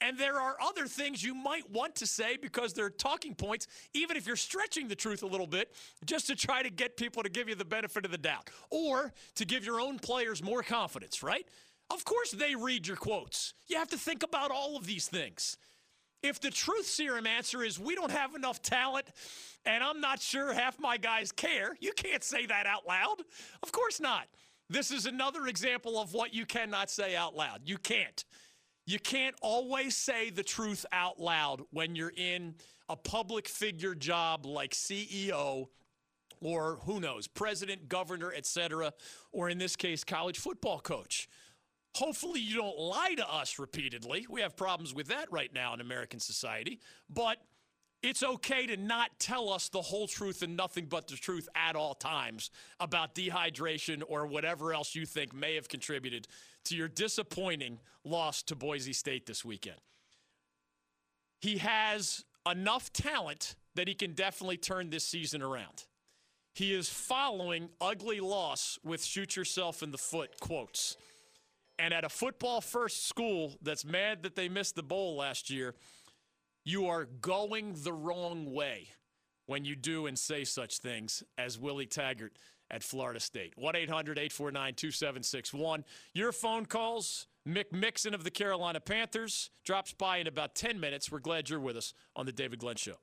And 0.00 0.18
there 0.18 0.38
are 0.40 0.56
other 0.60 0.86
things 0.86 1.22
you 1.22 1.34
might 1.34 1.70
want 1.70 1.94
to 1.96 2.06
say 2.06 2.36
because 2.36 2.74
they're 2.74 2.90
talking 2.90 3.34
points, 3.34 3.68
even 3.94 4.16
if 4.16 4.26
you're 4.26 4.36
stretching 4.36 4.88
the 4.88 4.96
truth 4.96 5.22
a 5.22 5.26
little 5.26 5.46
bit, 5.46 5.72
just 6.04 6.26
to 6.26 6.36
try 6.36 6.62
to 6.62 6.68
get 6.68 6.96
people 6.96 7.22
to 7.22 7.28
give 7.28 7.48
you 7.48 7.54
the 7.54 7.64
benefit 7.64 8.04
of 8.04 8.10
the 8.10 8.18
doubt 8.18 8.50
or 8.70 9.12
to 9.36 9.44
give 9.44 9.64
your 9.64 9.80
own 9.80 9.98
players 9.98 10.42
more 10.42 10.62
confidence, 10.62 11.22
right? 11.22 11.46
Of 11.90 12.04
course, 12.04 12.32
they 12.32 12.54
read 12.54 12.86
your 12.86 12.96
quotes. 12.96 13.54
You 13.68 13.78
have 13.78 13.88
to 13.90 13.96
think 13.96 14.22
about 14.22 14.50
all 14.50 14.76
of 14.76 14.84
these 14.86 15.06
things. 15.06 15.56
If 16.24 16.40
the 16.40 16.50
truth 16.50 16.86
serum 16.86 17.26
answer 17.26 17.62
is 17.62 17.78
we 17.78 17.94
don't 17.94 18.10
have 18.10 18.34
enough 18.34 18.62
talent 18.62 19.04
and 19.66 19.84
I'm 19.84 20.00
not 20.00 20.22
sure 20.22 20.54
half 20.54 20.80
my 20.80 20.96
guys 20.96 21.30
care, 21.30 21.76
you 21.80 21.92
can't 21.92 22.24
say 22.24 22.46
that 22.46 22.64
out 22.66 22.86
loud. 22.88 23.16
Of 23.62 23.72
course 23.72 24.00
not. 24.00 24.26
This 24.70 24.90
is 24.90 25.04
another 25.04 25.46
example 25.48 25.98
of 26.00 26.14
what 26.14 26.32
you 26.32 26.46
cannot 26.46 26.88
say 26.88 27.14
out 27.14 27.36
loud. 27.36 27.60
You 27.66 27.76
can't. 27.76 28.24
You 28.86 28.98
can't 28.98 29.36
always 29.42 29.98
say 29.98 30.30
the 30.30 30.42
truth 30.42 30.86
out 30.92 31.20
loud 31.20 31.60
when 31.72 31.94
you're 31.94 32.14
in 32.16 32.54
a 32.88 32.96
public 32.96 33.46
figure 33.46 33.94
job 33.94 34.46
like 34.46 34.72
CEO 34.72 35.66
or 36.40 36.78
who 36.86 37.00
knows, 37.00 37.26
president, 37.26 37.90
governor, 37.90 38.32
etc., 38.34 38.94
or 39.30 39.50
in 39.50 39.58
this 39.58 39.76
case, 39.76 40.04
college 40.04 40.38
football 40.38 40.80
coach. 40.80 41.28
Hopefully, 41.94 42.40
you 42.40 42.56
don't 42.56 42.78
lie 42.78 43.14
to 43.16 43.32
us 43.32 43.58
repeatedly. 43.58 44.26
We 44.28 44.40
have 44.40 44.56
problems 44.56 44.92
with 44.92 45.08
that 45.08 45.30
right 45.30 45.52
now 45.54 45.74
in 45.74 45.80
American 45.80 46.18
society, 46.18 46.80
but 47.08 47.38
it's 48.02 48.22
okay 48.22 48.66
to 48.66 48.76
not 48.76 49.10
tell 49.18 49.48
us 49.48 49.68
the 49.68 49.80
whole 49.80 50.06
truth 50.06 50.42
and 50.42 50.56
nothing 50.56 50.86
but 50.86 51.08
the 51.08 51.16
truth 51.16 51.48
at 51.54 51.74
all 51.74 51.94
times 51.94 52.50
about 52.78 53.14
dehydration 53.14 54.02
or 54.06 54.26
whatever 54.26 54.74
else 54.74 54.94
you 54.94 55.06
think 55.06 55.32
may 55.32 55.54
have 55.54 55.68
contributed 55.68 56.26
to 56.64 56.76
your 56.76 56.88
disappointing 56.88 57.78
loss 58.04 58.42
to 58.42 58.56
Boise 58.56 58.92
State 58.92 59.24
this 59.24 59.44
weekend. 59.44 59.78
He 61.40 61.58
has 61.58 62.24
enough 62.50 62.92
talent 62.92 63.54
that 63.74 63.88
he 63.88 63.94
can 63.94 64.12
definitely 64.12 64.56
turn 64.56 64.90
this 64.90 65.04
season 65.04 65.42
around. 65.42 65.84
He 66.54 66.74
is 66.74 66.88
following 66.88 67.70
ugly 67.80 68.20
loss 68.20 68.78
with 68.84 69.02
shoot 69.04 69.34
yourself 69.34 69.82
in 69.82 69.90
the 69.90 69.98
foot 69.98 70.38
quotes. 70.40 70.96
And 71.78 71.92
at 71.92 72.04
a 72.04 72.08
football 72.08 72.60
first 72.60 73.08
school 73.08 73.54
that's 73.62 73.84
mad 73.84 74.22
that 74.22 74.36
they 74.36 74.48
missed 74.48 74.76
the 74.76 74.82
bowl 74.82 75.16
last 75.16 75.50
year, 75.50 75.74
you 76.64 76.86
are 76.86 77.04
going 77.04 77.74
the 77.82 77.92
wrong 77.92 78.52
way 78.52 78.88
when 79.46 79.64
you 79.64 79.76
do 79.76 80.06
and 80.06 80.18
say 80.18 80.44
such 80.44 80.78
things 80.78 81.22
as 81.36 81.58
Willie 81.58 81.86
Taggart 81.86 82.38
at 82.70 82.82
Florida 82.82 83.20
State. 83.20 83.52
1 83.56 83.76
800 83.76 84.18
849 84.18 84.74
2761. 84.74 85.84
Your 86.12 86.32
phone 86.32 86.66
calls. 86.66 87.26
Mick 87.46 87.72
Mixon 87.72 88.14
of 88.14 88.24
the 88.24 88.30
Carolina 88.30 88.80
Panthers 88.80 89.50
drops 89.66 89.92
by 89.92 90.16
in 90.16 90.26
about 90.26 90.54
10 90.54 90.80
minutes. 90.80 91.12
We're 91.12 91.18
glad 91.18 91.50
you're 91.50 91.60
with 91.60 91.76
us 91.76 91.92
on 92.16 92.24
the 92.24 92.32
David 92.32 92.58
Glenn 92.58 92.76
Show. 92.76 92.94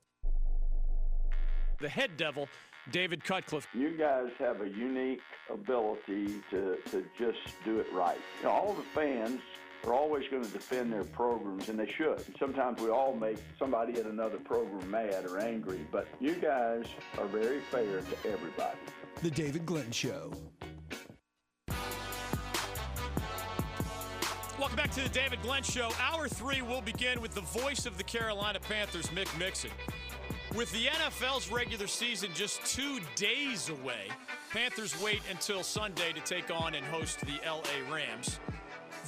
The 1.80 1.88
head 1.88 2.16
devil, 2.16 2.48
David 2.90 3.22
Cutcliffe. 3.22 3.68
You 3.74 3.90
guys 3.90 4.28
have 4.38 4.60
a 4.60 4.68
unique 4.68 5.20
ability 5.50 6.42
to, 6.50 6.78
to 6.90 7.04
just 7.18 7.38
do 7.64 7.78
it 7.78 7.86
right. 7.92 8.18
You 8.40 8.48
know, 8.48 8.50
all 8.50 8.72
the 8.72 8.82
fans 8.82 9.40
are 9.84 9.94
always 9.94 10.28
going 10.28 10.44
to 10.44 10.50
defend 10.50 10.92
their 10.92 11.04
programs, 11.04 11.68
and 11.68 11.78
they 11.78 11.90
should. 11.90 12.24
Sometimes 12.38 12.80
we 12.80 12.90
all 12.90 13.14
make 13.14 13.38
somebody 13.58 13.98
at 13.98 14.06
another 14.06 14.38
program 14.38 14.90
mad 14.90 15.24
or 15.26 15.38
angry, 15.38 15.86
but 15.90 16.08
you 16.20 16.34
guys 16.34 16.84
are 17.18 17.26
very 17.26 17.60
fair 17.70 18.00
to 18.00 18.30
everybody. 18.30 18.78
The 19.22 19.30
David 19.30 19.64
Glenn 19.66 19.90
Show. 19.90 20.32
Welcome 24.58 24.76
back 24.76 24.92
to 24.92 25.02
the 25.02 25.08
David 25.08 25.42
Glenn 25.42 25.64
Show. 25.64 25.90
Hour 26.00 26.28
three 26.28 26.62
will 26.62 26.82
begin 26.82 27.20
with 27.20 27.34
the 27.34 27.40
voice 27.40 27.84
of 27.84 27.98
the 27.98 28.04
Carolina 28.04 28.60
Panthers, 28.60 29.08
Mick 29.08 29.36
Mixon. 29.38 29.70
With 30.56 30.70
the 30.72 30.84
NFL's 30.84 31.50
regular 31.50 31.86
season 31.86 32.28
just 32.34 32.62
two 32.66 33.00
days 33.14 33.70
away, 33.70 34.08
Panthers 34.50 35.00
wait 35.00 35.22
until 35.30 35.62
Sunday 35.62 36.12
to 36.12 36.20
take 36.20 36.50
on 36.50 36.74
and 36.74 36.84
host 36.84 37.20
the 37.20 37.40
LA 37.46 37.90
Rams. 37.90 38.38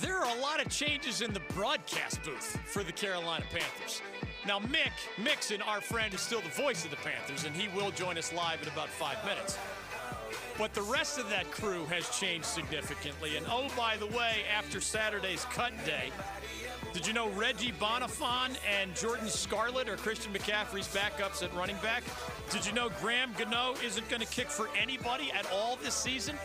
There 0.00 0.16
are 0.16 0.36
a 0.36 0.40
lot 0.40 0.64
of 0.64 0.70
changes 0.70 1.20
in 1.20 1.34
the 1.34 1.42
broadcast 1.54 2.22
booth 2.22 2.58
for 2.64 2.82
the 2.82 2.92
Carolina 2.92 3.44
Panthers. 3.50 4.00
Now, 4.46 4.58
Mick 4.58 4.92
Mixon, 5.22 5.60
our 5.60 5.82
friend, 5.82 6.14
is 6.14 6.22
still 6.22 6.40
the 6.40 6.62
voice 6.62 6.84
of 6.86 6.90
the 6.90 6.96
Panthers, 6.96 7.44
and 7.44 7.54
he 7.54 7.68
will 7.76 7.90
join 7.90 8.16
us 8.16 8.32
live 8.32 8.62
in 8.62 8.68
about 8.68 8.88
five 8.88 9.22
minutes. 9.26 9.58
But 10.56 10.72
the 10.72 10.82
rest 10.82 11.18
of 11.18 11.28
that 11.30 11.50
crew 11.50 11.84
has 11.86 12.08
changed 12.10 12.46
significantly. 12.46 13.36
And 13.36 13.44
oh, 13.50 13.68
by 13.76 13.96
the 13.96 14.06
way, 14.06 14.44
after 14.56 14.80
Saturday's 14.80 15.44
cut 15.46 15.72
day, 15.84 16.12
did 16.92 17.06
you 17.06 17.12
know 17.12 17.28
Reggie 17.30 17.72
Bonnafon 17.72 18.56
and 18.80 18.94
Jordan 18.94 19.26
Scarlett 19.26 19.88
are 19.88 19.96
Christian 19.96 20.32
McCaffrey's 20.32 20.86
backups 20.94 21.42
at 21.42 21.52
running 21.54 21.76
back? 21.82 22.04
Did 22.50 22.64
you 22.64 22.72
know 22.72 22.88
Graham 23.00 23.34
Gano 23.36 23.74
isn't 23.84 24.08
going 24.08 24.22
to 24.22 24.28
kick 24.28 24.48
for 24.48 24.68
anybody 24.80 25.32
at 25.32 25.50
all 25.50 25.76
this 25.82 25.94
season? 25.94 26.36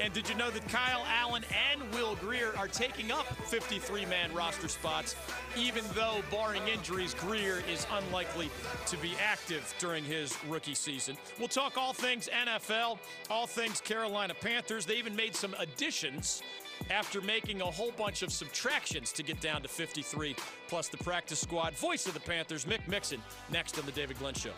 And 0.00 0.12
did 0.12 0.28
you 0.28 0.36
know 0.36 0.50
that 0.50 0.66
Kyle 0.68 1.04
Allen 1.08 1.44
and 1.72 1.82
Will 1.92 2.14
Grier 2.16 2.52
are 2.56 2.68
taking 2.68 3.10
up 3.10 3.26
53 3.46 4.06
man 4.06 4.32
roster 4.32 4.68
spots, 4.68 5.16
even 5.56 5.82
though, 5.94 6.22
barring 6.30 6.66
injuries, 6.68 7.14
Grier 7.14 7.62
is 7.68 7.86
unlikely 7.92 8.48
to 8.86 8.96
be 8.98 9.12
active 9.20 9.74
during 9.78 10.04
his 10.04 10.36
rookie 10.48 10.74
season? 10.74 11.16
We'll 11.38 11.48
talk 11.48 11.76
all 11.76 11.92
things 11.92 12.28
NFL, 12.46 12.98
all 13.28 13.46
things 13.46 13.80
Carolina 13.80 14.34
Panthers. 14.34 14.86
They 14.86 14.96
even 14.96 15.16
made 15.16 15.34
some 15.34 15.54
additions 15.58 16.42
after 16.90 17.20
making 17.20 17.60
a 17.60 17.66
whole 17.66 17.92
bunch 17.92 18.22
of 18.22 18.32
subtractions 18.32 19.12
to 19.12 19.24
get 19.24 19.40
down 19.40 19.62
to 19.62 19.68
53, 19.68 20.36
plus 20.68 20.88
the 20.88 20.96
practice 20.98 21.40
squad. 21.40 21.74
Voice 21.74 22.06
of 22.06 22.14
the 22.14 22.20
Panthers, 22.20 22.64
Mick 22.64 22.86
Mixon, 22.86 23.20
next 23.50 23.78
on 23.78 23.86
The 23.86 23.92
David 23.92 24.18
Glenn 24.18 24.34
Show. 24.34 24.52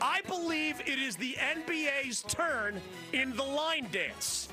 I 0.00 0.20
believe 0.26 0.80
it 0.80 0.98
is 0.98 1.16
the 1.16 1.34
NBA's 1.34 2.22
turn 2.22 2.80
in 3.12 3.34
the 3.36 3.42
line 3.42 3.88
dance. 3.90 4.48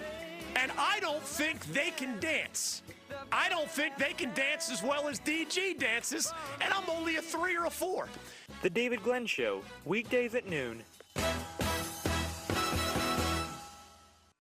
And 0.56 0.72
I 0.78 1.00
don't 1.00 1.24
think 1.24 1.66
they 1.74 1.92
can 1.92 2.20
dance. 2.20 2.82
I 3.32 3.50
don't 3.50 3.70
think 3.70 3.98
they 3.98 4.14
can 4.14 4.34
dance 4.34 4.72
as 4.72 4.82
well 4.82 5.08
as 5.08 5.20
DG 5.20 5.80
dances, 5.80 6.32
and 6.62 6.74
I'm 6.74 6.90
only 6.90 7.18
a 7.18 7.22
three 7.22 7.56
or 7.56 7.66
a 7.66 7.70
four. 7.70 8.08
The 8.62 8.70
David 8.70 9.04
Glenn 9.04 9.26
Show, 9.26 9.62
weekdays 9.86 10.36
at 10.36 10.48
noon. 10.48 10.84